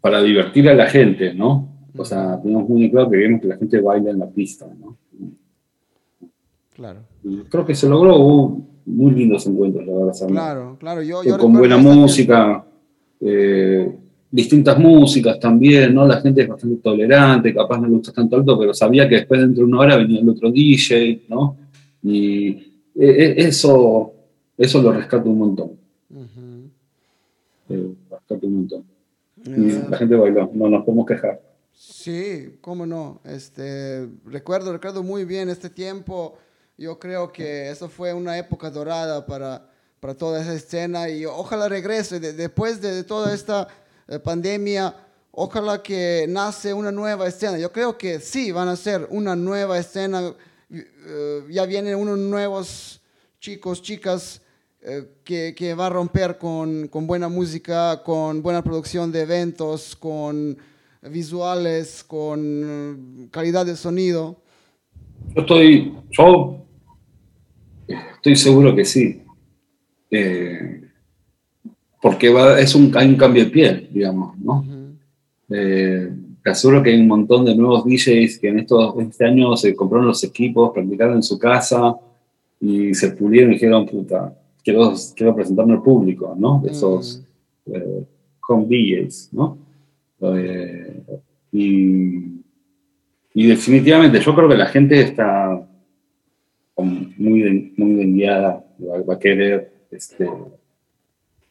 para 0.00 0.20
divertir 0.20 0.68
a 0.68 0.74
la 0.74 0.86
gente, 0.86 1.32
¿no? 1.32 1.69
O 2.00 2.04
sea, 2.04 2.40
teníamos 2.40 2.66
muy 2.66 2.90
claro 2.90 3.10
que 3.10 3.16
queríamos 3.16 3.42
que 3.42 3.48
la 3.48 3.58
gente 3.58 3.78
baile 3.78 4.08
en 4.08 4.18
la 4.18 4.26
pista, 4.26 4.66
¿no? 4.80 4.96
Claro. 6.74 7.00
creo 7.50 7.66
que 7.66 7.74
se 7.74 7.86
logró, 7.86 8.58
muy 8.86 9.10
lindos 9.12 9.46
encuentros, 9.46 9.86
la 9.86 9.92
verdad. 9.92 10.28
Claro, 10.28 10.76
claro. 10.80 11.02
Yo, 11.02 11.20
con 11.36 11.52
buena 11.52 11.76
música, 11.76 12.64
eh, 13.20 13.94
distintas 14.30 14.78
músicas 14.78 15.38
también, 15.38 15.94
¿no? 15.94 16.06
La 16.06 16.22
gente 16.22 16.40
es 16.40 16.48
bastante 16.48 16.76
tolerante, 16.76 17.52
capaz 17.52 17.78
no 17.78 17.88
le 17.88 17.96
gusta 17.96 18.12
tanto 18.12 18.36
alto, 18.36 18.58
pero 18.58 18.72
sabía 18.72 19.06
que 19.06 19.16
después 19.16 19.38
dentro 19.38 19.66
de 19.66 19.70
una 19.70 19.80
hora 19.80 19.96
venía 19.98 20.22
el 20.22 20.28
otro 20.30 20.50
DJ, 20.50 21.24
¿no? 21.28 21.58
Y 22.02 22.48
e, 22.48 22.64
e, 22.96 23.46
eso, 23.46 24.14
eso 24.56 24.80
lo 24.80 24.92
rescato 24.92 25.28
un 25.28 25.38
montón. 25.38 25.72
Eh, 27.68 27.92
rescato 28.10 28.46
un 28.46 28.54
montón. 28.54 28.84
Y 29.44 29.90
la 29.90 29.98
gente 29.98 30.14
bailó, 30.14 30.50
no 30.54 30.70
nos 30.70 30.82
podemos 30.82 31.04
quejar. 31.04 31.49
Sí, 31.82 32.58
cómo 32.60 32.84
no. 32.84 33.22
Este, 33.24 34.06
recuerdo, 34.26 34.70
recuerdo 34.70 35.02
muy 35.02 35.24
bien 35.24 35.48
este 35.48 35.70
tiempo 35.70 36.36
yo 36.76 36.98
creo 36.98 37.30
que 37.30 37.70
eso 37.70 37.88
fue 37.90 38.14
una 38.14 38.38
época 38.38 38.70
dorada 38.70 39.26
para, 39.26 39.70
para 39.98 40.14
toda 40.14 40.40
esa 40.40 40.54
escena 40.54 41.10
y 41.10 41.26
ojalá 41.26 41.68
regrese 41.68 42.18
después 42.18 42.80
de 42.80 43.04
toda 43.04 43.34
esta 43.34 43.68
eh, 44.08 44.18
pandemia. 44.18 44.94
Ojalá 45.30 45.82
que 45.82 46.24
nace 46.28 46.72
una 46.72 46.90
nueva 46.90 47.28
escena. 47.28 47.58
Yo 47.58 47.70
creo 47.70 47.98
que 47.98 48.18
sí, 48.18 48.50
van 48.50 48.68
a 48.68 48.76
ser 48.76 49.06
una 49.10 49.36
nueva 49.36 49.78
escena. 49.78 50.34
Eh, 50.70 51.44
ya 51.50 51.66
vienen 51.66 51.96
unos 51.96 52.18
nuevos 52.18 53.02
chicos, 53.38 53.82
chicas 53.82 54.40
eh, 54.80 55.06
que, 55.22 55.54
que 55.54 55.74
va 55.74 55.86
a 55.86 55.90
romper 55.90 56.38
con, 56.38 56.88
con, 56.88 57.06
buena 57.06 57.28
música, 57.28 58.02
con 58.02 58.42
buena 58.42 58.64
producción 58.64 59.12
de 59.12 59.20
eventos, 59.20 59.96
con 59.96 60.56
visuales, 61.02 62.04
con 62.04 63.28
calidad 63.30 63.66
de 63.66 63.76
sonido. 63.76 64.42
Yo 65.34 65.42
estoy, 65.42 65.94
yo 66.10 66.60
Estoy 68.20 68.36
seguro 68.36 68.74
que 68.74 68.84
sí. 68.84 69.22
Eh, 70.10 70.82
porque 72.02 72.34
es 72.58 72.74
un, 72.74 72.92
hay 72.94 73.08
un 73.08 73.16
cambio 73.16 73.44
de 73.44 73.50
piel, 73.50 73.88
digamos, 73.90 74.38
¿no? 74.38 74.64
Eh, 75.48 76.12
te 76.42 76.50
aseguro 76.50 76.82
que 76.82 76.90
hay 76.90 77.00
un 77.00 77.08
montón 77.08 77.44
de 77.44 77.54
nuevos 77.54 77.84
DJs 77.84 78.38
que 78.38 78.48
en 78.48 78.58
estos, 78.58 78.94
este 78.98 79.26
año 79.26 79.56
se 79.56 79.74
compraron 79.74 80.06
los 80.06 80.22
equipos, 80.22 80.70
practicaron 80.72 81.16
en 81.16 81.22
su 81.22 81.38
casa 81.38 81.96
y 82.60 82.94
se 82.94 83.10
pulieron 83.12 83.52
y 83.52 83.54
dijeron, 83.54 83.86
puta, 83.86 84.34
quiero, 84.62 84.94
quiero 85.16 85.34
presentarme 85.34 85.74
al 85.74 85.82
público, 85.82 86.34
¿no? 86.38 86.62
Esos 86.66 87.22
eh, 87.66 88.04
home 88.46 88.66
DJs, 88.66 89.30
¿no? 89.32 89.58
Y, 91.52 92.42
y 93.34 93.46
definitivamente 93.46 94.20
yo 94.20 94.34
creo 94.34 94.48
que 94.48 94.56
la 94.56 94.66
gente 94.66 95.00
está 95.00 95.66
muy, 96.82 97.72
muy 97.76 98.00
enviada, 98.02 98.64
va 99.08 99.14
a 99.14 99.18
querer, 99.18 99.72
este, 99.90 100.28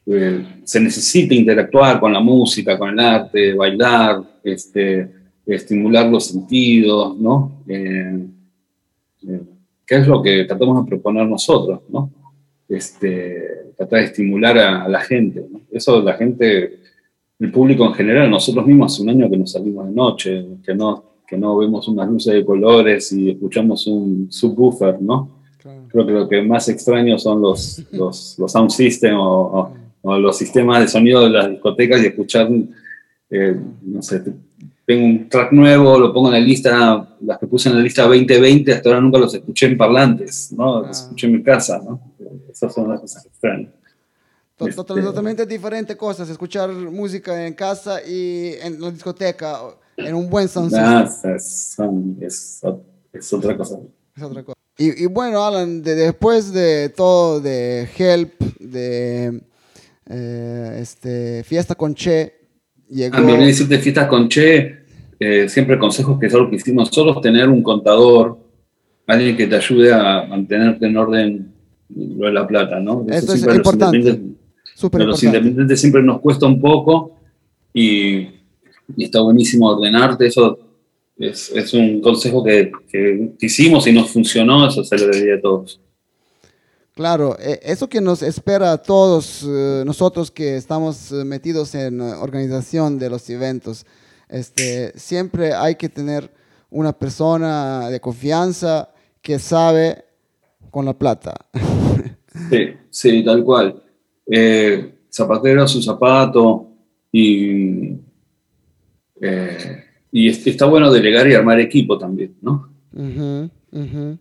eh, 0.05 0.45
se 0.63 0.80
necesita 0.80 1.34
interactuar 1.34 1.99
con 1.99 2.11
la 2.11 2.20
música, 2.20 2.78
con 2.78 2.89
el 2.89 2.99
arte, 2.99 3.53
bailar, 3.53 4.24
este, 4.43 5.09
estimular 5.45 6.07
los 6.07 6.28
sentidos, 6.28 7.17
¿no? 7.20 7.63
Eh, 7.67 8.26
eh, 9.28 9.41
¿Qué 9.86 9.95
es 9.95 10.07
lo 10.07 10.22
que 10.22 10.45
tratamos 10.45 10.84
de 10.84 10.89
proponer 10.89 11.28
nosotros, 11.28 11.82
¿no? 11.89 12.11
Este, 12.67 13.72
tratar 13.76 13.99
de 13.99 14.05
estimular 14.05 14.57
a, 14.57 14.88
la 14.88 15.01
gente. 15.01 15.45
Eso 15.72 16.01
la 16.01 16.13
gente, 16.13 16.80
el 17.39 17.51
público 17.51 17.85
en 17.85 17.93
general, 17.93 18.29
nosotros 18.29 18.65
mismos 18.65 18.93
hace 18.93 19.03
un 19.03 19.09
año 19.09 19.29
que 19.29 19.37
nos 19.37 19.51
salimos 19.51 19.87
de 19.87 19.93
noche, 19.93 20.45
que 20.63 20.75
no 20.75 21.09
que 21.29 21.37
no 21.37 21.57
vemos 21.57 21.87
unas 21.87 22.09
luces 22.09 22.33
de 22.33 22.43
colores 22.43 23.11
y 23.11 23.29
escuchamos 23.29 23.85
un 23.85 24.27
subwoofer, 24.31 24.99
¿no? 24.99 25.29
Creo 25.89 26.05
que 26.05 26.11
lo 26.11 26.27
que 26.27 26.41
más 26.41 26.67
extraño 26.69 27.19
son 27.19 27.39
los, 27.41 27.83
los, 27.91 28.35
los 28.39 28.51
sound 28.51 28.71
system 28.71 29.15
o, 29.15 29.71
los 30.01 30.37
sistemas 30.37 30.79
de 30.79 30.87
sonido 30.87 31.25
de 31.25 31.29
las 31.29 31.49
discotecas 31.49 32.01
y 32.01 32.07
escuchar, 32.07 32.49
eh, 33.29 33.55
no 33.83 34.01
sé, 34.01 34.23
tengo 34.85 35.05
un 35.05 35.29
track 35.29 35.51
nuevo, 35.51 35.99
lo 35.99 36.11
pongo 36.11 36.29
en 36.29 36.33
la 36.33 36.39
lista, 36.39 37.15
las 37.21 37.37
que 37.37 37.45
puse 37.45 37.69
en 37.69 37.75
la 37.75 37.81
lista 37.81 38.03
2020, 38.07 38.73
hasta 38.73 38.89
ahora 38.89 39.01
nunca 39.01 39.19
los 39.19 39.35
escuché 39.35 39.67
en 39.67 39.77
parlantes, 39.77 40.51
¿no? 40.53 40.81
Los 40.81 41.01
escuché 41.01 41.27
en 41.27 41.33
mi 41.33 41.43
casa, 41.43 41.79
¿no? 41.83 41.99
Esas 42.49 42.73
son 42.73 42.89
las 42.89 43.01
cosas 43.01 43.25
extrañas. 43.25 43.71
Este, 44.60 44.84
totalmente 44.84 45.45
diferentes 45.45 45.95
cosas, 45.95 46.30
escuchar 46.30 46.70
música 46.70 47.45
en 47.45 47.53
casa 47.53 48.01
y 48.05 48.55
en 48.62 48.82
la 48.82 48.91
discoteca 48.91 49.60
en 49.95 50.16
un 50.16 50.30
buen 50.30 50.49
sound 50.49 50.74
es, 50.74 51.80
es, 52.22 53.34
otra 53.34 53.55
cosa. 53.55 53.80
Es 54.16 54.24
otra 54.24 54.43
cosa. 54.43 54.57
Y, 54.78 55.03
y 55.03 55.05
bueno, 55.05 55.43
Alan, 55.43 55.82
después 55.82 56.51
de 56.51 56.89
todo, 56.89 57.39
de 57.39 57.88
Help, 57.97 58.39
de 58.60 59.41
eh, 60.10 60.80
este, 60.82 61.43
Fiesta 61.43 61.76
con 61.76 61.95
Che, 61.95 62.34
llegó... 62.89 63.18
A 63.18 63.22
mí 63.22 63.38
me 63.38 63.53
de 63.53 63.80
Fiesta 63.80 64.07
con 64.07 64.28
Che, 64.28 64.78
eh, 65.20 65.47
siempre 65.47 65.80
consejos 65.80 66.20
que 66.20 66.30
solo 66.30 66.49
que 66.49 66.57
hicimos 66.57 66.89
nosotros, 66.89 67.22
tener 67.22 67.47
un 67.47 67.64
contador, 67.64 68.38
alguien 69.07 69.38
que 69.38 69.47
te 69.47 69.55
ayude 69.55 69.93
a 69.93 70.26
mantenerte 70.26 70.86
en 70.86 70.97
orden 70.97 71.53
lo 71.89 72.28
de 72.28 72.34
la 72.34 72.47
plata, 72.47 72.80
¿no? 72.80 73.05
Esto 73.10 73.34
es 73.34 73.43
importante. 73.43 74.28
Los 74.82 74.91
los 75.05 75.23
independientes 75.23 75.80
siempre 75.80 76.01
nos 76.01 76.21
cuesta 76.21 76.45
un 76.45 76.59
poco 76.59 77.15
y 77.73 78.39
y 78.95 79.05
está 79.05 79.21
buenísimo 79.21 79.69
ordenarte. 79.69 80.27
Eso 80.27 80.59
es, 81.17 81.51
es 81.51 81.73
un 81.73 82.01
consejo 82.01 82.43
que, 82.43 82.71
que, 82.89 83.34
hicimos 83.39 83.88
y 83.88 83.93
nos 83.93 84.09
funcionó, 84.09 84.67
eso 84.67 84.84
se 84.84 84.97
lo 84.97 85.07
diría 85.11 85.36
a 85.36 85.41
todos. 85.41 85.80
Claro, 86.93 87.38
e, 87.39 87.59
eso 87.63 87.88
que 87.88 88.01
nos 88.01 88.21
espera 88.21 88.73
a 88.73 88.77
todos 88.77 89.45
eh, 89.47 89.84
nosotros 89.86 90.32
que 90.32 90.57
estamos 90.57 91.11
eh, 91.11 91.23
metidos 91.23 91.73
en 91.75 92.01
eh, 92.01 92.13
organización 92.13 92.99
de 92.99 93.09
los 93.09 93.30
eventos, 93.30 93.86
este, 94.27 94.97
siempre 94.97 95.53
hay 95.53 95.75
que 95.75 95.89
tener 95.89 96.30
una 96.69 96.93
persona 96.93 97.89
de 97.89 97.99
confianza 97.99 98.89
que 99.21 99.39
sabe 99.39 100.05
con 100.71 100.86
la 100.86 100.97
plata. 100.97 101.36
Sí, 102.49 102.73
sí, 102.89 103.23
tal 103.25 103.43
cual. 103.43 103.84
Zapatero 105.09 105.63
a 105.63 105.67
su 105.67 105.82
zapato 105.82 106.67
y, 107.11 107.95
y 110.11 110.27
está 110.27 110.65
bueno 110.65 110.91
delegar 110.91 111.27
y 111.27 111.34
armar 111.34 111.59
equipo 111.59 111.97
también, 111.97 112.36
¿no? 112.41 112.69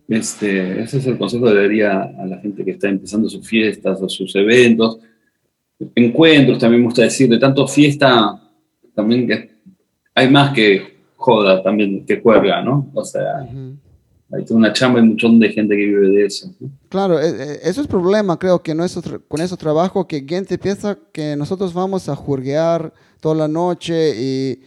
Este, 0.07 0.81
ese 0.81 0.97
es 0.99 1.07
el 1.07 1.17
consejo 1.17 1.45
que 1.45 1.55
daría 1.55 2.01
a 2.01 2.25
la 2.25 2.37
gente 2.37 2.63
que 2.63 2.71
está 2.71 2.87
empezando 2.87 3.29
sus 3.29 3.47
fiestas 3.47 4.01
o 4.01 4.09
sus 4.09 4.35
eventos. 4.35 4.99
Encuentros, 5.95 6.59
también 6.59 6.81
me 6.81 6.87
gusta 6.87 7.03
decir, 7.03 7.29
de 7.29 7.39
tanto 7.39 7.67
fiesta, 7.67 8.39
también 8.93 9.27
que 9.27 9.49
hay 10.13 10.29
más 10.29 10.53
que 10.53 10.99
joda 11.15 11.61
también 11.61 12.05
que 12.05 12.21
cuelga, 12.21 12.61
¿no? 12.61 12.89
O 12.93 13.03
sea, 13.03 13.47
hay 14.31 14.45
toda 14.45 14.59
una 14.59 14.73
chamba 14.73 14.99
y 14.99 15.03
un 15.03 15.09
montón 15.09 15.39
de 15.39 15.49
gente 15.49 15.75
que 15.75 15.85
vive 15.85 16.09
de 16.09 16.25
eso. 16.25 16.51
Claro, 16.89 17.19
e, 17.19 17.29
e, 17.29 17.59
eso 17.63 17.81
es 17.81 17.87
problema, 17.87 18.37
creo 18.37 18.61
que 18.61 18.75
con 19.27 19.41
ese 19.41 19.57
trabajo 19.57 20.07
que 20.07 20.25
gente 20.27 20.57
piensa 20.57 20.97
que 21.11 21.35
nosotros 21.35 21.73
vamos 21.73 22.09
a 22.09 22.15
jurguear 22.15 22.93
toda 23.19 23.35
la 23.35 23.47
noche 23.47 24.13
y 24.17 24.59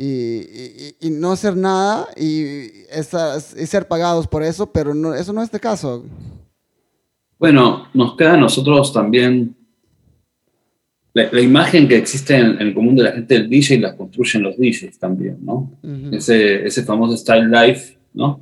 y, 0.00 1.10
no 1.10 1.32
hacer 1.32 1.56
nada 1.56 2.06
y, 2.16 2.68
ser 3.66 3.88
pagados 3.88 4.26
por 4.26 4.42
eso, 4.42 4.70
pero 4.70 4.94
no, 4.94 5.14
eso 5.14 5.32
no 5.32 5.42
es 5.42 5.52
el 5.52 5.60
caso. 5.60 6.04
Bueno, 7.38 7.88
nos 7.94 8.16
queda 8.16 8.34
a 8.34 8.36
nosotros 8.36 8.92
también 8.92 9.56
la, 11.12 11.40
imagen 11.40 11.88
que 11.88 11.96
existe 11.96 12.36
en, 12.36 12.60
el 12.60 12.74
común 12.74 12.94
de 12.94 13.02
la 13.02 13.12
gente 13.12 13.34
del 13.34 13.48
DJ 13.48 13.80
la 13.80 13.96
construyen 13.96 14.42
los 14.42 14.56
DJs 14.56 14.98
también, 14.98 15.38
¿no? 15.42 15.72
ese, 16.12 16.64
ese 16.64 16.84
famoso 16.84 17.16
style 17.16 17.48
life, 17.50 17.96
¿no? 18.14 18.40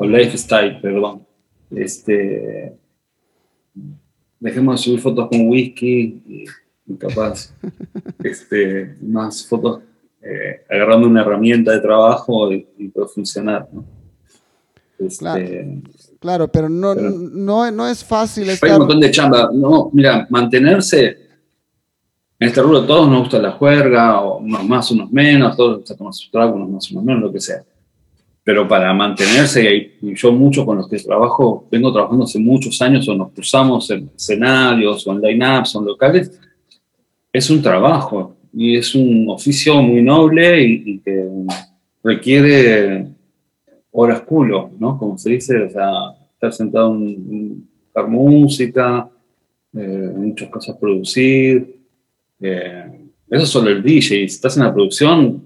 O 0.00 0.06
lifestyle, 0.06 0.80
perdón. 0.80 1.26
Este, 1.70 2.74
dejemos 4.40 4.80
de 4.80 4.84
subir 4.84 5.00
fotos 5.00 5.28
con 5.28 5.46
whisky 5.46 6.22
y, 6.26 6.96
capaz 6.96 7.54
este, 8.24 8.96
más 9.02 9.46
fotos 9.46 9.82
eh, 10.22 10.64
agarrando 10.70 11.06
una 11.06 11.20
herramienta 11.20 11.72
de 11.72 11.80
trabajo 11.80 12.50
y, 12.50 12.62
puede 12.88 13.08
funcionar. 13.08 13.68
¿no? 13.70 13.84
Este, 14.98 15.82
claro, 16.18 16.48
pero, 16.48 16.70
no, 16.70 16.94
no, 16.94 17.70
no, 17.70 17.86
es 17.86 18.02
fácil 18.02 18.48
estar... 18.48 18.70
Hay 18.70 18.76
un 18.76 18.80
montón 18.80 19.00
de 19.00 19.10
chamba. 19.10 19.50
No, 19.52 19.90
mira, 19.92 20.26
mantenerse... 20.30 21.28
En 22.38 22.48
este 22.48 22.62
rubro 22.62 22.86
todos 22.86 23.06
nos 23.06 23.20
gusta 23.20 23.38
la 23.38 23.52
juerga, 23.52 24.22
o 24.22 24.38
unos 24.38 24.64
más, 24.64 24.90
unos 24.92 25.12
menos, 25.12 25.54
todos 25.58 25.72
nos 25.72 25.78
gusta 25.80 26.12
su 26.12 26.30
trago, 26.30 26.54
unos 26.54 26.70
más, 26.70 26.90
unos 26.90 27.04
menos, 27.04 27.22
lo 27.24 27.30
que 27.30 27.40
sea. 27.40 27.62
Pero 28.50 28.66
para 28.66 28.92
mantenerse, 28.92 29.96
y 30.02 30.12
yo 30.16 30.32
mucho 30.32 30.66
con 30.66 30.78
los 30.78 30.88
que 30.88 30.98
trabajo, 30.98 31.68
vengo 31.70 31.92
trabajando 31.92 32.24
hace 32.24 32.40
muchos 32.40 32.82
años, 32.82 33.08
o 33.08 33.14
nos 33.14 33.30
cruzamos 33.30 33.88
en 33.92 34.10
escenarios, 34.16 35.06
o 35.06 35.12
en 35.12 35.20
line-ups, 35.20 35.76
o 35.76 35.78
en 35.78 35.86
locales, 35.86 36.40
es 37.32 37.48
un 37.48 37.62
trabajo 37.62 38.34
y 38.52 38.74
es 38.74 38.92
un 38.96 39.26
oficio 39.28 39.80
muy 39.80 40.02
noble 40.02 40.64
y, 40.64 40.98
que 40.98 41.28
requiere 42.02 43.06
horas 43.92 44.22
culo, 44.22 44.72
¿no? 44.80 44.98
Como 44.98 45.16
se 45.16 45.30
dice, 45.30 45.56
o 45.62 45.70
sea, 45.70 45.92
estar 46.32 46.52
sentado 46.52 46.92
en, 46.96 47.68
buscar 47.84 48.08
música, 48.08 49.08
eh, 49.74 50.12
muchas 50.12 50.48
cosas 50.48 50.76
producir. 50.76 51.76
Eh, 52.40 53.10
eso 53.30 53.44
es 53.44 53.48
solo 53.48 53.70
el 53.70 53.80
DJ. 53.80 54.00
Si 54.00 54.22
estás 54.24 54.56
en 54.56 54.64
la 54.64 54.74
producción, 54.74 55.44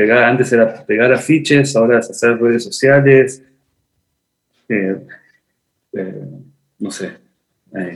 pegar, 0.00 0.24
antes 0.24 0.50
era 0.50 0.86
pegar 0.86 1.12
afiches, 1.12 1.76
ahora 1.76 1.98
es 1.98 2.08
hacer 2.08 2.40
redes 2.40 2.64
sociales. 2.64 3.44
Eh, 4.66 4.96
no 6.78 6.90
sé, 6.90 7.10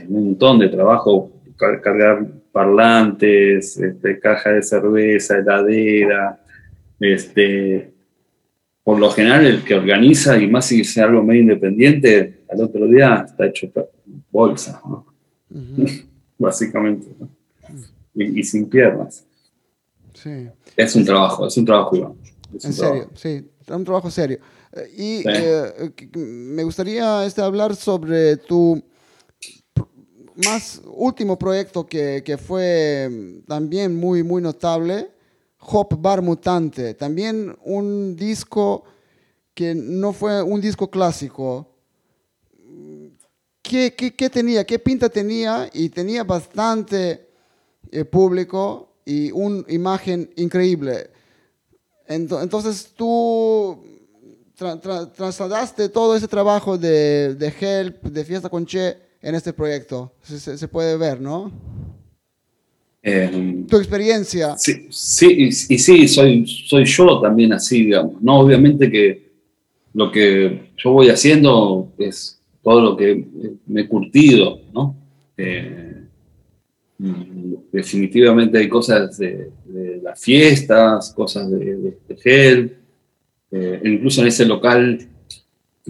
un 0.07 0.27
montón 0.27 0.59
de 0.59 0.69
trabajo, 0.69 1.31
cargar 1.57 2.27
parlantes, 2.51 3.77
este, 3.77 4.19
caja 4.19 4.51
de 4.51 4.61
cerveza, 4.61 5.39
heladera, 5.39 6.39
este, 6.99 7.91
por 8.83 8.99
lo 8.99 9.09
general 9.09 9.45
el 9.45 9.63
que 9.63 9.73
organiza, 9.73 10.37
y 10.37 10.47
más 10.47 10.67
si 10.67 10.81
es 10.81 10.95
algo 10.99 11.23
medio 11.23 11.41
independiente, 11.41 12.41
al 12.47 12.61
otro 12.61 12.85
día 12.85 13.25
está 13.27 13.47
hecho 13.47 13.71
bolsa, 14.31 14.79
básicamente, 16.37 17.07
y, 18.13 18.43
sin 18.43 18.69
piernas. 18.69 19.25
Es 20.75 20.95
un 20.95 21.05
trabajo, 21.05 21.47
es 21.47 21.57
un 21.57 21.65
trabajo, 21.65 21.95
Iván. 21.95 22.13
en 22.61 22.73
serio, 22.73 23.09
sí, 23.15 23.49
es 23.61 23.69
un 23.69 23.83
trabajo 23.83 24.11
serio. 24.11 24.39
Eh, 24.73 24.91
y 24.97 25.23
eh, 25.27 25.93
me 26.17 26.63
gustaría 26.63 27.25
este, 27.25 27.41
hablar 27.41 27.75
sobre 27.75 28.37
tu 28.37 28.81
más 30.45 30.81
último 30.85 31.39
proyecto 31.39 31.85
que, 31.85 32.21
que, 32.25 32.37
fue 32.37 33.07
mm, 33.09 33.47
también 33.47 33.95
muy, 33.95 34.23
muy 34.23 34.41
notable, 34.41 35.11
Hop 35.59 35.95
Bar 35.99 36.21
Mutante, 36.21 36.93
también 36.93 37.55
un 37.63 38.15
disco 38.15 38.83
que 39.53 39.73
no 39.73 40.11
fue 40.11 40.43
un 40.43 40.59
disco 40.59 40.89
clásico. 40.89 41.71
¿Qué, 43.61 43.95
qué, 43.95 44.13
qué 44.13 44.29
tenía? 44.29 44.65
¿Qué 44.65 44.77
pinta 44.77 45.09
tenía? 45.09 45.69
Y 45.73 45.89
tenía 45.89 46.23
bastante 46.23 47.29
eh, 47.91 48.05
público 48.05 48.84
y 49.05 49.31
una 49.31 49.63
imagen 49.69 50.29
increíble. 50.35 51.09
Entonces 52.07 52.93
tú 52.95 53.83
trasladaste 55.15 55.89
todo 55.89 56.15
ese 56.15 56.27
trabajo 56.27 56.77
de, 56.77 57.35
de 57.35 57.53
Help, 57.59 58.03
de 58.03 58.23
Fiesta 58.25 58.49
con 58.49 58.65
Che, 58.65 58.97
en 59.21 59.35
este 59.35 59.53
proyecto. 59.53 60.13
Se, 60.21 60.67
puede 60.67 60.97
ver, 60.97 61.19
¿no? 61.19 61.51
Eh, 63.01 63.63
tu 63.67 63.77
experiencia. 63.77 64.55
Sí, 64.57 64.87
sí 64.89 65.47
y, 65.47 65.51
sí, 65.51 66.07
soy, 66.07 66.45
soy 66.47 66.85
yo 66.85 67.19
también 67.19 67.53
así, 67.53 67.85
digamos. 67.85 68.21
No, 68.21 68.39
obviamente 68.39 68.89
que 68.89 69.31
lo 69.93 70.11
que 70.11 70.71
yo 70.77 70.91
voy 70.91 71.09
haciendo 71.09 71.91
es 71.97 72.39
todo 72.63 72.81
lo 72.81 72.97
que 72.97 73.25
me 73.65 73.81
he 73.81 73.87
curtido, 73.87 74.59
¿no? 74.73 74.95
Eh, 75.37 75.84
definitivamente 76.97 78.57
hay 78.57 78.69
cosas 78.69 79.17
de, 79.17 79.51
las 80.01 80.19
fiestas, 80.19 81.13
cosas 81.13 81.49
de, 81.51 81.97
gel, 82.21 82.77
eh, 83.51 83.81
incluso 83.83 84.21
en 84.21 84.27
ese 84.27 84.45
local 84.45 85.07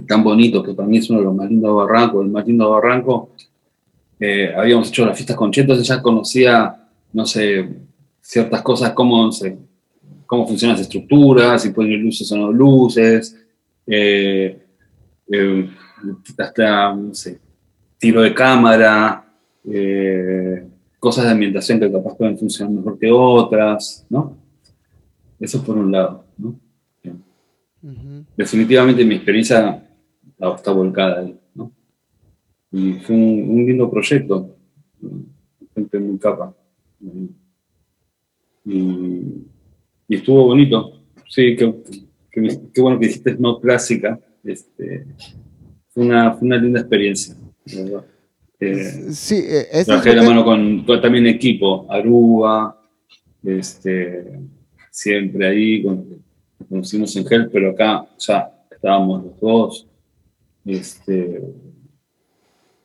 tan 0.08 0.24
bonito, 0.24 0.62
que 0.62 0.74
para 0.74 0.88
mí 0.88 0.98
es 0.98 1.10
uno 1.10 1.20
de 1.20 1.26
los 1.26 1.36
más 1.36 1.50
lindos 1.50 1.72
de 1.72 1.76
Barranco, 1.76 2.22
el 2.22 2.30
más 2.30 2.46
lindo 2.46 2.66
de 2.66 2.72
Barranco, 2.72 3.30
eh, 4.20 4.54
habíamos 4.56 4.90
hecho 4.90 5.06
las 5.06 5.16
fiestas 5.16 5.38
con 5.38 5.52
Cheto, 5.52 5.72
entonces 5.72 5.88
ya 5.88 6.02
conocía, 6.02 6.88
no 7.14 7.26
sé, 7.26 7.70
ciertas 8.22 8.62
cosas, 8.62 8.92
cómo, 8.92 9.30
cómo 10.26 10.48
funcionan 10.48 10.76
las 10.76 10.86
estructuras, 10.86 11.62
si 11.62 11.70
pueden 11.70 11.94
ir 11.94 12.00
luces 12.00 12.30
o 12.32 12.38
no 12.38 12.52
luces, 12.52 13.38
eh, 13.88 14.60
hasta, 16.38 16.94
no 16.94 17.14
sé, 17.14 17.40
tiro 17.98 18.22
de 18.22 18.34
cámara, 18.34 19.22
cosas 21.06 21.26
de 21.26 21.32
ambientación 21.34 21.80
que 21.80 21.92
capaz 21.92 22.18
pueden 22.18 22.36
funcionar 22.36 22.74
mejor 22.74 22.98
que 22.98 23.12
otras, 23.12 24.08
¿no? 24.10 24.36
Eso 25.40 25.64
por 25.64 25.78
un 25.78 25.92
lado, 25.92 26.26
¿no? 26.36 26.60
Definitivamente 28.36 29.06
mi 29.06 29.14
experiencia 29.14 29.88
está 30.56 30.72
volcada 30.72 31.20
ahí, 31.20 31.38
¿no? 31.54 31.72
Y 32.72 32.94
fue 32.94 33.16
un, 33.16 33.68
lindo 33.68 33.88
proyecto, 33.92 34.58
gente 35.76 36.00
muy 36.00 36.18
capa. 36.18 36.56
Y, 38.66 39.46
estuvo 40.10 40.48
bonito, 40.48 41.04
sí, 41.30 41.56
qué, 41.56 42.82
bueno 42.82 42.98
que 43.00 43.06
hiciste 43.06 43.36
no 43.38 43.60
clásica, 43.60 44.20
este, 44.44 45.06
fue, 45.90 46.04
una, 46.04 46.36
una 46.42 46.58
linda 46.58 46.80
experiencia, 46.80 47.36
¿verdad? 47.68 48.06
Sí, 49.12 49.44
eh, 49.48 49.84
trabajé 49.86 50.16
la 50.16 50.24
mano 50.24 50.44
con, 50.44 50.86
también 51.02 51.28
equipo, 51.28 51.86
Aruba, 51.90 52.82
este, 53.44 54.40
siempre 54.92 55.48
ahí, 55.48 55.84
con, 55.84 56.06
conocimos 56.70 57.16
en 57.16 57.26
Gel, 57.26 57.50
pero 57.52 57.72
acá 57.72 58.06
ya 58.18 58.52
estábamos 58.72 59.26
los 59.26 59.40
dos, 59.40 59.88
este, 60.66 61.42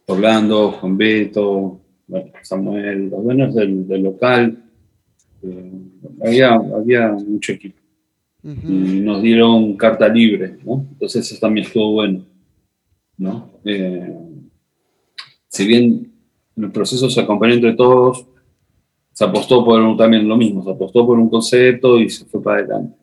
Orlando, 0.06 0.72
Juan 0.72 0.96
Beto, 0.96 1.80
Samuel, 2.42 3.10
los 3.10 3.24
dueños 3.24 3.54
del, 3.54 4.02
local, 4.02 4.62
eh, 5.42 5.72
había, 6.24 6.54
había 6.54 7.12
mucho 7.12 7.52
equipo. 7.52 7.78
Y 8.42 9.00
nos 9.00 9.20
dieron 9.20 9.76
carta 9.76 10.08
libre, 10.08 10.56
¿no? 10.64 10.86
Entonces 10.92 11.30
eso 11.30 11.38
también 11.38 11.66
estuvo 11.66 11.92
bueno, 11.92 12.24
¿no? 13.18 13.50
Eh, 13.64 14.16
si 15.50 15.66
bien 15.66 16.12
el 16.56 16.70
proceso 16.70 17.10
se 17.10 17.20
acompañó 17.20 17.54
entre 17.54 17.74
todos, 17.74 18.24
se 19.12 19.24
apostó 19.24 19.64
por 19.64 19.96
también 19.96 20.28
lo 20.28 20.36
mismo, 20.36 20.62
se 20.62 20.70
apostó 20.70 21.04
por 21.04 21.18
un 21.18 21.28
concepto 21.28 21.98
y 21.98 22.08
se 22.08 22.24
fue 22.24 22.40
para 22.40 22.60
adelante. 22.60 22.96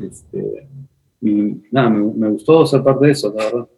Este, 0.00 0.68
y 1.22 1.62
nada, 1.70 1.88
me, 1.88 2.28
gustó 2.28 2.66
ser 2.66 2.82
parte 2.82 3.06
de 3.06 3.12
eso, 3.12 3.34
la 3.36 3.44
verdad. 3.44 3.68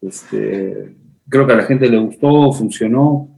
Este, 0.00 0.96
creo 1.28 1.46
que 1.46 1.52
a 1.52 1.56
la 1.56 1.64
gente 1.64 1.88
le 1.88 1.98
gustó, 1.98 2.50
funcionó. 2.52 3.28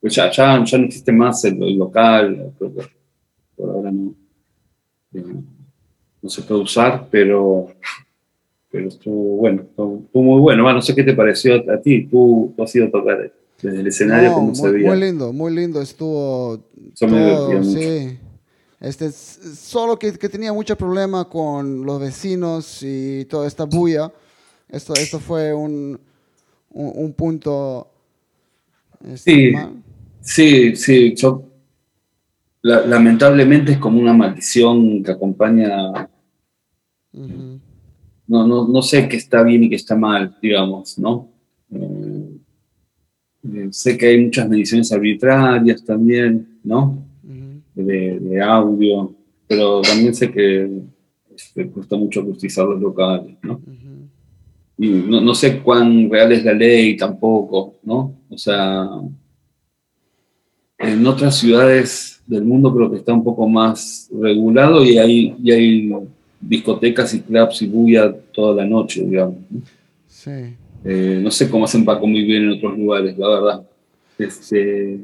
Pues 0.00 0.14
ya, 0.14 0.30
ya, 0.30 0.62
ya 0.64 0.78
no 0.78 0.84
existe 0.84 1.10
más 1.10 1.44
el, 1.44 1.76
local, 1.76 2.52
por 3.56 3.70
ahora 3.70 3.90
no, 3.90 4.14
eh, 5.14 5.24
no 6.22 6.28
se 6.28 6.42
puede 6.42 6.60
usar, 6.60 7.08
pero, 7.10 7.68
pero 8.76 8.88
estuvo 8.88 9.36
bueno, 9.36 9.62
estuvo, 9.62 10.22
muy 10.22 10.38
bueno. 10.38 10.70
no 10.70 10.82
sé 10.82 10.94
qué 10.94 11.02
te 11.02 11.14
pareció 11.14 11.54
a 11.72 11.80
ti, 11.80 12.06
tú, 12.08 12.54
has 12.58 12.76
ido 12.76 12.88
a 12.88 12.90
tocar 12.90 13.32
desde 13.62 13.80
el 13.80 13.86
escenario, 13.86 14.34
como 14.34 14.54
se 14.54 14.70
veía. 14.70 14.90
Muy 14.90 15.00
lindo, 15.00 15.32
muy 15.32 15.54
lindo, 15.54 15.80
estuvo. 15.80 16.60
Todo, 16.98 17.64
sí. 17.64 18.18
Este, 18.78 19.10
solo 19.10 19.98
que, 19.98 20.12
que, 20.12 20.28
tenía 20.28 20.52
mucho 20.52 20.76
problema 20.76 21.26
con 21.26 21.86
los 21.86 21.98
vecinos 21.98 22.82
y 22.82 23.24
toda 23.24 23.46
esta 23.46 23.64
bulla. 23.64 24.12
Esto, 24.68 24.92
esto 24.92 25.20
fue 25.20 25.54
un, 25.54 25.98
un, 26.68 27.12
punto. 27.14 27.90
Este, 29.02 29.56
sí, 30.20 30.74
sí, 30.74 30.76
sí. 30.76 31.14
Yo, 31.14 31.44
lamentablemente 32.60 33.72
es 33.72 33.78
como 33.78 33.98
una 33.98 34.12
maldición 34.12 35.02
que 35.02 35.12
acompaña. 35.12 36.10
No, 38.26 38.46
no, 38.46 38.68
no, 38.68 38.82
sé 38.82 39.08
qué 39.08 39.16
está 39.16 39.42
bien 39.42 39.64
y 39.64 39.70
qué 39.70 39.76
está 39.76 39.96
mal, 39.96 40.36
digamos, 40.42 40.98
¿no? 40.98 41.28
Eh, 41.72 42.36
eh, 43.54 43.68
sé 43.70 43.96
que 43.96 44.06
hay 44.06 44.24
muchas 44.24 44.48
mediciones 44.48 44.90
arbitrarias 44.92 45.84
también, 45.84 46.58
¿no? 46.64 47.06
de, 47.74 48.40
audio, 48.40 49.14
pero 49.46 49.82
también 49.82 50.14
sé 50.14 50.30
que 50.30 50.82
este, 51.34 51.68
cuesta 51.68 51.96
mucho 51.96 52.20
acustizar 52.20 52.66
los 52.66 52.80
locales, 52.80 53.36
¿no? 53.42 53.60
Y 54.78 54.88
no, 54.88 55.34
sé 55.34 55.60
cuán 55.60 56.10
real 56.10 56.32
es 56.32 56.44
la 56.44 56.52
ley 56.52 56.96
tampoco, 56.96 57.76
¿no? 57.82 58.14
O 58.28 58.36
sea, 58.36 58.86
en 60.78 61.06
otras 61.06 61.38
ciudades 61.38 62.22
del 62.26 62.44
mundo 62.44 62.74
creo 62.74 62.90
que 62.90 62.98
está 62.98 63.14
un 63.14 63.24
poco 63.24 63.48
más 63.48 64.10
regulado 64.12 64.84
y 64.84 64.98
hay, 64.98 65.34
y 65.42 65.50
hay 65.50 65.92
discotecas 66.48 67.14
y 67.14 67.20
clubs 67.20 67.62
y 67.62 67.66
bulla 67.66 68.14
toda 68.32 68.54
la 68.54 68.66
noche, 68.66 69.02
digamos. 69.02 69.36
¿no? 69.50 69.60
Sí. 70.06 70.56
Eh, 70.84 71.20
no 71.22 71.30
sé 71.30 71.50
cómo 71.50 71.64
hacen 71.64 71.84
para 71.84 71.98
convivir 71.98 72.42
en 72.42 72.50
otros 72.50 72.78
lugares, 72.78 73.18
la 73.18 73.28
verdad. 73.28 73.66
Este, 74.18 75.00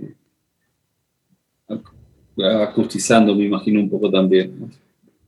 acustizando, 2.39 3.35
me 3.35 3.45
imagino 3.45 3.81
un 3.81 3.91
poco 3.91 4.11
también. 4.11 4.71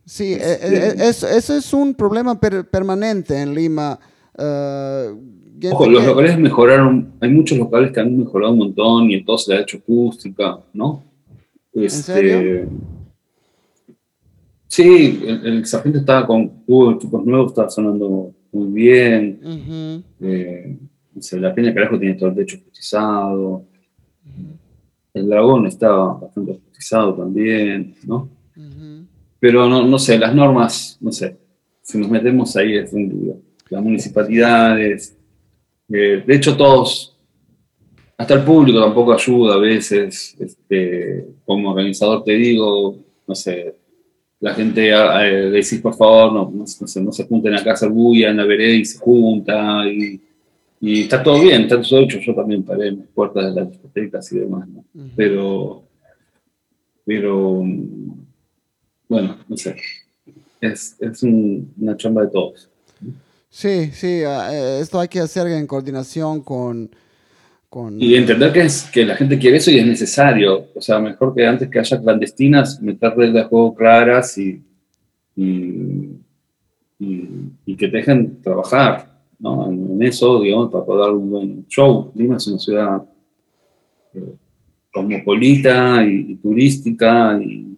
Sí, 0.06 0.34
e, 0.34 0.36
e, 0.36 1.04
e, 1.04 1.08
eso, 1.08 1.28
es 1.28 1.72
un 1.72 1.94
problema 1.94 2.38
permanente 2.38 3.40
en 3.40 3.54
Lima. 3.54 3.98
Uh, 4.36 5.34
Ojo, 5.70 5.86
los 5.86 6.04
locales 6.04 6.38
mejoraron, 6.38 7.12
hay 7.20 7.30
muchos 7.30 7.56
locales 7.56 7.92
que 7.92 8.00
han 8.00 8.18
mejorado 8.18 8.52
un 8.52 8.58
montón 8.58 9.10
y 9.10 9.14
entonces 9.14 9.48
le 9.48 9.56
ha 9.56 9.60
hecho 9.60 9.78
acústica, 9.78 10.58
¿no? 10.72 11.02
¿En 11.72 11.84
este, 11.84 12.02
serio? 12.02 12.68
Sí, 14.74 15.22
el, 15.24 15.64
sargento 15.66 16.00
estaba 16.00 16.26
con 16.26 16.50
hubo 16.66 16.90
equipos 16.90 17.24
nuevos, 17.24 17.52
estaba 17.52 17.70
sonando 17.70 18.34
muy 18.50 18.72
bien. 18.72 19.38
Eh, 20.20 20.76
la 21.34 21.54
Peña 21.54 21.72
Carajo 21.72 21.96
tiene 21.96 22.16
todo 22.16 22.30
el 22.30 22.34
techo 22.34 22.56
acustizado. 22.56 23.66
El 25.12 25.28
dragón 25.28 25.68
estaba 25.68 26.14
bastante 26.14 26.54
acustizado 26.54 27.14
también, 27.14 27.94
¿no? 28.04 28.28
Pero 29.38 29.68
no, 29.68 29.86
no 29.86 29.96
sé, 29.96 30.18
las 30.18 30.34
normas, 30.34 30.98
no 31.00 31.12
sé, 31.12 31.36
si 31.80 31.96
nos 31.96 32.10
metemos 32.10 32.56
ahí 32.56 32.76
es 32.76 32.92
un 32.92 33.08
día. 33.08 33.34
Las 33.70 33.80
municipalidades, 33.80 35.16
eh, 35.88 36.24
de 36.26 36.34
hecho 36.34 36.56
todos, 36.56 37.16
hasta 38.18 38.34
el 38.34 38.42
público 38.42 38.80
tampoco 38.80 39.12
ayuda 39.12 39.54
a 39.54 39.58
veces, 39.58 40.34
este, 40.40 41.28
como 41.44 41.70
organizador 41.70 42.24
te 42.24 42.32
digo, 42.32 42.98
no 43.28 43.36
sé, 43.36 43.83
la 44.44 44.54
gente 44.54 44.90
eh, 44.90 45.50
decís 45.50 45.80
por 45.80 45.96
favor, 45.96 46.32
no, 46.32 46.52
no, 46.54 46.66
sé, 46.66 47.00
no 47.00 47.12
se 47.12 47.24
junten 47.24 47.54
acá 47.54 47.70
a 47.70 47.74
hacer 47.74 47.88
bulla 47.88 48.28
en 48.30 48.36
la 48.36 48.44
vereda 48.44 48.74
y 48.74 48.84
se 48.84 48.98
junta 48.98 49.86
y 49.86 50.20
y 50.86 51.00
está 51.00 51.22
todo 51.22 51.40
bien, 51.40 51.62
está 51.62 51.80
todo 51.80 52.00
hecho. 52.00 52.18
Yo 52.18 52.34
también 52.34 52.62
paré 52.62 52.88
en 52.88 52.98
las 52.98 53.08
puertas 53.08 53.54
de 53.54 53.58
las 53.58 53.70
discotecas 53.70 54.30
y 54.32 54.38
demás, 54.40 54.68
¿no? 54.68 54.84
Pero, 55.16 55.82
pero, 57.06 57.64
bueno, 59.08 59.38
no 59.48 59.56
sé. 59.56 59.76
Es, 60.60 60.94
es 61.00 61.22
una 61.22 61.96
chamba 61.96 62.22
de 62.22 62.28
todos. 62.28 62.68
Sí, 63.48 63.92
sí, 63.92 64.24
ah, 64.26 64.50
eh, 64.52 64.80
esto 64.82 65.00
hay 65.00 65.08
que 65.08 65.20
hacer 65.20 65.46
en 65.46 65.66
coordinación 65.66 66.42
con, 66.42 66.90
Y 67.98 68.14
entender 68.14 68.52
que, 68.52 68.60
es, 68.60 68.84
que 68.84 69.04
la 69.04 69.16
gente 69.16 69.38
quiere 69.38 69.56
eso 69.56 69.70
y 69.70 69.78
es 69.78 69.86
necesario. 69.86 70.68
O 70.74 70.80
sea, 70.80 71.00
mejor 71.00 71.34
que 71.34 71.44
antes 71.44 71.68
que 71.68 71.80
haya 71.80 72.00
clandestinas, 72.00 72.80
meter 72.80 73.14
reglas 73.16 73.44
de 73.44 73.48
juego 73.48 73.74
claras 73.74 74.38
y, 74.38 74.62
y, 75.36 76.16
que 77.76 77.88
dejen 77.88 78.40
trabajar 78.40 79.12
en 79.42 80.00
eso, 80.02 80.40
digamos, 80.40 80.70
para 80.70 80.84
poder 80.84 81.06
dar 81.06 81.14
un 81.14 81.30
buen 81.30 81.66
show. 81.66 82.12
Lima 82.14 82.36
es 82.36 82.46
una 82.46 82.58
ciudad 82.58 83.02
eh, 84.14 84.34
cosmopolita 84.92 86.04
y, 86.06 86.36
turística 86.36 87.40
y, 87.42 87.70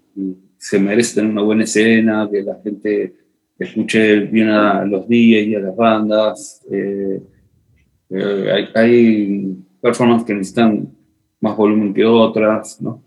se 0.59 0.81
merece 0.81 1.15
tener 1.15 1.31
una 1.31 1.43
buena 1.43 1.63
escena, 1.63 2.29
que 2.31 2.43
la 2.43 2.57
gente 2.57 3.15
escuche 3.57 4.21
bien 4.21 4.49
a 4.49 4.85
los 4.85 5.07
días 5.07 5.47
y 5.47 5.55
a 5.55 5.61
las 5.61 5.77
bandas. 5.77 6.61
Eh, 6.71 7.23
eh, 8.11 8.67
hay 8.75 9.57
performances 9.87 10.27
que 10.27 10.35
necesitan 10.35 10.89
más 11.41 11.57
volumen 11.57 11.95
que 11.95 12.05
otras, 12.05 12.81
¿no? 12.81 13.03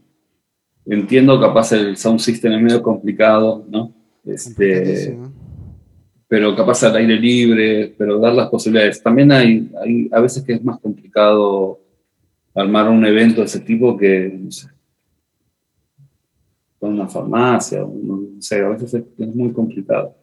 Entiendo, 0.86 1.40
capaz 1.40 1.74
el 1.74 1.98
sound 1.98 2.20
system 2.20 2.54
es 2.54 2.62
medio 2.62 2.82
complicado, 2.82 3.66
¿no? 3.70 3.94
Este, 4.26 5.18
pero 6.28 6.56
capaz 6.56 6.84
al 6.84 6.96
aire 6.96 7.20
libre, 7.20 7.94
pero 7.98 8.20
dar 8.20 8.34
las 8.34 8.50
posibilidades. 8.50 9.02
También 9.04 9.32
hay, 9.32 9.70
hay 9.84 10.10
a 10.12 10.20
veces 10.22 10.44
que 10.44 10.54
es 10.54 10.64
más 10.64 10.80
complicado 10.80 11.80
armar 12.56 12.90
un 12.90 13.06
evento 13.06 13.42
de 13.42 13.48
ese 13.48 13.60
tipo 13.60 13.98
que, 13.98 14.40
no 14.42 14.52
sé, 14.52 14.68
con 16.80 16.94
una 16.94 17.08
farmacia, 17.08 17.80
no, 17.80 18.22
sé, 18.40 18.62
a 18.62 18.70
veces 18.70 18.94
es, 18.94 19.36
muy 19.36 19.52
complicado. 19.52 20.16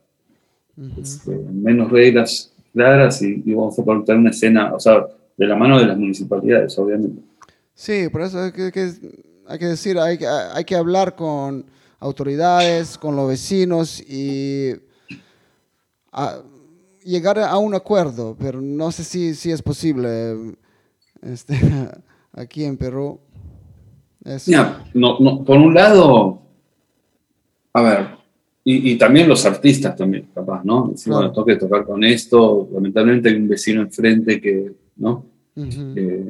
Este, 0.98 1.30
menos 1.30 1.90
reglas 1.90 2.52
claras 2.72 3.22
y, 3.22 3.42
vamos 3.54 3.78
a 3.78 3.82
aportar 3.82 4.16
una 4.16 4.30
escena, 4.30 4.74
o 4.74 4.80
sea, 4.80 5.07
de 5.37 5.47
la 5.47 5.57
mano 5.57 5.78
de 5.78 5.87
las 5.87 5.99
municipalidades, 5.99 6.78
obviamente. 6.78 7.20
Sí, 7.74 8.09
por 8.11 8.22
eso 8.22 8.41
hay 8.41 8.53
que, 8.53 8.93
hay 9.47 9.59
que 9.59 9.66
decir, 9.66 9.99
hay, 9.99 10.18
hay 10.55 10.64
que 10.64 10.76
hablar 10.76 11.14
con 11.14 11.66
autoridades, 12.01 12.99
con 12.99 13.16
los 13.16 13.28
vecinos 13.28 14.01
y 14.01 14.74
llegar 17.05 17.39
a 17.39 17.57
un 17.59 17.74
acuerdo, 17.74 18.37
pero 18.39 18.61
no 18.61 18.91
sé 18.91 19.05
si, 19.05 19.34
si 19.34 19.51
es 19.51 19.62
posible 19.62 20.57
este, 21.22 21.55
aquí 22.32 22.64
en 22.64 22.76
Perú. 22.76 23.20
no, 24.95 25.18
no, 25.20 25.45
por 25.45 25.59
un 25.59 25.74
lado, 25.74 26.41
a 27.74 27.82
ver, 27.82 28.07
y, 28.64 28.97
también 28.97 29.28
los 29.28 29.47
artistas 29.47 29.95
también, 29.95 30.28
capaz, 30.34 30.64
¿no? 30.64 30.93
Bueno, 31.07 31.30
tengo 31.30 31.45
que 31.45 31.57
tocar 31.57 31.84
con 31.84 32.03
esto, 32.03 32.68
lamentablemente 32.72 33.28
hay 33.28 33.37
un 33.37 33.47
vecino 33.49 33.82
enfrente 33.82 34.41
que, 34.41 34.72
¿no? 34.97 35.26
Eh, 35.57 36.24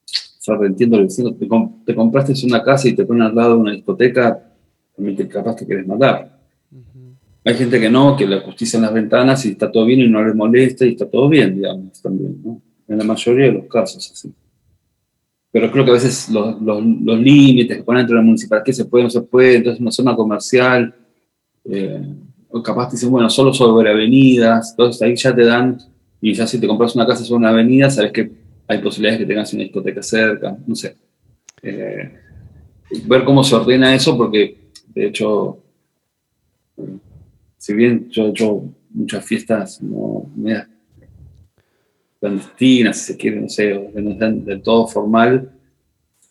o 0.00 0.40
sea, 0.40 0.54
entiendo 0.62 0.96
el 0.96 1.04
vecino, 1.04 1.34
te, 1.34 1.48
te, 1.84 1.94
compraste 1.94 2.32
una 2.46 2.62
casa 2.62 2.88
y 2.88 2.94
te 2.94 3.04
ponen 3.04 3.22
al 3.22 3.34
lado 3.34 3.54
de 3.54 3.60
una 3.60 3.72
discoteca, 3.72 4.52
también 4.94 5.16
te, 5.16 5.28
capaz 5.28 5.56
te 5.56 5.66
quieres 5.66 5.86
matar. 5.86 6.38
Hay 7.44 7.54
gente 7.54 7.80
que 7.80 7.88
no, 7.88 8.16
que 8.16 8.26
le 8.26 8.36
en 8.36 8.82
las 8.82 8.92
ventanas 8.92 9.46
y 9.46 9.50
está 9.52 9.70
todo 9.70 9.86
bien 9.86 10.00
y 10.00 10.08
no 10.08 10.22
le 10.22 10.34
molesta 10.34 10.84
y 10.84 10.90
está 10.90 11.08
todo 11.08 11.28
bien, 11.28 11.54
digamos, 11.56 12.00
también, 12.02 12.40
¿no? 12.44 12.60
En 12.86 12.98
la 12.98 13.04
mayoría 13.04 13.46
de 13.46 13.52
los 13.52 13.64
casos, 13.66 14.10
así. 14.12 14.32
Pero 15.50 15.70
creo 15.70 15.84
que 15.84 15.90
a 15.92 15.94
veces 15.94 16.28
los, 16.28 16.60
los, 16.60 16.84
los 16.84 17.18
límites 17.18 17.78
que 17.78 17.82
ponen 17.82 18.02
entre 18.02 18.16
la 18.16 18.22
municipalidad, 18.22 18.64
que 18.64 18.72
se 18.72 18.84
puede, 18.84 19.04
no 19.04 19.10
se 19.10 19.22
puede, 19.22 19.56
entonces 19.56 19.80
una 19.80 19.90
zona 19.90 20.14
comercial, 20.14 20.94
eh, 21.64 22.02
o 22.50 22.62
capaz 22.62 22.88
te 22.88 22.96
dicen, 22.96 23.10
bueno, 23.10 23.30
solo 23.30 23.52
sobre 23.52 23.90
avenidas, 23.90 24.70
entonces 24.70 25.00
ahí 25.02 25.16
ya 25.16 25.34
te 25.34 25.44
dan, 25.44 25.78
y 26.20 26.34
ya 26.34 26.46
si 26.46 26.60
te 26.60 26.66
compras 26.66 26.94
una 26.94 27.06
casa 27.06 27.24
sobre 27.24 27.38
una 27.38 27.50
avenida, 27.50 27.90
sabes 27.90 28.12
que 28.12 28.30
hay 28.66 28.78
posibilidades 28.78 29.20
de 29.20 29.24
que 29.24 29.32
tengas 29.32 29.52
una 29.52 29.62
discoteca 29.62 30.02
cerca, 30.02 30.56
no 30.66 30.74
sé. 30.74 30.96
Eh, 31.62 32.12
ver 33.04 33.24
cómo 33.24 33.42
se 33.44 33.54
ordena 33.54 33.94
eso, 33.94 34.16
porque 34.16 34.56
de 34.94 35.06
hecho 35.06 35.58
si 37.56 37.74
bien 37.74 38.08
yo 38.10 38.26
he 38.26 38.30
hecho 38.30 38.64
muchas 38.90 39.24
fiestas 39.24 39.82
no 39.82 40.30
clandestinas, 42.20 42.98
si 42.98 43.12
se 43.12 43.16
quiere, 43.16 43.40
no 43.40 43.48
sé, 43.48 43.90
no 43.94 44.10
estén 44.10 44.44
del 44.44 44.62
todo 44.62 44.88
formal, 44.88 45.52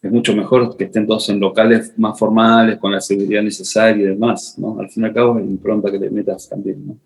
es 0.01 0.11
mucho 0.11 0.35
mejor 0.35 0.75
que 0.75 0.85
estén 0.85 1.07
todos 1.07 1.29
en 1.29 1.39
locales 1.39 1.93
más 1.97 2.19
formales, 2.19 2.77
con 2.77 2.91
la 2.91 2.99
seguridad 2.99 3.41
necesaria 3.41 4.03
y 4.03 4.07
demás, 4.07 4.55
¿no? 4.57 4.79
Al 4.79 4.89
fin 4.89 5.03
y 5.03 5.05
al 5.05 5.13
cabo 5.13 5.39
es 5.39 5.45
impronta 5.45 5.89
que 5.91 5.97
le 5.97 6.09
metas 6.09 6.49
también, 6.49 6.87
¿no? 6.87 6.97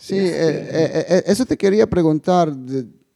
Sí, 0.00 0.16
eh, 0.16 0.30
eh, 0.32 1.06
eh, 1.08 1.22
eso 1.26 1.44
te 1.44 1.58
quería 1.58 1.86
preguntar, 1.86 2.50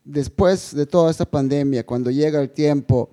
después 0.05 0.75
de 0.75 0.85
toda 0.85 1.11
esta 1.11 1.25
pandemia, 1.25 1.87
cuando 1.87 2.11
llega 2.11 2.43
el 2.43 2.51
tiempo 2.51 3.09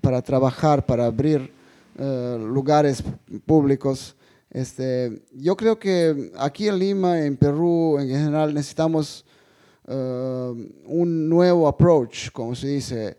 para 0.00 0.22
trabajar, 0.22 0.86
para 0.86 1.06
abrir 1.06 1.52
lugares 1.98 3.02
públicos, 3.44 4.14
este, 4.48 5.24
yo 5.32 5.56
creo 5.56 5.76
que 5.76 6.30
aquí 6.38 6.68
en 6.68 6.78
Lima, 6.78 7.20
en 7.20 7.36
Perú, 7.36 7.98
en 7.98 8.08
general, 8.08 8.54
necesitamos 8.54 9.24
un 9.88 11.28
nuevo 11.28 11.66
approach, 11.66 12.30
como 12.30 12.54
se 12.54 12.68
dice, 12.68 13.16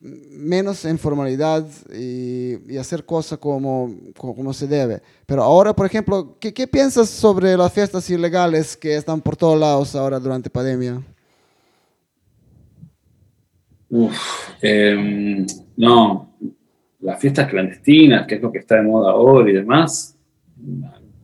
menos 0.00 0.84
informalidad 0.84 1.66
y, 1.92 2.72
y 2.72 2.76
hacer 2.76 3.04
cosas 3.04 3.38
como, 3.38 3.92
como, 4.16 4.52
se 4.52 4.66
debe. 4.66 5.02
Pero 5.26 5.42
ahora, 5.42 5.74
por 5.74 5.86
ejemplo, 5.86 6.36
¿qué, 6.38 6.54
¿qué, 6.54 6.66
piensas 6.66 7.08
sobre 7.08 7.56
las 7.56 7.72
fiestas 7.72 8.08
ilegales 8.08 8.76
que 8.76 8.94
están 8.94 9.20
por 9.20 9.36
todos 9.36 9.58
lados 9.58 9.94
ahora 9.96 10.20
durante 10.20 10.50
pandemia? 10.50 11.02
Uf, 13.90 14.16
em, 14.60 15.46
no, 15.76 16.32
las 17.00 17.20
fiestas 17.20 17.48
clandestinas, 17.48 18.26
que 18.26 18.36
es 18.36 18.42
lo 18.42 18.52
que 18.52 18.58
está 18.58 18.76
de 18.76 18.82
moda 18.82 19.10
ahora 19.10 19.50
y 19.50 19.54
demás, 19.54 20.16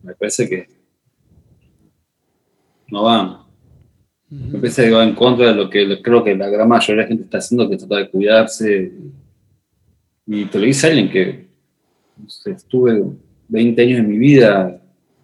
me 0.03 0.15
parece 0.15 0.49
que 0.49 0.69
no 2.89 3.03
van. 3.03 3.44
Me 4.31 4.59
parece 4.59 4.85
que 4.85 4.91
va 4.91 5.05
en 5.05 5.15
contra 5.15 5.49
de 5.49 5.55
lo 5.55 5.71
que 5.71 6.01
creo 6.03 6.25
que 6.25 6.35
la 6.35 6.49
gran 6.49 6.69
mayoría 6.69 6.97
de 6.97 7.03
la 7.03 7.09
gente 7.09 7.25
está 7.25 7.39
haciendo, 7.39 7.69
que 7.69 7.77
trata 7.77 7.97
de 7.97 8.11
cuidarse. 8.11 8.93
Y 10.27 10.45
te 10.47 10.59
lo 10.59 10.65
dice 10.65 10.89
alguien 10.89 11.11
que 11.11 11.47
estuve 12.47 13.05
20 13.49 13.83
años 13.83 14.01
en 14.01 14.09
mi 14.09 14.19
vida, 14.19 14.81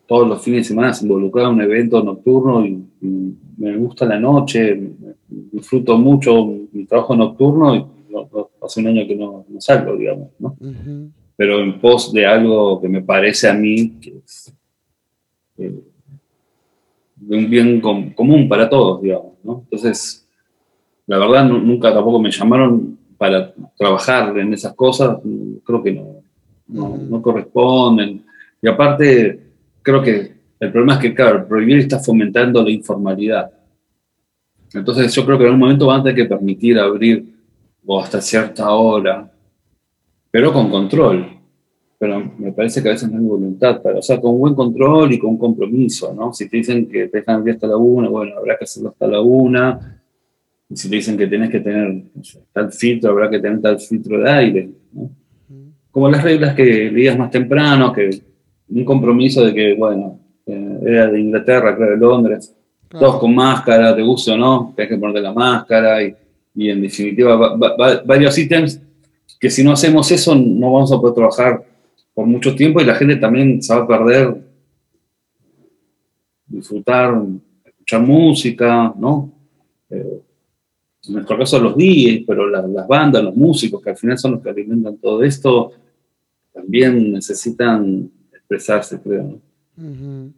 todos 0.06 0.28
los 0.28 0.42
fines 0.42 0.62
de 0.62 0.68
semana 0.68 0.92
involucrado 1.00 1.48
en 1.50 1.54
un 1.54 1.62
evento 1.62 2.02
nocturno 2.02 2.66
y, 2.66 2.84
me 3.56 3.76
gusta 3.76 4.06
la 4.06 4.18
noche, 4.18 4.80
disfruto 5.28 5.98
mucho 5.98 6.46
mi 6.72 6.86
trabajo 6.86 7.14
nocturno 7.14 7.76
y 7.76 7.84
hace 8.62 8.80
un 8.80 8.86
año 8.86 9.06
que 9.06 9.16
no, 9.16 9.44
salgo, 9.58 9.96
digamos, 9.96 10.30
¿no? 10.38 10.56
Pero 11.36 11.60
en 11.60 11.78
pos 11.78 12.10
de 12.12 12.26
algo 12.26 12.80
que 12.80 12.88
me 12.88 13.02
parece 13.02 13.48
a 13.48 13.54
mí 13.54 13.98
que 14.00 14.16
es, 14.16 14.52
eh, 15.58 15.74
de 17.30 17.36
un 17.36 17.48
bien 17.48 17.80
común 17.80 18.48
para 18.48 18.68
todos, 18.68 19.00
digamos. 19.00 19.34
¿no? 19.44 19.60
Entonces, 19.62 20.26
la 21.06 21.16
verdad, 21.16 21.44
nunca 21.44 21.94
tampoco 21.94 22.18
me 22.18 22.28
llamaron 22.28 22.98
para 23.16 23.54
trabajar 23.78 24.36
en 24.36 24.52
esas 24.52 24.74
cosas, 24.74 25.18
creo 25.64 25.80
que 25.80 25.92
no, 25.92 26.96
no, 26.98 27.22
corresponden. 27.22 28.24
Y 28.60 28.68
aparte, 28.68 29.40
creo 29.80 30.02
que 30.02 30.32
el 30.58 30.72
problema 30.72 30.94
es 30.94 30.98
que, 30.98 31.14
claro, 31.14 31.46
prohibir 31.46 31.78
está 31.78 32.00
fomentando 32.00 32.64
la 32.64 32.70
informalidad. 32.70 33.48
Entonces, 34.74 35.14
yo 35.14 35.24
creo 35.24 35.38
que 35.38 35.46
en 35.46 35.52
un 35.52 35.60
momento 35.60 35.86
van 35.86 36.00
a 36.00 36.02
tener 36.02 36.16
que 36.16 36.34
permitir 36.34 36.80
abrir 36.80 37.32
o 37.86 38.00
hasta 38.00 38.20
cierta 38.20 38.70
hora, 38.70 39.30
pero 40.32 40.52
con 40.52 40.68
control 40.68 41.39
pero 42.00 42.32
me 42.38 42.50
parece 42.50 42.82
que 42.82 42.88
a 42.88 42.92
veces 42.92 43.10
no 43.10 43.18
hay 43.18 43.24
voluntad 43.26 43.82
para, 43.82 43.98
o 43.98 44.02
sea, 44.02 44.18
con 44.18 44.38
buen 44.38 44.54
control 44.54 45.12
y 45.12 45.18
con 45.18 45.36
compromiso, 45.36 46.14
¿no? 46.14 46.32
Si 46.32 46.48
te 46.48 46.56
dicen 46.56 46.88
que 46.88 47.08
te 47.08 47.18
dejan 47.18 47.36
abrir 47.36 47.56
hasta 47.56 47.66
la 47.66 47.76
una, 47.76 48.08
bueno, 48.08 48.38
habrá 48.38 48.56
que 48.56 48.64
hacerlo 48.64 48.88
hasta 48.88 49.06
la 49.06 49.20
una. 49.20 50.00
Y 50.70 50.76
si 50.78 50.88
te 50.88 50.96
dicen 50.96 51.18
que 51.18 51.26
tienes 51.26 51.50
que 51.50 51.60
tener 51.60 52.04
tal 52.54 52.72
filtro, 52.72 53.10
habrá 53.10 53.28
que 53.28 53.38
tener 53.38 53.60
tal 53.60 53.78
filtro 53.78 54.18
de 54.18 54.30
aire, 54.30 54.70
¿no? 54.94 55.10
Como 55.90 56.08
las 56.08 56.24
reglas 56.24 56.54
que 56.54 56.90
leías 56.90 57.18
más 57.18 57.30
temprano, 57.30 57.92
que 57.92 58.08
un 58.70 58.84
compromiso 58.86 59.44
de 59.44 59.52
que, 59.52 59.74
bueno, 59.74 60.18
eh, 60.46 60.78
era 60.86 61.06
de 61.10 61.20
Inglaterra, 61.20 61.76
creo, 61.76 61.90
de 61.90 61.96
Londres, 61.98 62.56
todos 62.88 63.18
con 63.18 63.34
máscara, 63.34 63.94
te 63.94 64.00
guste 64.00 64.30
o 64.30 64.38
no, 64.38 64.72
tienes 64.74 64.94
que 64.94 64.98
ponerte 64.98 65.20
la 65.20 65.34
máscara 65.34 66.02
y, 66.02 66.14
y 66.54 66.70
en 66.70 66.80
definitiva 66.80 67.56
varios 68.06 68.38
ítems 68.38 68.80
que 69.38 69.50
si 69.50 69.62
no 69.62 69.72
hacemos 69.72 70.10
eso 70.10 70.34
no 70.34 70.72
vamos 70.72 70.92
a 70.92 70.98
poder 70.98 71.14
trabajar 71.14 71.69
por 72.14 72.26
mucho 72.26 72.54
tiempo 72.54 72.80
y 72.80 72.84
la 72.84 72.94
gente 72.94 73.16
también 73.16 73.62
se 73.62 73.74
va 73.74 73.82
a 73.82 73.88
perder 73.88 74.42
disfrutar, 76.46 77.22
escuchar 77.64 78.02
música, 78.02 78.92
¿no? 78.98 79.32
Eh, 79.88 80.20
en 81.06 81.14
nuestro 81.14 81.38
caso 81.38 81.58
los 81.58 81.76
DJs, 81.76 82.24
pero 82.26 82.46
las 82.48 82.86
bandas, 82.86 83.24
los 83.24 83.34
músicos, 83.34 83.80
que 83.82 83.90
al 83.90 83.96
final 83.96 84.18
son 84.18 84.32
los 84.32 84.42
que 84.42 84.50
alimentan 84.50 84.98
todo 84.98 85.22
esto, 85.22 85.72
también 86.52 87.12
necesitan 87.12 88.10
expresarse, 88.32 89.00
creo. 89.00 89.40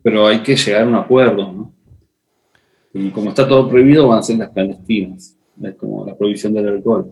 Pero 0.02 0.26
hay 0.26 0.40
que 0.40 0.54
llegar 0.54 0.84
a 0.84 0.88
un 0.88 0.94
acuerdo, 0.94 1.52
¿no? 1.52 1.72
Y 2.94 3.10
como 3.10 3.30
está 3.30 3.48
todo 3.48 3.68
prohibido, 3.68 4.08
van 4.08 4.18
a 4.18 4.22
ser 4.22 4.38
las 4.38 4.50
clandestinas. 4.50 5.36
Es 5.60 5.74
como 5.74 6.06
la 6.06 6.16
prohibición 6.16 6.52
del 6.52 6.68
alcohol. 6.68 7.10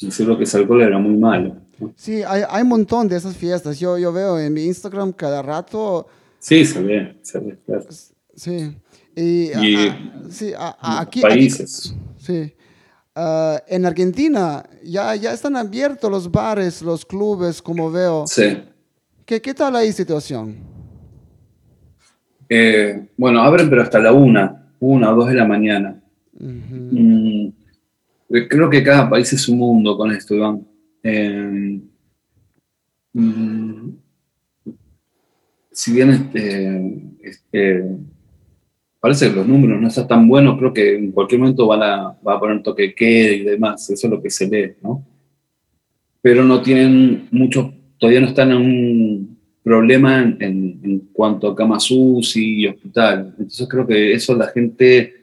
Decir 0.00 0.26
lo 0.26 0.36
que 0.36 0.44
es 0.44 0.54
alcohol 0.54 0.82
era 0.82 0.98
muy 0.98 1.16
malo. 1.16 1.56
Sí, 1.96 2.22
hay, 2.22 2.42
hay, 2.48 2.62
un 2.62 2.68
montón 2.68 3.08
de 3.08 3.16
esas 3.16 3.36
fiestas. 3.36 3.78
Yo, 3.78 3.98
yo 3.98 4.12
veo 4.12 4.38
en 4.38 4.52
mi 4.52 4.64
Instagram 4.64 5.12
cada 5.12 5.42
rato. 5.42 6.06
Sí, 6.38 6.64
se 6.64 6.82
ve, 6.82 7.18
se 7.22 7.38
ve, 7.38 7.58
Sí. 8.34 8.76
Y, 9.16 9.50
sí, 10.30 10.52
aquí, 10.56 11.20
países. 11.20 11.94
sí. 12.18 12.54
Ah, 13.20 13.60
en 13.66 13.84
Argentina 13.84 14.62
ya, 14.84 15.16
ya 15.16 15.32
están 15.32 15.56
abiertos 15.56 16.08
los 16.08 16.30
bares, 16.30 16.82
los 16.82 17.04
clubes, 17.04 17.60
como 17.60 17.90
veo. 17.90 18.28
Sí. 18.28 18.62
¿Qué, 19.24 19.42
qué 19.42 19.54
tal 19.54 19.74
ahí 19.74 19.90
situación? 19.90 20.56
Eh, 22.48 23.08
bueno, 23.16 23.42
abren 23.42 23.68
pero 23.68 23.82
hasta 23.82 23.98
la 23.98 24.12
una, 24.12 24.70
una 24.78 25.12
o 25.12 25.16
dos 25.16 25.28
de 25.28 25.34
la 25.34 25.44
mañana. 25.44 26.00
Mm, 26.38 27.48
creo 28.48 28.70
que 28.70 28.84
cada 28.84 29.10
país 29.10 29.32
es 29.32 29.48
un 29.48 29.58
mundo 29.58 29.96
con 29.96 30.12
esto, 30.12 30.36
Iván. 30.36 30.64
Eh, 31.02 31.80
mm, 33.12 33.90
si 35.70 35.92
bien 35.92 36.10
este, 36.10 36.92
este, 37.22 37.84
parece 39.00 39.30
que 39.30 39.36
los 39.36 39.46
números 39.46 39.80
no 39.80 39.88
están 39.88 40.08
tan 40.08 40.28
buenos, 40.28 40.58
creo 40.58 40.72
que 40.72 40.96
en 40.96 41.12
cualquier 41.12 41.40
momento 41.40 41.66
van 41.66 41.82
a, 41.82 42.18
va 42.26 42.34
a 42.34 42.40
poner 42.40 42.62
toque 42.62 42.94
quede 42.94 43.36
y 43.36 43.44
demás, 43.44 43.88
eso 43.90 44.06
es 44.06 44.10
lo 44.10 44.20
que 44.22 44.30
se 44.30 44.48
lee, 44.48 44.74
¿no? 44.82 45.06
Pero 46.20 46.44
no 46.44 46.62
tienen 46.62 47.28
mucho, 47.30 47.72
todavía 47.98 48.20
no 48.20 48.26
están 48.26 48.50
en 48.50 48.56
un 48.56 49.38
problema 49.62 50.36
en, 50.40 51.10
cuanto 51.12 51.48
a 51.48 51.54
camas 51.54 51.90
UCI 51.90 52.62
y 52.62 52.66
hospital. 52.66 53.34
Entonces 53.38 53.68
creo 53.68 53.86
que 53.86 54.12
eso 54.14 54.34
la 54.34 54.46
gente 54.48 55.14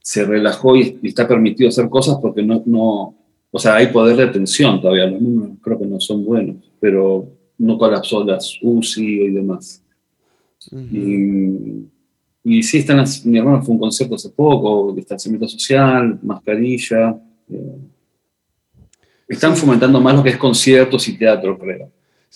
se 0.00 0.24
relajó 0.24 0.76
y, 0.76 0.98
está 1.02 1.28
permitido 1.28 1.68
hacer 1.68 1.88
cosas 1.88 2.16
porque 2.20 2.42
no, 2.42 3.14
o 3.50 3.58
sea, 3.58 3.76
hay 3.76 3.88
poder 3.88 4.16
de 4.16 4.24
atención 4.24 4.80
todavía, 4.80 5.06
los 5.06 5.20
números 5.20 5.56
creo 5.62 5.78
que 5.78 5.86
no 5.86 6.00
son 6.00 6.24
buenos, 6.24 6.56
pero 6.80 7.28
no 7.58 7.78
colapsó 7.78 8.24
las 8.24 8.58
UCI 8.60 9.22
y 9.22 9.30
demás. 9.30 9.82
y, 10.72 11.86
y, 12.44 12.62
sí, 12.62 12.78
están, 12.78 13.04
mi 13.24 13.38
hermano 13.38 13.62
fue 13.62 13.74
un 13.74 13.80
concierto 13.80 14.14
hace 14.14 14.30
poco, 14.30 14.92
distanciamiento 14.94 15.48
social, 15.48 16.18
mascarilla. 16.22 17.18
Eh, 17.50 17.78
están 19.28 19.56
fomentando 19.56 20.00
más 20.00 20.14
lo 20.14 20.22
que 20.22 20.30
es 20.30 20.36
conciertos 20.36 21.08
y 21.08 21.16
teatro, 21.16 21.58
creo. 21.58 21.90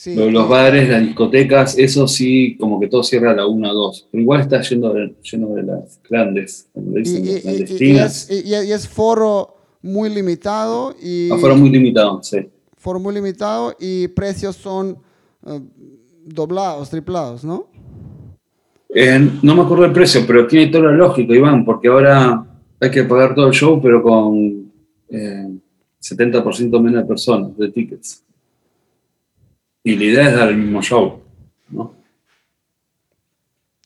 Los, 0.07 0.49
bares, 0.49 0.89
las 0.89 1.03
discotecas, 1.03 1.77
eso 1.77 2.09
sí, 2.09 2.57
como 2.59 2.81
que 2.81 2.89
todo 2.89 3.03
cierra 3.03 3.33
a 3.33 3.35
la 3.35 3.47
1 3.47 3.75
2. 3.75 4.09
Pero 4.11 4.23
igual 4.23 4.41
está 4.41 4.63
lleno 4.63 4.95
de, 4.95 5.15
lleno 5.21 5.55
de 5.55 5.63
las 5.65 6.01
grandes, 6.09 6.71
como 6.73 6.93
dicen, 6.93 7.23
y, 7.27 8.49
y 8.49 8.73
es 8.73 8.89
foro 8.89 9.60
muy 9.83 10.11
limitado 10.11 10.95
y... 11.01 11.31
Aforo 11.31 11.57
muy 11.57 11.71
limitado, 11.71 12.23
sí. 12.23 12.49
Foro 12.77 12.99
muy 12.99 13.15
limitado 13.15 13.77
y 13.79 14.09
precios 14.09 14.57
son 14.57 14.97
eh, 15.47 15.61
doblados, 16.25 16.89
triplados, 16.89 17.45
¿no? 17.45 17.69
Eh, 18.89 19.31
no 19.43 19.55
me 19.55 19.63
acuerdo 19.63 19.85
el 19.85 19.93
precio, 19.93 20.25
pero 20.27 20.47
tiene 20.47 20.73
toda 20.73 20.91
la 20.91 20.97
lógica, 20.97 21.35
Iván, 21.35 21.65
porque 21.65 21.89
ahora 21.89 22.45
hay 22.81 22.91
que 22.91 23.05
pagar 23.05 23.35
todo 23.35 23.49
el 23.49 23.53
show, 23.53 23.81
pero 23.83 24.03
con 24.03 24.73
70% 25.11 26.59
eh, 26.79 26.81
menos 26.81 27.03
de 27.03 27.07
personas, 27.07 27.57
de 27.57 27.71
tickets. 27.71 28.25
Y 29.85 29.97
la 29.97 30.05
idea 30.05 30.29
es 30.29 30.37
dar 30.37 30.49
el 30.49 30.57
mismo 30.57 30.83
show, 30.83 31.21
¿no? 31.69 31.95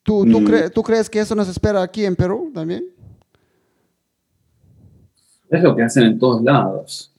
¿Tú, 0.02 0.24
tú, 0.24 0.40
mm. 0.40 0.70
¿Tú 0.72 0.82
crees 0.82 1.10
que 1.10 1.18
eso 1.18 1.34
nos 1.34 1.48
espera 1.48 1.82
aquí 1.82 2.04
en 2.04 2.14
Perú 2.14 2.50
también? 2.54 2.84
Es 5.54 5.62
lo 5.62 5.76
que 5.76 5.82
hacen 5.82 6.04
en 6.04 6.18
todos 6.18 6.42
lados. 6.42 7.12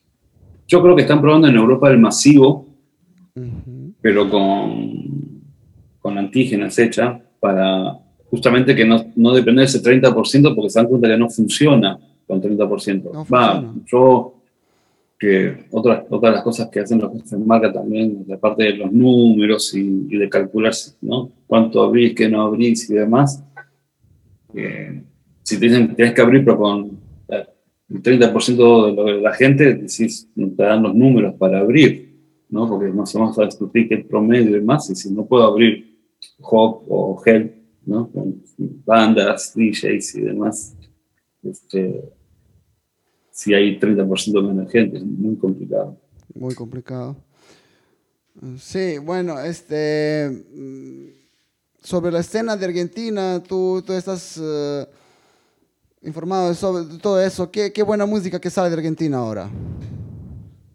Yo 0.67 0.81
creo 0.81 0.95
que 0.95 1.03
están 1.03 1.21
probando 1.21 1.47
en 1.47 1.55
Europa 1.55 1.89
el 1.89 1.99
masivo, 1.99 2.67
pero 4.01 4.29
con, 4.29 5.41
con 5.99 6.17
antígenas 6.17 6.77
hechas 6.79 7.21
para 7.39 7.97
justamente 8.29 8.75
que 8.75 8.85
no, 8.85 9.05
no 9.15 9.33
depende 9.33 9.61
de 9.61 9.67
ese 9.67 9.81
30% 9.81 10.55
porque 10.55 10.69
se 10.69 10.79
dan 10.79 10.87
cuenta 10.87 11.07
que 11.07 11.17
no 11.17 11.29
funciona 11.29 11.97
con 12.27 12.41
30%. 12.41 13.33
Va, 13.33 13.73
yo, 13.85 14.33
que 15.17 15.67
otra, 15.71 16.05
otra 16.09 16.29
de 16.29 16.35
las 16.35 16.43
cosas 16.43 16.69
que 16.69 16.79
hacen 16.79 16.99
los 16.99 17.13
jefes 17.13 17.31
de 17.31 17.37
marca 17.37 17.71
también, 17.71 18.25
la 18.27 18.37
parte 18.37 18.63
de 18.63 18.73
los 18.73 18.91
números 18.91 19.73
y, 19.75 20.17
de 20.17 20.27
calcular 20.27 20.73
¿no? 21.01 21.29
cuánto 21.47 21.83
abrís, 21.83 22.13
qué 22.15 22.27
no 22.27 22.41
abrís 22.41 22.89
y 22.89 22.95
demás. 22.95 23.43
si 25.43 25.59
te 25.59 25.65
dicen 25.65 25.89
que 25.89 25.95
tienes 25.95 26.13
que 26.13 26.21
abrir, 26.21 26.43
pero 26.43 26.57
con 26.57 27.04
el 27.89 28.01
30% 28.01 29.05
de, 29.05 29.21
la 29.21 29.33
gente, 29.33 29.75
decís, 29.75 30.27
te 30.35 30.63
dan 30.63 30.83
los 30.83 30.95
números 30.95 31.35
para 31.35 31.59
abrir, 31.59 32.15
¿no? 32.49 32.67
porque 32.67 32.91
no 32.91 33.05
se 33.05 33.17
vamos 33.17 33.37
a 33.39 33.45
discutir 33.45 33.87
qué 33.87 33.97
promedio 33.97 34.49
y 34.49 34.53
demás, 34.53 34.89
y 34.89 34.95
si 34.95 35.11
no 35.11 35.25
puedo 35.25 35.43
abrir 35.43 35.95
Hop 36.39 36.83
o 36.89 37.21
Help, 37.23 37.53
¿no? 37.85 38.09
con 38.11 38.41
bandas, 38.85 39.53
DJs 39.55 40.15
y 40.15 40.21
demás, 40.21 40.75
este, 41.43 42.01
si 43.29 43.53
hay 43.53 43.79
30% 43.79 44.47
menos 44.47 44.71
gente, 44.71 44.97
es 44.97 45.05
muy 45.05 45.35
complicado. 45.35 45.97
Muy 46.33 46.55
complicado. 46.55 47.15
Sí, 48.57 48.97
bueno, 48.97 49.39
este, 49.39 50.43
mm, 50.53 51.07
sobre 51.81 52.11
la 52.11 52.19
escena 52.19 52.57
de 52.57 52.65
Argentina, 52.65 53.41
tú, 53.43 53.83
tú 53.85 53.93
estás 53.93 54.37
uh, 54.37 54.85
informado 56.05 56.53
sobre 56.53 56.97
todo 56.99 57.21
eso. 57.21 57.49
¿Qué, 57.51 57.71
¿Qué, 57.73 57.83
buena 57.83 58.05
música 58.05 58.39
que 58.39 58.49
sale 58.49 58.69
de 58.69 58.75
Argentina 58.75 59.17
ahora. 59.17 59.49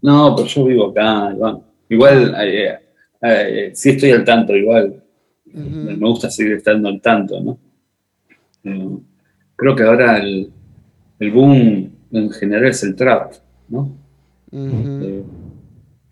No, 0.03 0.35
pero 0.35 0.49
yo 0.49 0.65
vivo 0.65 0.91
acá, 0.91 1.33
igual, 1.33 1.63
igual 1.89 2.35
eh, 2.41 2.79
eh, 3.23 3.71
sí 3.75 3.91
estoy 3.91 4.11
al 4.13 4.25
tanto, 4.25 4.57
igual. 4.57 5.03
Me 5.53 5.97
gusta 5.97 6.31
seguir 6.31 6.55
estando 6.55 6.89
al 6.89 7.01
tanto, 7.01 7.41
¿no? 7.41 7.59
Eh, 8.65 8.99
creo 9.57 9.75
que 9.75 9.83
ahora 9.83 10.19
el, 10.19 10.51
el 11.19 11.31
boom 11.33 11.91
en 12.13 12.31
general 12.31 12.67
es 12.67 12.83
el 12.83 12.95
trap, 12.95 13.33
¿no? 13.69 13.97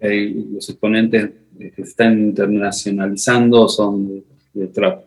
Eh, 0.01 0.47
los 0.53 0.69
exponentes 0.69 1.31
que 1.59 1.83
están 1.83 2.19
internacionalizando 2.19 3.69
son 3.69 4.23
de, 4.53 4.67
trap. 4.69 5.05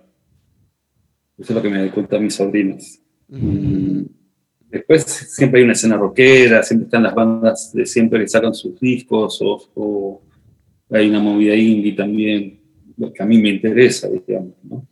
Eso 1.38 1.54
es 1.54 1.56
lo 1.56 1.62
que 1.62 1.70
me 1.70 1.80
doy 1.80 1.90
cuenta 1.90 2.18
a 2.18 2.20
mis 2.20 2.36
sobrinos. 2.36 3.01
Después 4.70 5.04
siempre 5.04 5.60
hay 5.60 5.64
una 5.64 5.74
escena 5.74 5.98
rockera, 5.98 6.64
siempre 6.64 6.86
están 6.86 7.04
las 7.04 7.16
bandas 7.16 7.72
de 7.74 7.86
siempre 7.86 8.20
que 8.20 8.28
sacan 8.28 8.54
sus 8.54 8.80
discos, 8.80 9.40
o, 9.76 10.22
hay 10.90 11.10
una 11.10 11.22
movida 11.22 11.56
indie 11.56 11.94
también, 11.94 12.60
lo 12.98 13.14
que 13.14 13.24
a 13.24 13.26
mí 13.26 13.42
me 13.42 13.50
interesa, 13.50 14.10
digamos. 14.10 14.54
¿no? 14.64 14.86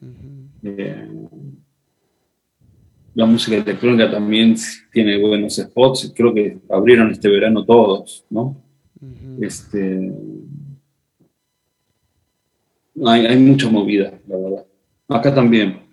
la 3.15 3.25
música 3.25 3.57
electrónica 3.57 4.09
también 4.09 4.55
tiene 4.93 5.17
buenos 5.17 5.55
spots, 5.55 6.13
creo 6.15 6.33
que 6.33 6.57
abrieron 6.69 7.11
este 7.11 7.27
verano 7.27 7.65
todos, 7.65 8.23
¿no? 8.29 8.61
este, 9.41 10.13
hay, 13.05 13.25
hay, 13.25 13.37
mucha 13.39 13.69
movida, 13.69 14.13
la 14.27 14.37
verdad. 14.37 14.65
Acá 15.09 15.33
también. 15.33 15.88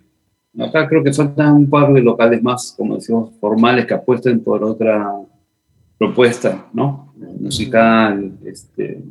Acá 0.59 0.87
creo 0.87 1.03
que 1.03 1.13
faltan 1.13 1.55
un 1.55 1.69
par 1.69 1.93
de 1.93 2.01
locales 2.01 2.41
más, 2.41 2.73
como 2.75 2.95
decimos, 2.95 3.31
formales 3.39 3.85
que 3.85 3.93
apuesten 3.93 4.39
por 4.39 4.63
otra 4.63 5.13
propuesta, 5.97 6.67
¿no? 6.73 7.13
Musical, 7.39 8.31
este, 8.43 9.03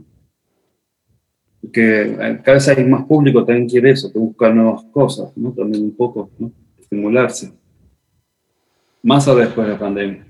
que 1.72 2.16
cada 2.42 2.54
vez 2.54 2.68
hay 2.68 2.84
más 2.84 3.04
público 3.04 3.44
también 3.44 3.68
quiere 3.68 3.90
eso, 3.90 4.12
que 4.12 4.18
busca 4.18 4.52
nuevas 4.52 4.84
cosas, 4.84 5.36
¿no? 5.36 5.52
También 5.52 5.84
un 5.84 5.94
poco, 5.94 6.30
¿no? 6.38 6.50
Estimularse 6.78 7.52
más 9.06 9.28
o 9.28 9.36
después 9.36 9.68
de 9.68 9.72
la 9.72 9.78
pandemia. 9.78 10.26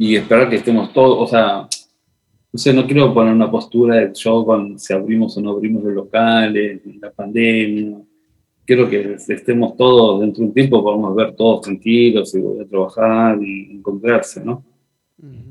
Y 0.00 0.16
esperar 0.16 0.50
que 0.50 0.56
estemos 0.56 0.92
todos, 0.92 1.16
o 1.20 1.26
sea, 1.30 1.68
no 2.52 2.58
sé, 2.58 2.74
no 2.74 2.86
quiero 2.86 3.14
poner 3.14 3.32
una 3.32 3.48
postura 3.48 3.96
de 3.96 4.12
show 4.12 4.44
con 4.44 4.76
si 4.76 4.92
abrimos 4.92 5.36
o 5.36 5.40
no 5.40 5.50
abrimos 5.50 5.84
los 5.84 5.94
locales, 5.94 6.80
la 7.00 7.12
pandemia. 7.12 7.98
Quiero 8.70 8.88
que 8.88 9.16
estemos 9.26 9.76
todos 9.76 10.20
dentro 10.20 10.42
de 10.42 10.46
un 10.46 10.54
tiempo, 10.54 10.80
podamos 10.80 11.16
ver 11.16 11.34
todos 11.34 11.62
tranquilos 11.62 12.32
y 12.36 12.38
volver 12.38 12.66
a 12.66 12.68
trabajar 12.68 13.42
y 13.42 13.72
encontrarse, 13.72 14.44
¿no? 14.44 14.64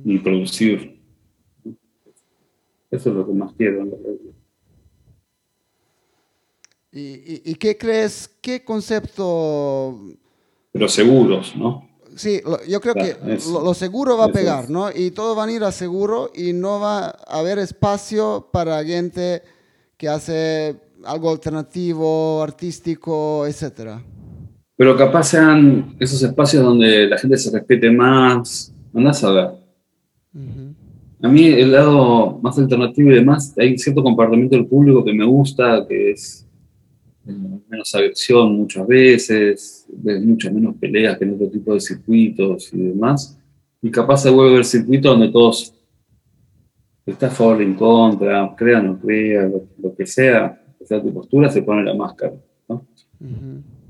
Y 0.06 0.20
producir. 0.20 1.02
Eso 2.90 3.10
es 3.10 3.16
lo 3.18 3.28
que 3.28 3.34
más 3.34 3.52
quiero. 3.58 3.86
¿Y, 6.94 7.00
y, 7.00 7.42
y 7.44 7.56
qué 7.56 7.78
crees, 7.78 8.34
qué 8.42 8.64
concepto 8.64 10.00
pero 10.72 10.88
seguros, 10.88 11.58
¿no? 11.58 11.90
Sí, 12.16 12.42
yo 12.70 12.80
creo 12.80 12.94
que 12.94 13.18
lo, 13.52 13.74
seguro 13.74 14.16
va 14.16 14.28
a 14.28 14.32
pegar, 14.32 14.70
¿no? 14.70 14.90
Y 14.96 15.12
todos 15.12 15.36
van 15.36 15.50
a 15.50 15.52
ir 15.52 15.64
a 15.66 15.74
seguro 15.74 16.32
y 16.34 16.54
no 16.54 16.80
va 16.80 17.08
a 17.08 17.40
haber 17.40 17.60
espacio 17.60 18.48
para 18.50 18.82
gente 18.86 19.44
que 19.98 20.08
hace 20.08 20.78
algo 21.06 21.32
alternativo, 21.32 22.42
artístico, 22.42 23.46
etcétera. 23.46 24.02
Pero 24.76 24.96
capaz 24.96 25.24
sean 25.24 25.96
esos 26.00 26.22
espacios 26.24 26.64
donde 26.64 27.08
la 27.08 27.18
gente 27.18 27.38
se 27.38 27.52
respete 27.52 27.92
más, 27.92 28.74
andás 28.94 29.24
a 29.24 29.32
ver. 29.32 29.50
A 31.22 31.28
mí 31.28 31.48
el 31.48 31.72
lado 31.72 32.40
más 32.42 32.58
alternativo 32.58 33.12
y 33.12 33.16
demás, 33.16 33.54
hay 33.58 33.78
cierto 33.78 34.02
comportamiento 34.02 34.56
del 34.56 34.68
público 34.68 35.04
que 35.04 35.14
me 35.14 35.26
gusta, 35.26 35.86
que 35.88 36.12
es 36.12 36.48
menos 37.26 37.94
aversión 37.94 38.56
muchas 38.56 38.88
veces, 38.88 39.86
muchas 40.24 40.54
menos 40.54 40.76
peleas 40.80 41.18
que 41.18 41.26
en 41.26 41.34
otro 41.34 41.50
tipo 41.50 41.74
de 41.74 41.82
circuitos 41.82 42.74
y 42.74 42.78
demás. 42.78 43.38
Y 43.82 43.92
capaz 43.92 44.24
se 44.24 44.30
vuelve 44.30 44.58
el 44.58 44.66
circuito 44.66 45.10
donde 45.10 45.30
todos 45.30 45.74
está 47.06 47.28
a 47.28 47.32
favor 47.32 47.62
en 47.62 47.74
contra, 47.76 48.54
crean 48.58 48.88
o 48.88 48.94
no 48.94 49.00
crean, 49.00 49.54
lo, 49.82 49.96
que 49.96 50.06
sea, 50.06 50.62
tu 50.98 51.14
postura, 51.14 51.50
se 51.50 51.62
pone 51.62 51.84
la 51.84 51.94
máscara. 51.94 52.34
¿no? 52.68 52.86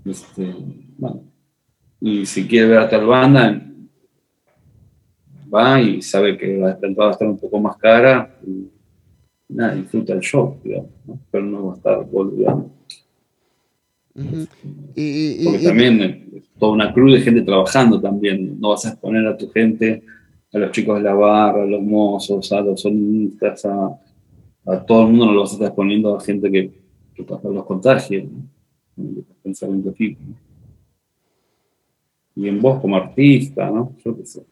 este, 0.05 0.55
bueno. 0.97 1.23
Y 2.01 2.25
si 2.25 2.47
quiere 2.47 2.67
ver 2.67 2.79
a 2.79 2.89
tal 2.89 3.05
banda, 3.05 3.61
va 5.53 5.81
y 5.81 6.01
sabe 6.01 6.37
que 6.37 6.57
va 6.57 6.69
a 6.69 7.11
estar 7.11 7.27
un 7.27 7.37
poco 7.37 7.59
más 7.59 7.77
cara 7.77 8.37
y 8.45 8.69
nada, 9.49 9.75
disfruta 9.75 10.13
el 10.13 10.21
show, 10.21 10.57
digamos, 10.63 10.89
pero 11.31 11.43
no 11.43 11.67
va 11.67 11.73
a 11.73 11.75
estar 11.77 12.05
volviendo 12.05 12.71
y, 14.95 15.43
Porque 15.45 15.65
también 15.65 16.01
eh, 16.01 16.41
toda 16.59 16.73
una 16.73 16.93
cruz 16.93 17.13
de 17.13 17.21
gente 17.21 17.41
trabajando 17.41 18.01
también. 18.01 18.59
No 18.59 18.69
vas 18.69 18.85
a 18.85 18.89
exponer 18.89 19.25
a 19.27 19.37
tu 19.37 19.49
gente, 19.49 20.03
a 20.53 20.57
los 20.57 20.71
chicos 20.71 20.97
de 20.97 21.03
la 21.03 21.13
barra, 21.13 21.63
a 21.63 21.65
los 21.65 21.81
mozos, 21.81 22.51
a 22.51 22.61
los 22.61 22.81
sonistas, 22.81 23.65
a, 23.65 23.97
todo 24.85 25.03
el 25.03 25.09
mundo 25.09 25.27
no 25.27 25.31
lo 25.33 25.41
vas 25.41 25.51
a 25.51 25.53
estar 25.53 25.67
exponiendo 25.69 26.15
a 26.15 26.21
gente 26.21 26.51
que, 26.51 26.71
que 27.25 27.49
los 27.49 27.65
contagios. 27.65 28.25
Pensamiento 29.43 29.93
Y 29.97 30.17
en 32.35 32.61
vos 32.61 32.81
como 32.81 32.97
artista, 32.97 33.69
¿no? 33.69 33.93
Yo 34.03 34.17
qué 34.17 34.25
sé. 34.25 34.43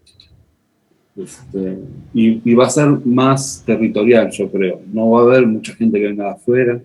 Este, 1.15 1.80
y, 2.13 2.49
y, 2.49 2.53
va 2.53 2.68
a 2.68 2.70
ser 2.70 2.88
más 3.05 3.63
territorial, 3.65 4.30
yo 4.32 4.51
creo. 4.51 4.82
No 4.91 5.09
va 5.09 5.22
a 5.22 5.24
haber 5.24 5.47
mucha 5.47 5.74
gente 5.74 5.99
que 5.99 6.07
venga 6.07 6.26
de 6.26 6.30
afuera. 6.30 6.82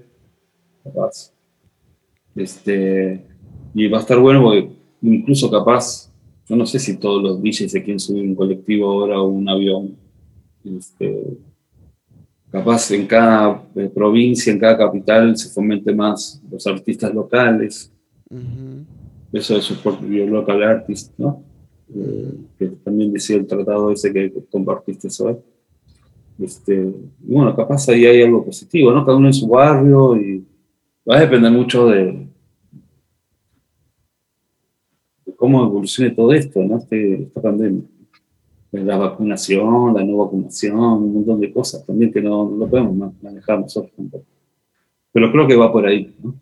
Capaz 0.83 1.33
este, 2.35 3.25
y 3.75 3.89
va 3.89 3.99
a 3.99 4.01
estar 4.01 4.19
bueno 4.19 4.43
porque 4.43 4.71
incluso 5.03 5.51
capaz, 5.51 6.11
yo 6.49 6.57
no 6.57 6.67
sé 6.67 6.79
si 6.79 6.97
todos 6.97 7.23
los 7.23 7.43
DJs 7.43 7.71
se 7.71 7.83
quieren 7.83 8.01
subir 8.01 8.25
un 8.25 8.35
colectivo 8.35 8.91
ahora 8.91 9.21
o 9.21 9.29
un 9.29 9.49
avión. 9.49 9.97
Este, 10.65 11.37
capaz 12.53 12.91
en 12.91 13.07
cada 13.07 13.65
eh, 13.75 13.91
provincia, 13.93 14.53
en 14.53 14.59
cada 14.59 14.77
capital 14.77 15.35
se 15.37 15.49
fomente 15.49 15.93
más 15.95 16.41
los 16.51 16.67
artistas 16.67 17.13
locales. 17.13 17.91
Eso 19.33 19.55
de 19.55 19.63
support 19.63 20.03
your 20.03 20.29
local 20.29 20.63
artist, 20.63 21.13
¿no? 21.17 21.43
Eh, 21.95 22.35
que 22.59 22.67
también 22.85 23.13
decía 23.13 23.37
el 23.37 23.47
tratado 23.47 23.91
ese 23.91 24.13
que 24.13 24.33
compartiste 24.51 25.09
hoy. 25.23 25.37
Este, 26.39 26.93
bueno, 27.21 27.57
capaz 27.57 27.89
ahí 27.89 28.05
hay 28.05 28.23
algo 28.23 28.45
positivo, 28.45 28.93
¿no? 28.93 29.05
Cada 29.05 29.17
uno 29.17 29.29
en 29.29 29.35
su 29.35 29.49
barrio 29.49 30.17
y 30.17 30.45
va 31.09 31.17
a 31.17 31.21
depender 31.21 31.51
mucho 31.51 31.87
de, 31.89 32.27
cómo 35.37 35.65
evolucione 35.65 36.11
todo 36.11 36.33
esto, 36.35 36.63
¿no? 36.63 36.77
Este, 36.77 37.23
esta 37.23 37.41
pandemia. 37.41 37.83
La 38.73 38.97
vacunación, 38.97 39.95
la 39.95 40.03
no 40.03 40.17
vacunación, 40.17 40.79
un 40.79 41.15
montón 41.15 41.41
de 41.41 41.53
cosas 41.53 41.85
también 41.85 42.13
que 42.13 42.23
no, 42.23 42.51
lo 42.51 42.69
podemos 42.69 43.15
manejar 43.23 43.61
nosotros 43.61 43.93
tampoco. 43.95 44.25
Pero 45.13 45.31
creo 45.31 45.47
que 45.47 45.57
va 45.57 45.71
por 45.71 45.87
ahí, 45.87 46.17
¿no? 46.23 46.35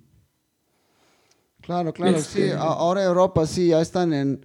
Claro, 1.61 1.93
claro, 1.93 2.19
sí. 2.19 2.43
Este, 2.43 2.53
ahora 2.55 3.05
Europa 3.05 3.47
sí 3.47 3.69
ya 3.69 3.81
están 3.81 4.13
en, 4.13 4.41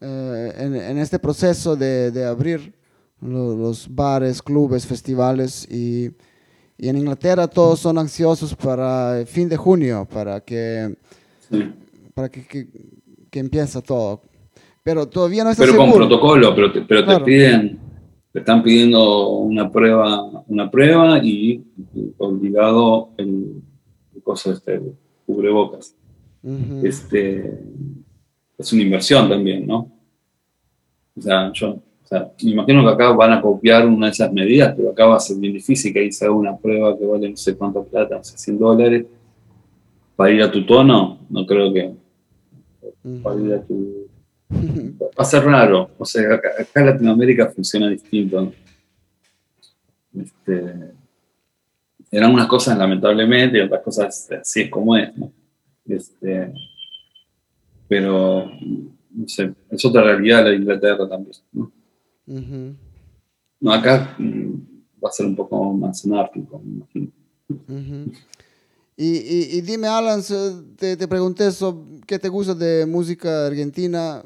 eh, 0.00 0.52
en, 0.58 0.98
este 0.98 1.18
proceso 1.18 1.76
de, 1.76 2.10
de 2.10 2.24
abrir 2.24 2.74
los, 3.20 3.92
bares, 3.94 4.42
clubes, 4.42 4.86
festivales 4.86 5.66
y 5.70 6.10
y 6.76 6.88
en 6.88 6.98
Inglaterra 6.98 7.46
todos 7.46 7.80
son 7.80 7.98
ansiosos 7.98 8.54
para 8.54 9.20
el 9.20 9.26
fin 9.26 9.48
de 9.48 9.56
junio, 9.56 10.06
para 10.10 10.40
que 10.40 10.96
para 12.14 12.28
que, 12.28 12.46
que, 12.46 12.68
que 13.30 13.38
empiece 13.38 13.80
todo. 13.82 14.22
Pero 14.84 15.08
todavía 15.08 15.42
no 15.44 15.50
está 15.50 15.64
Pero 15.64 15.78
con 15.78 15.92
protocolo, 15.92 16.54
pero 16.54 16.70
te, 16.70 16.82
pero 16.82 17.04
Claro. 17.04 17.18
te 17.20 17.24
piden, 17.24 17.78
te 18.32 18.38
están 18.38 18.62
pidiendo 18.62 19.30
una 19.38 19.72
prueba, 19.72 20.44
una 20.46 20.70
prueba 20.70 21.18
y 21.24 21.64
obligado 22.18 23.08
el, 23.16 23.62
el 24.14 24.22
coso 24.22 24.52
este, 24.52 24.74
el 24.74 24.94
cubrebocas. 25.26 25.96
Este, 26.82 27.58
es 28.58 28.72
una 28.74 28.82
inversión 28.82 29.28
también, 29.30 29.66
¿no? 29.66 29.90
O 31.16 31.20
sea, 31.22 31.50
yo, 31.52 31.70
o 31.70 32.06
sea, 32.06 32.30
me 32.42 32.50
imagino 32.50 32.82
que 32.82 32.90
acá 32.92 33.12
van 33.12 33.32
a 33.32 33.40
copiar 33.40 33.86
una 33.86 34.06
de 34.06 34.12
esas 34.12 34.30
medidas, 34.30 34.74
pero 34.76 34.90
acá 34.90 35.06
va 35.06 35.16
a 35.16 35.20
ser 35.20 35.38
bien 35.38 35.54
difícil 35.54 35.94
que 35.94 36.00
ahí 36.00 36.12
se 36.12 36.26
haga 36.26 36.34
una 36.34 36.54
prueba 36.54 36.98
que 36.98 37.06
vale 37.06 37.30
no 37.30 37.36
sé 37.36 37.56
cuánto 37.56 37.82
plata, 37.84 38.16
no 38.18 38.24
sé, 38.24 38.36
100 38.36 38.58
dólares, 38.58 39.06
para 40.14 40.30
ir 40.30 40.42
a 40.42 40.50
tu 40.50 40.66
tono, 40.66 41.20
no 41.30 41.46
creo 41.46 41.72
que 41.72 41.92
para 43.22 43.40
ir 43.40 43.54
a 43.54 43.62
tu... 43.62 44.03
Va 44.54 45.22
a 45.22 45.24
ser 45.24 45.44
raro, 45.44 45.90
o 45.98 46.04
sea, 46.04 46.34
acá, 46.34 46.50
acá 46.58 46.80
en 46.80 46.86
Latinoamérica 46.86 47.50
funciona 47.50 47.88
distinto. 47.88 48.52
Este, 50.16 50.92
eran 52.10 52.32
unas 52.32 52.46
cosas 52.46 52.78
lamentablemente 52.78 53.58
y 53.58 53.60
otras 53.62 53.82
cosas 53.82 54.30
así 54.40 54.62
es 54.62 54.70
como 54.70 54.96
es, 54.96 55.16
¿no? 55.16 55.32
Este, 55.86 56.52
pero, 57.88 58.50
no 59.10 59.28
sé, 59.28 59.52
es 59.70 59.84
otra 59.84 60.02
realidad 60.02 60.44
la 60.44 60.50
de 60.50 60.56
Inglaterra 60.56 61.08
también, 61.08 61.36
¿no? 61.52 61.72
No, 63.60 63.72
acá 63.72 64.14
mm, 64.18 64.52
va 65.04 65.08
a 65.08 65.12
ser 65.12 65.26
un 65.26 65.36
poco 65.36 65.72
más 65.72 66.04
anárquico, 66.04 66.60
me 66.64 66.74
imagino. 66.76 67.12
Y, 68.96 69.16
y, 69.16 69.48
y 69.58 69.60
dime, 69.62 69.88
Alan, 69.88 70.22
te, 70.76 70.96
te 70.96 71.08
pregunté 71.08 71.50
sobre 71.50 72.00
qué 72.06 72.18
te 72.18 72.28
gusta 72.28 72.54
de 72.54 72.86
música 72.86 73.46
argentina. 73.46 74.22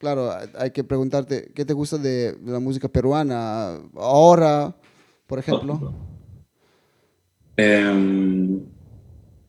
Claro, 0.00 0.30
hay- 0.58 0.70
que 0.70 0.82
preguntarte 0.82 1.52
qué 1.54 1.66
te 1.66 1.74
gusta 1.74 1.98
de 1.98 2.34
la 2.46 2.58
música 2.58 2.88
peruana 2.88 3.76
ahora, 3.96 4.74
por 5.26 5.38
ejemplo. 5.38 5.78
Eh, 7.54 8.58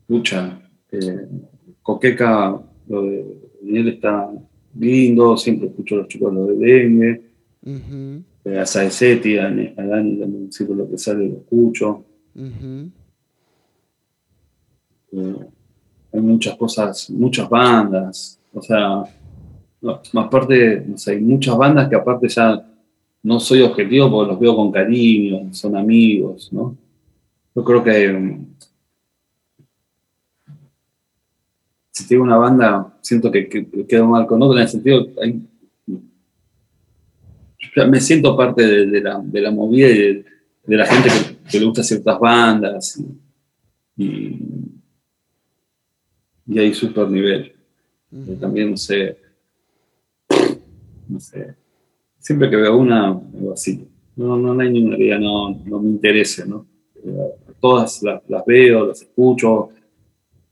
pucha, 0.06 0.60
eh, 0.90 1.26
Coqueca, 1.80 2.60
lo 2.86 3.02
de 3.02 3.50
él 3.66 3.88
está 3.88 4.30
lindo, 4.78 5.38
siempre 5.38 5.68
escucho 5.68 5.94
a 5.94 5.98
los 5.98 6.08
chicos 6.08 6.34
lo 6.34 6.44
de 6.48 6.56
dengue, 6.56 7.22
Ujú, 7.64 8.22
eh, 8.44 8.58
a 8.58 8.66
Saezetti, 8.66 9.38
a, 9.38 9.46
a 9.46 9.86
Dani 9.86 10.18
también 10.18 10.52
siempre 10.52 10.76
lo 10.76 10.90
que 10.90 10.98
sale 10.98 11.28
lo 11.30 11.36
escucho. 11.38 12.04
Eh, 15.12 15.36
hay 16.12 16.20
muchas 16.20 16.56
cosas, 16.58 17.08
muchas 17.08 17.48
bandas, 17.48 18.38
o 18.52 18.60
sea, 18.60 19.04
no, 19.82 20.20
aparte, 20.20 20.84
no 20.86 20.96
sé, 20.96 21.12
hay 21.12 21.20
muchas 21.20 21.56
bandas 21.56 21.88
que 21.88 21.96
aparte 21.96 22.28
ya 22.28 22.64
no 23.22 23.40
soy 23.40 23.62
objetivo 23.62 24.10
porque 24.10 24.30
los 24.32 24.40
veo 24.40 24.56
con 24.56 24.70
cariño, 24.72 25.52
son 25.52 25.76
amigos, 25.76 26.52
¿no? 26.52 26.76
Yo 27.54 27.64
creo 27.64 27.82
que 27.84 28.08
mm, 28.12 28.46
si 31.90 32.08
tengo 32.08 32.22
una 32.24 32.36
banda, 32.38 32.96
siento 33.02 33.30
que, 33.30 33.48
que- 33.48 33.66
que 33.68 33.86
quedo 33.86 34.06
mal 34.06 34.26
con 34.26 34.42
otra 34.42 34.60
en 34.60 34.62
el 34.62 34.68
sentido, 34.68 35.06
hay- 35.22 35.42
me 37.88 38.00
siento 38.00 38.36
parte 38.36 38.66
de, 38.66 38.86
de 38.86 39.00
la, 39.00 39.20
de 39.22 39.40
la 39.40 39.50
movida 39.50 39.88
y 39.88 39.98
de, 39.98 40.24
de 40.66 40.76
la 40.76 40.86
gente 40.86 41.08
que, 41.08 41.50
que 41.50 41.60
le 41.60 41.66
gusta 41.66 41.82
ciertas 41.82 42.18
bandas 42.18 42.98
y, 43.96 44.04
y, 44.04 44.38
y 46.46 46.58
hay 46.58 46.74
super 46.74 47.08
nivel. 47.08 47.52
ujú. 48.10 48.34
También, 48.36 48.70
no 48.72 48.76
sé, 48.76 49.16
no 51.12 51.20
sé, 51.20 51.54
siempre 52.18 52.48
que 52.48 52.56
veo 52.56 52.76
una, 52.76 53.08
algo 53.08 53.52
así. 53.52 53.86
No, 54.16 54.36
no, 54.36 54.60
hay 54.60 54.70
ninguna 54.70 54.96
que 54.96 55.18
no, 55.18 55.50
no 55.64 55.80
me 55.80 55.90
interese, 55.90 56.46
¿no? 56.46 56.66
Eh, 56.96 57.34
Todas 57.60 58.02
las, 58.02 58.22
las 58.28 58.44
veo, 58.44 58.86
las 58.86 59.02
escucho. 59.02 59.70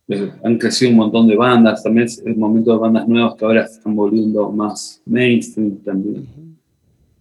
Eh, 0.08 0.32
Han 0.44 0.58
crecido 0.58 0.92
un 0.92 0.96
montón 0.98 1.26
de 1.26 1.36
bandas. 1.36 1.82
También 1.82 2.06
es 2.06 2.18
el 2.24 2.36
momento 2.36 2.72
de 2.72 2.78
bandas 2.78 3.08
nuevas 3.08 3.34
que 3.34 3.44
ahora 3.44 3.64
están 3.64 3.94
volviendo 3.96 4.50
más 4.50 5.02
mainstream 5.04 5.76
también. 5.78 6.26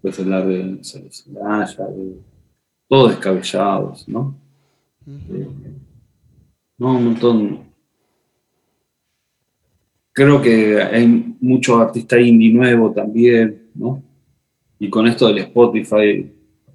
Puedes 0.01 0.19
hablar 0.19 0.47
de, 0.47 0.63
no 0.63 0.83
sé, 0.83 1.01
de 1.01 2.15
todos 2.87 3.11
descabellados, 3.11 4.07
¿no? 4.07 4.35
Ujú. 5.05 5.53
No, 6.77 6.97
un 6.97 7.03
montón. 7.05 7.68
Creo 10.19 10.41
que 10.41 10.81
hay 10.81 11.33
mucho 11.39 11.77
artista 11.79 12.19
indie 12.19 12.51
nuevo 12.51 12.91
también, 12.91 13.69
¿no? 13.73 14.03
Y 14.77 14.89
con 14.89 15.07
esto 15.07 15.27
del 15.29 15.37
Spotify 15.37 16.29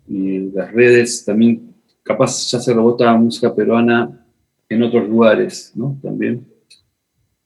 y 0.08 0.38
las 0.50 0.72
redes, 0.72 1.26
también 1.26 1.74
capaz 2.02 2.50
ya 2.50 2.58
se 2.58 2.72
rebota 2.72 3.14
música 3.18 3.54
peruana 3.54 4.26
en 4.66 4.82
otros 4.82 5.06
lugares, 5.10 5.72
¿no? 5.74 5.98
También. 6.02 6.42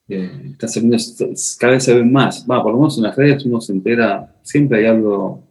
Eh, 0.09 0.31
está 0.53 0.69
saliendo- 0.69 0.97
cada 1.59 1.73
vez 1.73 1.83
se 1.83 1.95
ven 1.95 2.13
más. 2.13 2.47
Va, 2.49 2.63
por 2.63 2.71
lo 2.75 2.79
menos 2.79 2.97
en 2.99 3.03
las 3.03 3.17
redes 3.17 3.45
uno 3.45 3.61
se 3.61 3.73
entera, 3.73 4.37
siempre 4.43 4.79
hay 4.79 4.87
algo, 4.87 5.43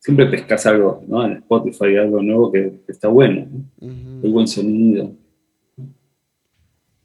siempre 0.00 0.26
pescas 0.26 0.66
algo, 0.66 1.04
¿no? 1.06 1.24
En 1.24 1.34
Spotify 1.34 1.98
algo 1.98 2.20
nuevo 2.20 2.50
que, 2.50 2.80
que 2.84 2.90
está 2.90 3.06
bueno, 3.06 3.46
¿no? 3.48 3.88
Hay 4.24 4.30
buen 4.32 4.48
sonido. 4.48 5.12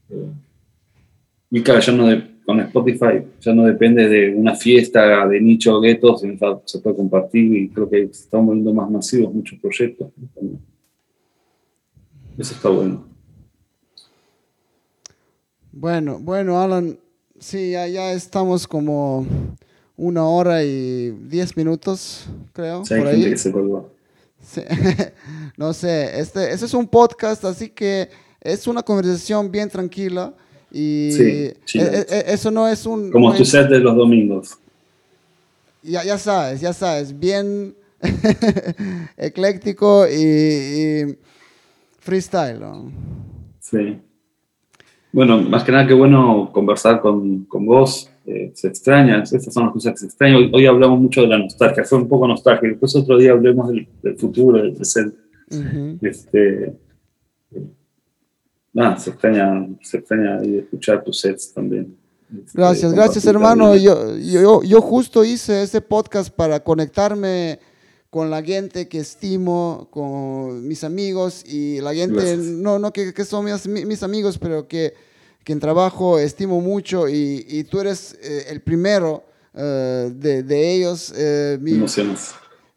Eh, 0.10 0.32
Y 1.52 1.62
claro, 1.62 1.82
ya 1.82 1.94
no 1.94 2.08
de- 2.08 2.36
con 2.48 2.62
Spotify 2.62 3.22
ya 3.42 3.54
no 3.54 3.66
depende 3.66 4.08
de 4.08 4.34
una 4.34 4.56
fiesta 4.56 5.28
de 5.28 5.42
nicho 5.42 5.82
guetos, 5.82 6.24
se 6.64 6.80
puede 6.80 6.96
compartir 6.96 7.54
y 7.54 7.70
creo 7.70 7.90
que 7.90 8.06
se 8.06 8.24
están 8.24 8.46
volviendo 8.46 8.74
más 8.74 8.90
masivos 8.90 9.34
muchos 9.34 9.60
proyectos. 9.60 10.08
Eso 12.38 12.54
está 12.54 12.70
bueno. 12.70 13.06
Bueno, 15.74 16.20
bueno, 16.20 16.62
Alan, 16.62 16.98
sí, 17.38 17.72
ya, 17.72 17.86
ya 17.90 18.14
estamos 18.14 18.66
como 18.66 19.28
una 19.98 20.26
hora 20.26 20.64
y 20.64 21.10
diez 21.28 21.58
minutos, 21.58 22.30
creo, 22.54 22.84
hay 22.90 23.02
por 23.02 23.10
gente 23.10 23.26
ahí. 23.26 23.30
que 23.32 23.38
se 23.38 23.52
colgó. 23.52 23.92
Sí. 24.40 24.62
no 25.58 25.74
sé, 25.74 26.18
este, 26.18 26.54
este 26.54 26.66
es 26.66 26.74
un 26.74 26.88
podcast, 26.88 27.44
así 27.44 27.68
que 27.68 28.08
es 28.40 28.68
una 28.68 28.84
conversación 28.84 29.52
bien 29.52 29.68
tranquila 29.68 30.34
y 30.72 31.12
Sí, 31.12 31.80
e- 31.80 31.80
e- 31.80 32.06
e- 32.10 32.34
eso 32.34 32.52
no 32.52 32.68
es 32.68 32.86
un... 32.86 33.12
Como 33.12 33.30
no 33.32 33.36
tu 33.36 33.44
es- 33.44 33.50
set 33.50 33.68
de 33.70 33.80
los 33.80 33.96
domingos. 33.96 34.58
ya, 35.84 36.04
ya 36.04 36.18
sabes, 36.18 36.60
ya 36.62 36.74
sabes, 36.74 37.18
bien 37.18 37.76
ecléctico 39.18 40.08
y, 40.08 40.14
y 40.22 41.18
freestyle. 42.00 42.60
¿no? 42.60 42.92
Sí. 43.60 44.00
Bueno, 45.12 45.42
más 45.42 45.64
que 45.64 45.72
nada, 45.72 45.88
qué 45.88 45.94
bueno 45.94 46.50
conversar 46.54 47.00
con, 47.02 47.46
con 47.46 47.66
vos. 47.66 48.10
eh, 48.26 48.52
se 48.54 48.68
extraña, 48.68 49.24
estas 49.24 49.54
son 49.54 49.64
las 49.64 49.74
cosas 49.74 49.94
que 49.94 50.00
se 50.00 50.06
extrañan. 50.08 50.36
Hoy, 50.38 50.52
hoy 50.54 50.66
hablamos 50.66 51.00
mucho 51.00 51.22
de 51.22 51.28
la 51.28 51.38
nostalgia, 51.40 51.84
fue 51.86 51.98
un 52.00 52.08
poco 52.10 52.28
nostálgico. 52.28 52.68
Después 52.68 52.96
otro 52.98 53.18
día 53.18 53.32
hablemos 53.32 53.70
del, 53.70 53.88
del 54.04 54.18
futuro, 54.18 54.58
del 54.62 54.74
presente. 54.74 55.18
Este, 56.02 56.74
nada, 58.78 58.98
se 59.00 59.10
extraña, 59.10 59.68
se 59.82 59.98
extraña 59.98 60.38
escuchar 60.44 61.04
tus 61.04 61.20
sets 61.20 61.54
también. 61.54 61.96
Gracias, 62.54 62.94
gracias 62.94 63.24
compartir 63.24 63.30
hermano. 63.30 63.76
Yo, 63.76 64.18
yo, 64.18 64.62
yo 64.64 64.82
justo 64.82 65.24
hice 65.24 65.64
este 65.64 65.82
podcast 65.82 66.30
para 66.30 66.62
conectarme 66.64 67.60
con 68.10 68.30
la 68.30 68.42
gente 68.44 68.88
que 68.88 69.00
estimo, 69.00 69.88
con 69.92 70.66
mis 70.68 70.84
amigos 70.84 71.44
y 71.46 71.80
la 71.82 71.94
gente, 71.94 72.16
Gracias. 72.16 72.38
no, 72.40 72.80
no 72.80 72.92
que, 72.92 73.14
que 73.14 73.26
son 73.26 73.46
mis, 73.46 73.68
mis 73.68 74.04
amigos, 74.04 74.38
pero 74.38 74.68
que, 74.68 74.94
que 75.44 75.54
en 75.54 75.60
trabajo 75.60 76.20
estimo 76.20 76.62
mucho 76.62 77.08
y, 77.10 77.46
y 77.48 77.64
tú 77.64 77.80
eres 77.80 78.18
eh, 78.22 78.46
el 78.50 78.62
primero 78.62 79.24
eh, 79.54 80.12
de, 80.14 80.44
de 80.44 80.74
ellos. 80.76 81.14
eh, 81.16 81.58
mi- 81.62 81.84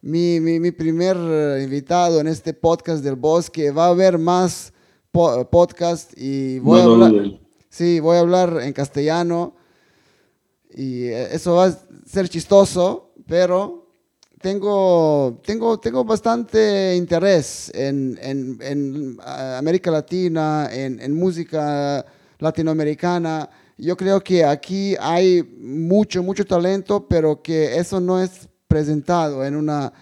mi, 0.03 0.41
mi, 0.41 0.59
mi 0.61 0.71
primer 0.71 1.17
eh, 1.19 1.63
invitado 1.65 2.21
en 2.21 2.27
este 2.29 2.55
podcast 2.55 3.03
del 3.05 3.17
bosque. 3.17 3.71
Va 3.71 3.87
a 3.87 3.91
haber 3.91 4.17
más 4.19 4.73
po- 5.13 5.45
podcast 5.51 6.13
y 6.17 6.59
voy 6.61 6.83
No 6.83 7.03
a 7.03 7.07
hablar. 7.07 7.41
Sí, 7.69 8.01
voy 8.01 8.17
a 8.17 8.21
hablar 8.21 8.59
en 8.63 8.73
castellano 8.73 9.55
y 10.75 11.05
eh, 11.05 11.29
eso 11.35 11.55
va 11.55 11.67
a 11.67 11.79
ser 12.07 12.29
chistoso, 12.29 13.13
pero 13.27 13.87
tengo, 14.41 15.39
tengo, 15.45 15.79
tengo 15.79 16.05
bastante 16.05 16.97
interés 16.97 17.71
en, 17.75 18.19
en- 18.23 18.59
en, 18.61 19.19
América 19.23 19.91
Latina, 19.91 20.69
en, 20.73 21.01
en 21.01 21.15
música 21.15 22.05
latinoamericana. 22.39 23.49
Yo 23.77 23.97
creo 23.97 24.21
que 24.21 24.45
aquí 24.45 24.95
hay 25.01 25.43
mucho, 25.61 26.23
mucho 26.23 26.45
talento, 26.45 27.07
pero 27.09 27.41
que 27.43 27.77
eso 27.79 28.01
no 28.01 28.21
es 28.21 28.49
presentado 28.67 29.45
en 29.45 29.57
una 29.57 29.93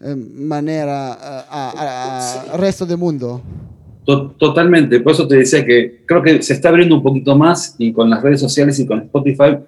eh, 0.00 0.14
manera 0.16 1.12
a- 1.48 2.42
al 2.52 2.58
resto 2.58 2.84
del 2.86 2.98
mundo. 2.98 3.40
Totalmente, 4.04 5.00
por 5.00 5.12
eso 5.12 5.28
te 5.28 5.36
decía 5.36 5.64
que 5.64 6.02
creo 6.06 6.22
que 6.22 6.42
se 6.42 6.54
está 6.54 6.68
abriendo 6.68 6.96
un 6.96 7.02
poquito 7.02 7.36
más 7.36 7.76
y 7.78 7.92
con 7.92 8.10
las 8.10 8.22
redes 8.22 8.40
sociales 8.40 8.78
y 8.80 8.86
con 8.86 9.00
Spotify, 9.00 9.58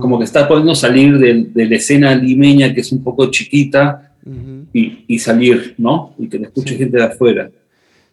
como 0.00 0.18
que 0.18 0.24
está 0.24 0.48
pudiendo 0.48 0.74
salir 0.74 1.18
de, 1.18 1.64
la 1.64 1.76
escena 1.76 2.14
limeña 2.14 2.74
que 2.74 2.80
es 2.80 2.90
un 2.90 3.04
poco 3.04 3.30
chiquita 3.30 4.12
y, 4.72 5.18
salir, 5.18 5.74
¿no? 5.78 6.14
Y 6.18 6.28
que 6.28 6.38
te 6.38 6.44
escuche 6.46 6.76
gente 6.76 6.96
de 6.96 7.04
afuera. 7.04 7.50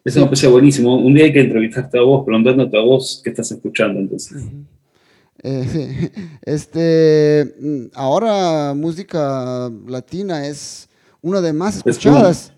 Eso 0.04 0.20
me 0.20 0.26
parece 0.26 0.46
buenísimo. 0.46 0.96
Un 0.96 1.14
día 1.14 1.24
hay 1.24 1.32
que 1.32 1.40
entrevistarte 1.40 1.98
a 1.98 2.02
vos, 2.02 2.24
preguntándote 2.24 2.76
a 2.78 2.80
vos 2.80 3.20
qué 3.22 3.30
estás 3.30 3.50
escuchando 3.50 3.98
entonces. 3.98 4.42
Eh, 5.42 6.10
este, 6.42 7.54
mm, 7.60 7.86
ahora 7.94 8.74
música 8.74 9.70
latina 9.86 10.46
es 10.46 10.88
una 11.20 11.40
de 11.40 11.52
más 11.52 11.76
escuchadas, 11.76 12.52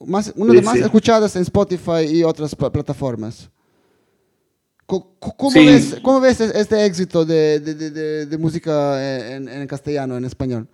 más, 0.00 0.32
una 0.36 0.52
de 0.52 0.62
más 0.62 0.76
escuchadas 0.76 1.34
en 1.36 1.42
Spotify 1.42 2.04
y 2.10 2.22
otras 2.22 2.54
plataformas. 2.54 3.50
¿Cómo, 4.86 5.52
ves, 5.52 5.98
¿Cómo, 6.00 6.20
ves, 6.20 6.40
este 6.40 6.86
éxito 6.86 7.24
de, 7.24 7.58
de, 7.58 8.26
de, 8.26 8.38
música 8.38 9.34
en, 9.34 9.48
en, 9.48 9.66
castellano, 9.66 10.16
en 10.16 10.24
español? 10.24 10.68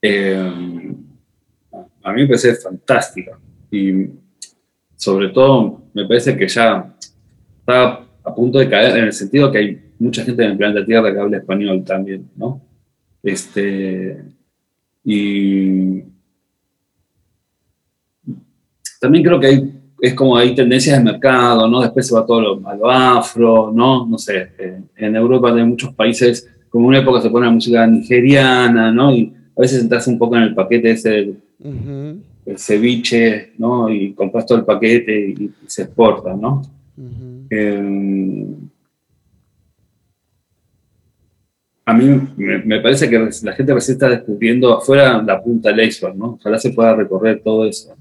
Eh, 0.00 0.94
a 2.02 2.12
mí 2.12 2.22
me 2.22 2.26
parece 2.28 2.54
fantástica 2.54 3.36
y 3.72 4.08
sobre 4.94 5.30
todo 5.30 5.82
me 5.92 6.06
parece 6.06 6.36
que 6.36 6.46
ya 6.46 6.94
está 7.58 8.04
a 8.22 8.34
punto 8.34 8.58
de 8.58 8.68
caer 8.68 8.98
en 8.98 9.04
el 9.04 9.12
sentido 9.12 9.50
que 9.50 9.58
hay 9.58 9.84
mucha 9.98 10.22
gente 10.22 10.44
en 10.44 10.52
el 10.52 10.56
planeta 10.56 10.86
Tierra 10.86 11.12
que 11.12 11.18
habla 11.18 11.38
español 11.38 11.82
también, 11.84 12.30
¿no? 12.36 12.60
Este, 13.22 14.22
y 15.04 16.02
también 19.04 19.22
creo 19.22 19.38
que 19.38 19.46
hay, 19.48 19.70
es 20.00 20.14
como 20.14 20.34
hay 20.34 20.54
tendencias 20.54 20.96
de 20.96 21.04
mercado, 21.04 21.68
¿no? 21.68 21.82
Después 21.82 22.06
se 22.06 22.14
va 22.14 22.24
todo 22.24 22.40
lo, 22.40 22.66
a 22.66 22.74
lo 22.74 22.90
afro, 22.90 23.70
¿no? 23.70 24.06
No 24.06 24.16
sé, 24.16 24.48
eh, 24.58 24.80
en 24.96 25.14
Europa 25.14 25.54
hay 25.54 25.62
muchos 25.62 25.92
países, 25.92 26.48
como 26.70 26.84
en 26.84 26.88
una 26.88 26.98
época 27.00 27.20
se 27.20 27.28
pone 27.28 27.44
la 27.44 27.52
música 27.52 27.86
nigeriana, 27.86 28.90
¿no? 28.90 29.14
Y 29.14 29.30
a 29.54 29.60
veces 29.60 29.82
entras 29.82 30.06
un 30.06 30.18
poco 30.18 30.36
en 30.36 30.44
el 30.44 30.54
paquete 30.54 30.92
ese, 30.92 31.34
el 31.60 32.58
ceviche, 32.58 33.52
¿no? 33.58 33.90
Y 33.90 34.14
compras 34.14 34.46
todo 34.46 34.56
el 34.56 34.64
paquete 34.64 35.34
y, 35.38 35.50
se 35.66 35.82
exporta, 35.82 36.34
¿no? 36.34 36.62
a 41.86 41.92
mí 41.92 42.28
me, 42.36 42.80
parece 42.80 43.08
que 43.10 43.18
la 43.42 43.52
gente 43.52 43.74
recién 43.74 43.96
está 43.96 44.08
descubriendo 44.08 44.78
afuera 44.78 45.22
la 45.22 45.42
punta 45.42 45.68
del 45.68 45.86
iceberg, 45.86 46.16
¿no? 46.16 46.38
Ojalá 46.40 46.58
se 46.58 46.70
pueda 46.70 46.96
recorrer 46.96 47.42
todo 47.44 47.66
eso. 47.66 47.94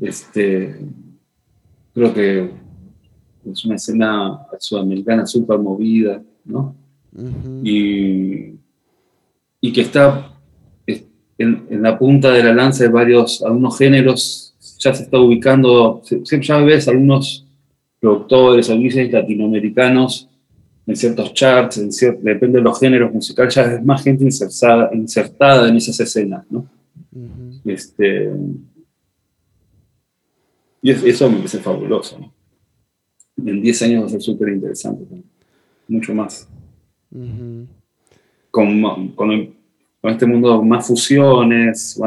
Este, 0.00 0.80
creo 1.94 2.14
que 2.14 2.50
es 3.50 3.64
una 3.64 3.76
escena 3.76 4.40
sudamericana 4.58 5.26
súper 5.26 5.58
movida, 5.58 6.22
¿no? 6.44 6.74
y, 7.64 8.54
y, 9.60 9.72
que 9.72 9.80
está 9.80 10.32
en, 11.38 11.82
la 11.82 11.98
punta 11.98 12.30
de 12.32 12.42
la 12.42 12.52
lanza 12.52 12.84
de 12.84 12.90
varios, 12.90 13.42
algunos 13.42 13.78
géneros, 13.78 14.54
ya 14.78 14.94
se 14.94 15.04
está 15.04 15.18
ubicando, 15.18 16.02
siempre 16.04 16.42
ya 16.42 16.58
ves 16.58 16.88
algunos 16.88 17.46
productores 18.00 18.68
o 18.70 18.76
latinoamericanos 18.76 20.28
en 20.86 20.96
ciertos 20.96 21.34
charts, 21.34 21.78
en 21.78 21.90
depende 22.22 22.58
de 22.58 22.64
los 22.64 22.78
géneros 22.78 23.12
musicales, 23.12 23.54
ya 23.54 23.74
es 23.74 23.84
más 23.84 24.02
gente 24.02 24.24
insertada, 24.24 24.90
insertada 24.94 25.68
en 25.68 25.76
esas 25.76 25.98
escenas, 26.00 26.44
¿no? 26.50 26.66
este, 27.64 28.32
y 30.82 30.90
eso 30.90 31.28
me 31.30 31.36
parece 31.36 31.58
fabuloso, 31.58 32.18
¿no? 32.18 32.32
En 33.44 33.62
10 33.62 33.82
años 33.82 34.02
va 34.02 34.06
a 34.06 34.10
ser 34.10 34.20
súper 34.20 34.48
interesante, 34.48 35.04
mucho 35.86 36.14
más. 36.14 36.48
con, 38.50 39.08
con, 39.14 39.54
este 40.02 40.26
mundo 40.26 40.62
más 40.62 40.86
fusiones, 40.86 42.00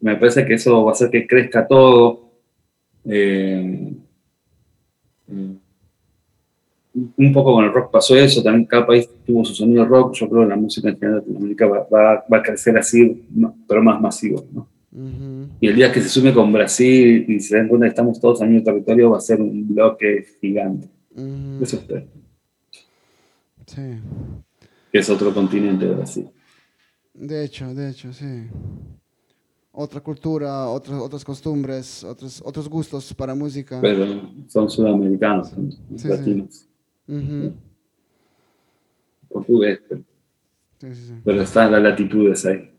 me 0.00 0.16
parece 0.16 0.44
que 0.44 0.54
eso 0.54 0.84
va 0.84 0.90
a 0.90 0.94
hacer 0.94 1.10
que 1.10 1.26
crezca 1.26 1.66
todo. 1.66 2.30
Eh, 3.04 3.92
eh 5.28 5.56
un 7.16 7.32
poco 7.32 7.54
con 7.54 7.64
el 7.64 7.72
rock 7.72 7.90
pasó 7.90 8.16
eso, 8.16 8.42
también 8.42 8.64
cada 8.64 8.86
país 8.86 9.08
tuvo 9.26 9.44
su 9.44 9.54
sonido 9.54 9.84
rock, 9.84 10.14
yo 10.14 10.28
creo 10.28 10.42
que 10.42 10.48
la 10.48 10.56
música 10.56 10.88
en 10.88 10.98
general 10.98 11.18
Latinoamérica 11.18 11.66
va, 11.66 11.86
va, 12.30 12.38
a 12.38 12.42
crecer 12.42 12.76
así, 12.78 13.26
pero 13.68 13.82
más 13.82 14.00
masivo. 14.00 14.44
¿no? 14.52 14.66
Y 15.60 15.68
el 15.68 15.76
día 15.76 15.92
que 15.92 16.00
se 16.00 16.08
sume 16.08 16.32
con 16.32 16.50
Brasil 16.50 17.26
y 17.28 17.38
se 17.40 17.58
den 17.58 17.68
cuenta 17.68 17.84
que 17.84 17.90
estamos 17.90 18.18
todos 18.18 18.40
en 18.40 18.46
el 18.46 18.52
mismo 18.54 18.64
territorio, 18.64 19.10
va 19.10 19.18
a 19.18 19.20
ser 19.20 19.42
un 19.42 19.68
bloque 19.68 20.24
gigante. 20.40 20.88
Eso 21.60 21.76
espero. 21.76 22.06
Sí. 23.66 24.00
Que 24.90 24.98
es 24.98 25.10
otro 25.10 25.34
continente 25.34 25.86
de 25.86 25.94
Brasil. 25.94 26.30
De 27.12 27.44
hecho, 27.44 27.74
de 27.74 27.90
hecho, 27.90 28.10
sí. 28.12 28.46
Otra 29.72 30.00
cultura, 30.00 30.66
otras, 30.68 30.98
otras 30.98 31.22
costumbres, 31.22 32.02
otros, 32.02 32.42
otros 32.42 32.66
gustos 32.66 33.12
para 33.12 33.34
música. 33.34 33.78
Pero 33.82 34.32
son 34.48 34.70
sudamericanos, 34.70 35.50
son 35.50 35.74
latinos. 36.04 36.66
Portugués, 39.28 39.80
pero, 41.24 41.42
están 41.42 41.72
las 41.72 41.82
latitudes 41.82 42.46
ahí. 42.46 42.70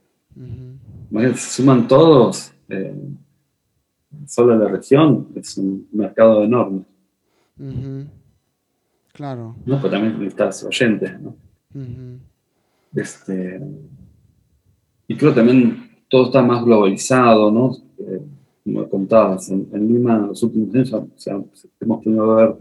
Se 1.11 1.61
suman 1.61 1.87
todos, 1.87 2.51
eh, 2.69 2.95
solo 4.25 4.57
la 4.57 4.69
región 4.69 5.27
es 5.35 5.57
un 5.57 5.87
mercado 5.91 6.43
enorme. 6.43 6.83
Claro. 9.13 9.55
No, 9.65 9.77
pero 9.77 9.89
también 9.89 10.21
estás 10.27 10.63
oyentes, 10.63 11.19
¿no? 11.19 11.35
este, 12.95 13.61
y 15.07 15.15
creo 15.15 15.33
también 15.33 15.89
todo 16.09 16.25
está 16.25 16.41
más 16.41 16.63
globalizado, 16.63 17.51
¿no? 17.51 17.75
Eh, 17.99 18.21
como 18.63 18.89
contabas, 18.89 19.49
en, 19.49 19.67
Lima 19.71 20.17
en 20.17 20.27
los 20.27 20.43
últimos 20.43 20.75
años 20.75 20.93
hemos 21.79 22.01
tenido 22.01 22.27
que 22.27 22.35
ver 22.35 22.55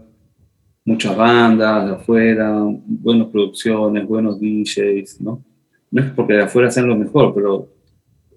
muchas 0.85 1.17
bandas 1.17 1.85
de 1.85 1.95
afuera, 1.95 2.63
buenas 2.85 3.27
producciones, 3.27 4.07
buenos 4.07 4.39
DJs, 4.39 5.21
¿no? 5.21 5.43
No 5.91 6.01
es 6.01 6.11
porque 6.11 6.33
de 6.33 6.43
afuera 6.43 6.71
sean 6.71 6.87
lo 6.87 6.95
mejor, 6.95 7.33
pero 7.33 7.67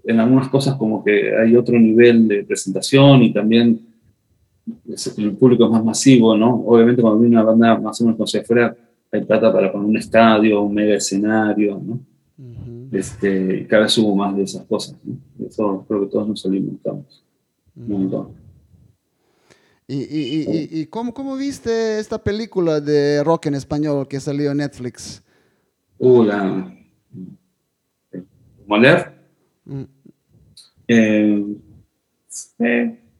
en 0.04 0.20
algunas 0.20 0.48
cosas 0.48 0.76
como 0.76 1.04
que 1.04 1.36
hay 1.36 1.56
otro 1.56 1.78
nivel 1.78 2.28
de 2.28 2.44
presentación 2.44 3.22
y 3.22 3.32
también 3.32 3.80
el 5.16 5.32
público 5.32 5.64
es 5.64 5.70
más 5.70 5.84
masivo, 5.84 6.36
¿no? 6.36 6.62
Obviamente 6.66 7.02
cuando 7.02 7.20
viene 7.20 7.36
una 7.36 7.44
banda 7.44 7.78
más 7.78 8.00
o 8.00 8.04
menos 8.04 8.16
como 8.16 8.42
afuera, 8.42 8.76
hay 9.12 9.24
plata 9.24 9.52
para 9.52 9.72
poner 9.72 9.86
un 9.86 9.96
estadio, 9.96 10.62
un 10.62 10.74
mega 10.74 10.94
escenario, 10.94 11.80
¿no? 11.84 12.00
este, 12.92 13.58
y 13.58 13.64
cada 13.66 13.82
vez 13.82 13.98
hubo 13.98 14.14
más 14.16 14.34
de 14.36 14.42
esas 14.42 14.64
cosas, 14.66 14.96
¿no? 15.04 15.16
Eso 15.46 15.84
creo 15.86 16.00
que 16.00 16.06
todos 16.06 16.28
nos 16.28 16.44
alimentamos. 16.44 17.24
Un 17.76 17.88
montón. 17.88 18.28
¿Y, 19.86 20.80
y, 20.80 20.86
cómo, 20.86 21.12
cómo, 21.12 21.36
viste 21.36 21.98
esta 21.98 22.22
película 22.22 22.80
de 22.80 23.24
rock 23.24 23.46
en 23.46 23.56
español 23.56 24.06
que 24.06 24.20
salió 24.20 24.52
en 24.52 24.58
Netflix? 24.58 25.20
Uh, 25.98 26.22
la... 26.22 26.72
¿Moler? 28.66 29.19
Mm. 29.64 29.82
Eh, 30.88 31.44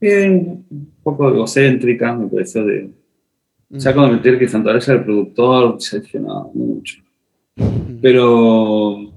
un 0.01 0.91
poco 1.03 1.29
egocéntrica, 1.29 2.13
me 2.13 2.27
pareció 2.27 2.65
de... 2.65 2.89
Ya 3.69 3.93
cuando 3.93 4.21
me 4.21 4.37
que 4.37 4.49
Santander 4.49 4.83
era 4.83 4.95
el 4.95 5.05
productor, 5.05 5.77
ya 5.77 5.99
dije, 5.99 6.19
no, 6.19 6.51
mucho. 6.53 7.01
Pero 8.01 9.11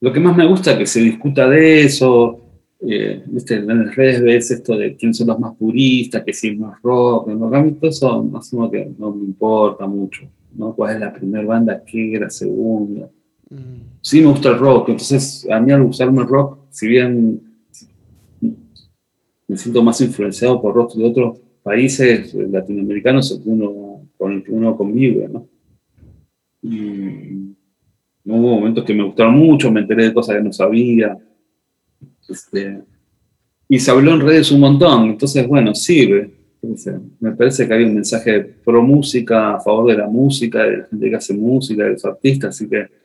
lo 0.00 0.12
que 0.12 0.20
más 0.20 0.36
me 0.36 0.46
gusta 0.46 0.72
es 0.72 0.78
que 0.78 0.86
se 0.86 1.00
discuta 1.00 1.48
de 1.48 1.84
eso, 1.84 2.40
eh, 2.80 3.22
en 3.26 3.66
las 3.66 3.96
redes 3.96 4.22
ves 4.22 4.50
esto 4.50 4.76
de 4.76 4.96
quién 4.96 5.14
son 5.14 5.28
los 5.28 5.38
más 5.38 5.54
puristas, 5.56 6.22
que 6.24 6.32
si 6.32 6.48
es 6.48 6.58
más 6.58 6.80
rock, 6.82 7.28
¿no? 7.28 7.54
a 7.54 7.62
mí 7.62 7.72
todo 7.72 7.90
eso 7.90 8.22
no, 8.52 8.70
que 8.70 8.90
no 8.98 9.14
me 9.14 9.24
importa 9.24 9.86
mucho, 9.86 10.22
¿no? 10.54 10.74
¿Cuál 10.74 10.94
es 10.94 11.00
la 11.00 11.12
primera 11.12 11.44
banda, 11.44 11.82
qué 11.84 12.14
era 12.14 12.30
segunda? 12.30 13.08
Sí 14.00 14.20
me 14.20 14.28
gusta 14.28 14.50
el 14.50 14.58
rock, 14.58 14.90
entonces 14.90 15.46
a 15.50 15.58
mí 15.60 15.72
al 15.72 15.82
usarme 15.82 16.22
el 16.22 16.28
rock, 16.28 16.58
si 16.70 16.86
bien 16.86 17.42
me 19.48 19.56
siento 19.56 19.82
más 19.82 20.00
influenciado 20.00 20.62
por 20.62 20.74
rock 20.74 20.94
de 20.94 21.04
otros 21.04 21.40
países 21.62 22.32
latinoamericanos 22.34 23.40
uno, 23.44 24.08
con 24.16 24.32
el 24.32 24.44
que 24.44 24.52
uno 24.52 24.76
convive, 24.76 25.28
¿no? 25.28 25.48
Hubo 26.62 28.60
momentos 28.60 28.84
que 28.84 28.94
me 28.94 29.02
gustaron 29.02 29.34
mucho, 29.34 29.72
me 29.72 29.80
enteré 29.80 30.04
de 30.04 30.14
cosas 30.14 30.36
que 30.36 30.42
no 30.42 30.52
sabía, 30.52 31.18
este, 32.28 32.82
y 33.68 33.78
se 33.78 33.90
habló 33.90 34.14
en 34.14 34.20
redes 34.20 34.52
un 34.52 34.60
montón, 34.60 35.10
entonces, 35.10 35.46
bueno, 35.46 35.74
sirve. 35.74 36.30
me 37.18 37.32
parece 37.32 37.66
que 37.66 37.74
hay 37.74 37.84
un 37.84 37.94
mensaje 37.94 38.40
pro 38.40 38.82
música, 38.82 39.56
a 39.56 39.60
favor 39.60 39.90
de 39.90 39.98
la 39.98 40.06
música, 40.06 40.62
de 40.62 40.76
la 40.78 40.84
gente 40.86 41.10
que 41.10 41.16
hace 41.16 41.34
música, 41.34 41.84
de 41.84 41.90
los 41.90 42.04
artistas, 42.04 42.54
así 42.54 42.68
que 42.68 42.99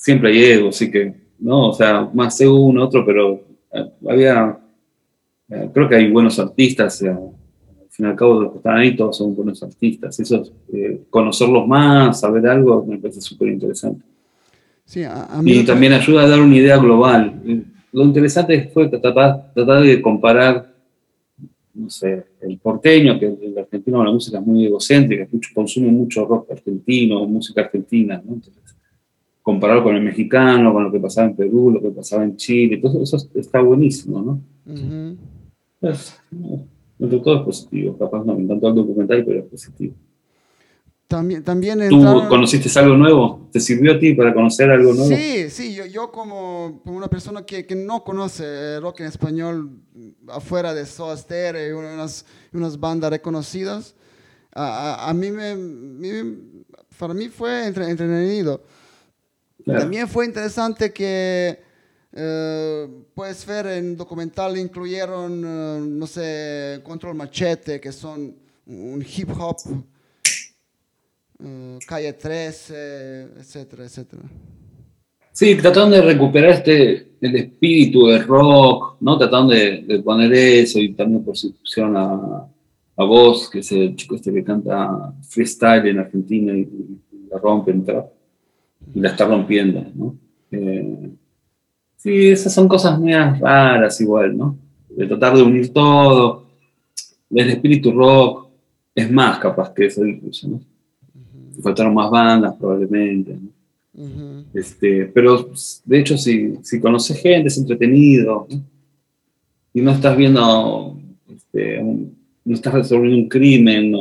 siempre 0.00 0.30
hay 0.30 0.44
ego, 0.44 0.68
así 0.70 0.90
que, 0.90 1.14
¿no? 1.38 1.68
O 1.68 1.72
sea, 1.72 2.08
más 2.14 2.40
uno, 2.40 2.84
otro, 2.84 3.04
pero 3.04 3.40
eh, 3.72 3.84
había 4.08 4.58
eh, 5.50 5.68
creo 5.74 5.88
que 5.88 5.96
hay 5.96 6.10
buenos 6.10 6.38
artistas, 6.38 7.02
al 7.02 7.32
fin 7.90 8.06
y 8.06 8.08
al 8.08 8.16
cabo 8.16 8.40
los 8.40 8.52
que 8.52 8.58
están 8.58 8.78
ahí 8.78 8.96
todos 8.96 9.16
son 9.16 9.36
buenos 9.36 9.62
artistas. 9.62 10.18
Eso, 10.18 10.42
conocerlos 11.10 11.66
más, 11.66 12.20
saber 12.20 12.46
algo, 12.46 12.84
me 12.86 12.98
parece 12.98 13.20
súper 13.20 13.48
interesante. 13.48 14.02
Sí, 14.86 15.02
y 15.44 15.64
también 15.64 15.92
ayuda 15.92 16.22
a 16.22 16.28
dar 16.28 16.40
una 16.40 16.56
idea 16.56 16.78
global. 16.78 17.40
Lo 17.92 18.02
interesante 18.02 18.70
fue 18.72 18.88
tratar, 18.88 19.52
tratar 19.52 19.82
de 19.82 20.00
comparar 20.00 20.70
no 21.72 21.88
sé, 21.88 22.24
el 22.40 22.58
porteño, 22.58 23.18
que 23.18 23.26
el 23.26 23.56
argentino 23.56 24.04
la 24.04 24.10
música 24.10 24.38
es 24.38 24.46
muy 24.46 24.66
egocéntrica, 24.66 25.26
consume 25.54 25.88
mucho 25.88 26.24
rock 26.26 26.50
argentino, 26.50 27.24
música 27.26 27.62
argentina, 27.62 28.20
¿no? 28.24 28.34
Entonces, 28.34 28.76
compararlo 29.42 29.84
con 29.84 29.96
el 29.96 30.02
mexicano, 30.02 30.72
con 30.72 30.84
lo 30.84 30.92
que 30.92 31.00
pasaba 31.00 31.28
en 31.28 31.36
Perú, 31.36 31.70
lo 31.70 31.80
que 31.80 31.90
pasaba 31.90 32.24
en 32.24 32.36
Chile, 32.36 32.78
todo 32.78 33.02
eso 33.02 33.16
está 33.34 33.60
buenísimo, 33.60 34.20
¿no? 34.20 34.40
pues, 35.80 36.20
todo 36.98 37.36
es 37.36 37.42
positivo, 37.42 37.96
capaz 37.98 38.24
no 38.24 38.34
me 38.34 38.42
encantó 38.42 38.68
el 38.68 38.74
documental, 38.74 39.24
pero 39.24 39.40
es 39.40 39.46
positivo. 39.46 39.94
También, 41.08 41.42
también 41.42 41.88
¿Tú 41.88 42.04
conociste 42.28 42.78
algo 42.78 42.96
nuevo? 42.96 43.48
¿Te 43.50 43.58
sirvió 43.58 43.94
a 43.94 43.98
ti 43.98 44.14
para 44.14 44.32
conocer 44.32 44.70
algo 44.70 44.92
nuevo? 44.92 45.08
Sí, 45.08 45.50
sí, 45.50 45.74
yo, 45.74 45.84
yo 45.84 46.12
como, 46.12 46.80
una 46.84 47.08
persona 47.08 47.44
que, 47.44 47.66
que, 47.66 47.74
no 47.74 48.04
conoce 48.04 48.78
rock 48.78 49.00
en 49.00 49.06
español 49.06 49.70
afuera 50.28 50.72
de 50.72 50.86
Soda 50.86 51.16
Stereo 51.16 51.68
y 51.68 51.72
unas, 51.72 52.24
unas 52.52 52.78
bandas 52.78 53.10
reconocidas, 53.10 53.96
a, 54.54 55.08
a, 55.08 55.12
mí 55.12 55.32
me, 55.32 55.56
para 56.96 57.12
mí 57.12 57.28
fue 57.28 57.66
entre, 57.66 57.90
entretenido. 59.70 59.80
También 59.80 60.08
fue 60.08 60.26
interesante 60.26 60.92
que 60.92 61.60
eh, 62.12 62.88
puedes 63.14 63.44
ver 63.46 63.66
en 63.66 63.96
documental 63.96 64.56
incluyeron, 64.56 65.44
eh, 65.44 65.80
no 65.86 66.06
sé, 66.06 66.80
Control 66.82 67.14
Machete, 67.14 67.80
que 67.80 67.92
son 67.92 68.34
un 68.66 69.04
hip 69.04 69.30
hop 69.38 69.56
Mm, 71.42 71.78
calle 71.86 72.12
13, 72.12 73.28
etcétera, 73.38 73.84
etcétera. 73.84 74.22
Sí, 75.32 75.56
tratando 75.56 75.96
de 75.96 76.02
recuperar 76.02 76.50
este, 76.50 77.12
el 77.18 77.36
espíritu 77.36 78.08
del 78.08 78.26
rock, 78.26 78.96
¿no? 79.00 79.16
Tratando 79.16 79.54
de, 79.54 80.02
poner 80.04 80.32
eso 80.34 80.78
y 80.78 80.92
también 80.92 81.24
por 81.24 81.36
sustitución 81.36 81.96
a, 81.96 82.46
a 82.96 83.04
vos, 83.04 83.48
que 83.48 83.60
es 83.60 83.72
el 83.72 83.96
chico 83.96 84.16
este 84.16 84.32
que 84.32 84.44
canta 84.44 85.14
freestyle 85.22 85.86
en 85.86 85.98
Argentina 86.00 86.52
y, 86.52 86.68
la 87.30 87.38
rompe 87.38 87.70
en 87.70 87.84
y 88.94 89.00
la 89.00 89.10
está 89.10 89.26
rompiendo, 89.26 89.84
¿no? 89.94 90.16
Eh, 90.50 91.10
sí, 91.96 92.28
esas 92.28 92.52
son 92.52 92.68
cosas 92.68 92.98
muy 92.98 93.12
raras 93.12 94.00
igual, 94.00 94.36
¿no? 94.36 94.58
De 94.88 95.06
tratar 95.06 95.36
de 95.36 95.42
unir 95.42 95.72
todo, 95.72 96.46
el 97.30 97.50
espíritu 97.50 97.92
rock 97.92 98.48
es 98.94 99.10
más 99.10 99.38
capaz 99.38 99.72
que 99.72 99.86
eso 99.86 100.04
incluso, 100.04 100.48
¿no? 100.48 100.60
faltaron 101.62 101.94
más 101.94 102.10
bandas 102.10 102.54
probablemente. 102.56 103.36
este, 104.54 105.06
pero 105.06 105.50
de 105.84 105.98
hecho, 105.98 106.16
si, 106.16 106.54
si 106.62 106.80
conoces 106.80 107.20
gente, 107.20 107.48
es 107.48 107.58
entretenido. 107.58 108.46
Y 109.72 109.80
no 109.82 109.92
estás 109.92 110.16
viendo, 110.16 110.98
este, 111.28 111.82
no 111.82 112.54
estás 112.54 112.74
resolviendo 112.74 113.18
un 113.18 113.28
crimen, 113.28 113.92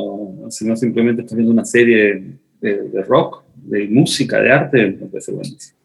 sino 0.49 0.75
simplemente 0.75 1.21
estás 1.21 1.35
viendo 1.35 1.53
una 1.53 1.65
serie 1.65 2.39
de, 2.59 3.03
rock, 3.07 3.43
de 3.63 3.87
música, 3.87 4.39
de 4.39 4.51
arte, 4.51 4.97
me 4.99 5.07
parece 5.07 5.31
buenísimo. 5.31 5.77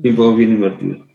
Tiempo 0.00 0.34
bien 0.34 0.50
invertido. 0.50 1.06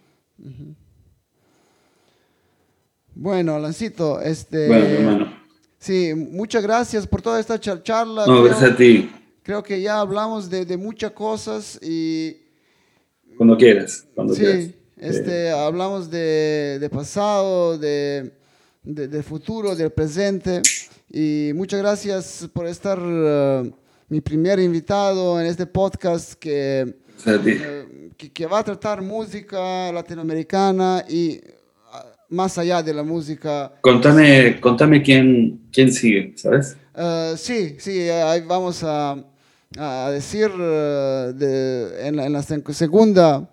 Bueno, 3.13 3.57
Lancito, 3.59 4.21
este. 4.21 4.67
Bueno, 4.67 4.85
hermano. 4.85 5.33
Sí, 5.77 6.13
muchas 6.15 6.63
gracias 6.63 7.07
por 7.07 7.21
toda 7.21 7.39
esta 7.39 7.59
charla. 7.59 8.25
No, 8.25 8.43
gracias 8.43 8.71
a 8.71 8.75
ti 8.75 9.09
creo 9.45 9.61
que 9.61 9.79
ya 9.79 9.99
hablamos 9.99 10.49
de, 10.49 10.65
de 10.65 10.75
muchas 10.75 11.11
cosas 11.11 11.79
y... 11.81 12.35
Cuando 13.37 13.55
quieras, 13.55 14.07
cuando 14.15 14.33
sí, 14.33 14.73
Este, 14.97 15.51
hablamos 15.51 16.09
de, 16.09 16.79
de 16.79 16.89
pasado, 16.89 17.77
de, 17.77 18.31
de, 18.81 19.23
futuro, 19.23 19.75
del 19.75 19.91
presente. 19.91 20.61
Y 21.11 21.51
muchas 21.53 21.81
gracias 21.81 22.49
por 22.51 22.65
estar 22.65 22.97
uh, 22.97 23.71
mi 24.09 24.21
primer 24.21 24.59
invitado 24.59 25.39
en 25.39 25.47
este 25.47 25.65
podcast 25.65 26.33
que, 26.33 26.95
uh, 27.25 28.15
que, 28.17 28.31
que, 28.31 28.45
va 28.45 28.59
a 28.59 28.63
tratar 28.63 29.01
música 29.01 29.91
latinoamericana 29.91 31.03
y 31.07 31.37
uh, 31.37 32.33
más 32.35 32.57
allá 32.57 32.83
de 32.83 32.93
la 32.93 33.03
música. 33.03 33.73
Contame, 33.81 34.59
contame 34.59 35.01
quién, 35.01 35.61
quién 35.71 35.91
sigue, 35.91 36.33
¿sabes? 36.35 36.77
sí, 37.35 37.75
sí, 37.79 38.09
ahí 38.09 38.41
vamos 38.41 38.83
a, 38.83 39.17
a 39.77 40.09
decir 40.11 40.49
eh, 40.57 41.33
de, 41.35 42.07
en, 42.07 42.33
la 42.33 42.41
segunda 42.41 43.49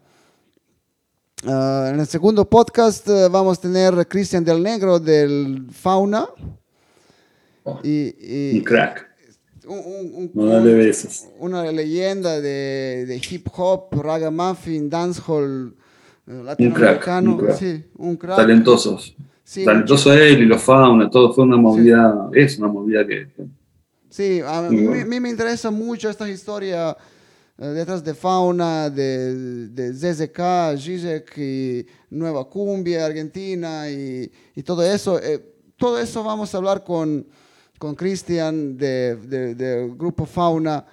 eh, 1.45 1.91
en 1.93 2.01
el 2.01 2.07
segundo 2.07 2.49
podcast 2.49 3.09
eh, 3.09 3.29
vamos 3.29 3.59
a 3.59 3.61
tener 3.63 3.95
a 3.95 4.05
Cristian 4.05 4.45
del 4.45 4.63
Negro 4.63 5.01
del 5.01 5.67
Fauna. 5.73 6.29
y, 7.83 8.59
un 8.59 8.65
crack. 8.65 9.12
Un, 9.67 10.31
una 11.39 11.71
leyenda 11.71 12.41
de, 12.41 13.05
de, 13.07 13.17
hip 13.17 13.47
hop, 13.57 13.95
ragamuffin, 14.03 14.91
dancehall 14.91 15.75
latinoamericano. 16.27 17.33
Un 17.33 17.39
crack, 17.39 17.57
Sí, 17.59 17.85
un 17.97 18.17
crack. 18.17 18.37
Talentosos. 18.37 19.15
Talentoso 19.65 20.13
él 20.13 20.43
y 20.43 20.47
los 20.47 20.63
fauna, 20.63 21.11
todo 21.11 21.33
fue 21.33 21.45
una 21.45 21.57
movida, 21.57 22.31
es 22.33 22.59
una 22.59 22.69
movida 22.69 23.07
que 23.07 23.29
Sí, 24.09 24.41
a 24.45 24.63
mí, 24.63 25.21
me 25.21 25.31
interesa 25.31 25.71
mucho 25.71 26.11
esta 26.11 26.29
historia 26.29 26.97
eh, 27.57 27.67
detrás 27.67 28.05
de 28.05 28.15
Fauna, 28.15 28.91
de, 28.91 29.69
de 29.69 29.93
ZZK, 29.95 30.79
Zizek 30.79 31.39
y 31.39 31.87
Nueva 32.11 32.45
Cumbia, 32.49 33.07
Argentina 33.07 33.91
y, 33.91 34.31
y 34.55 34.63
todo 34.63 34.83
eso. 34.83 35.19
Eh, 35.19 35.43
todo 35.77 35.99
eso 35.99 36.23
vamos 36.23 36.55
a 36.55 36.59
hablar 36.59 36.85
con 36.85 37.27
Cristian 37.97 38.79
del 38.79 39.29
de, 39.29 39.93
Grupo 39.97 40.25
Fauna 40.25 40.85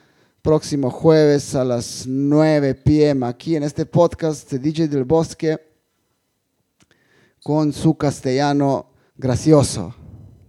próximo 0.41 0.89
jueves 0.89 1.53
a 1.53 1.63
las 1.63 2.05
9 2.07 2.73
pm 2.73 3.27
aquí 3.27 3.55
en 3.55 3.63
este 3.63 3.85
podcast 3.85 4.51
de 4.51 4.57
DJ 4.57 4.87
del 4.87 5.03
Bosque 5.03 5.59
con 7.43 7.71
su 7.71 7.95
castellano 7.95 8.87
gracioso, 9.15 9.93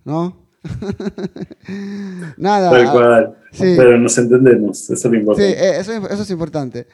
¿no? 0.05 0.37
Nada. 2.37 2.71
Tal 2.71 2.93
cual. 2.93 3.37
Pero 3.59 3.99
nos 3.99 4.17
entendemos, 4.17 4.89
eso 4.91 5.09
es 5.09 5.15
importante. 5.15 5.53
Sí, 5.53 5.59
eh, 5.59 5.79
eso, 5.79 5.93
eso 5.93 6.23
es 6.23 6.31
importante. 6.31 6.87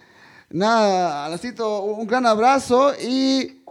Nada, 0.50 1.26
Alacito, 1.26 1.84
un 1.84 2.06
gran 2.06 2.26
abrazo 2.26 2.92
y, 3.00 3.62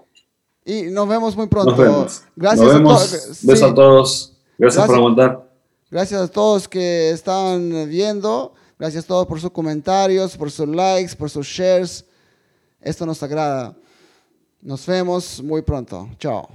y 0.63 0.83
nos 0.83 1.07
vemos 1.07 1.35
muy 1.35 1.47
pronto. 1.47 1.71
Nos 1.71 1.79
vemos. 1.79 2.23
Gracias 2.35 2.73
a 2.73 2.83
todos. 2.83 3.39
Besos 3.43 3.71
a 3.71 3.73
todos. 3.73 4.33
Gracias, 4.57 4.77
Gracias, 4.77 4.87
por 4.87 4.95
aguantar. 4.95 5.44
Gracias 5.91 6.19
a 6.19 6.27
todos 6.27 6.67
que 6.67 7.11
están 7.11 7.87
viendo. 7.87 8.53
Gracias 8.77 9.05
a 9.05 9.07
todos 9.07 9.27
por 9.27 9.39
sus 9.39 9.51
comentarios, 9.51 10.35
por 10.35 10.51
sus 10.51 10.67
likes, 10.67 11.15
por 11.15 11.29
sus 11.29 11.45
shares. 11.45 12.03
Esto 12.81 13.05
nos 13.05 13.21
agrada. 13.23 13.75
Nos 14.61 14.85
vemos 14.85 15.41
muy 15.41 15.61
pronto. 15.61 16.09
Chao. 16.19 16.49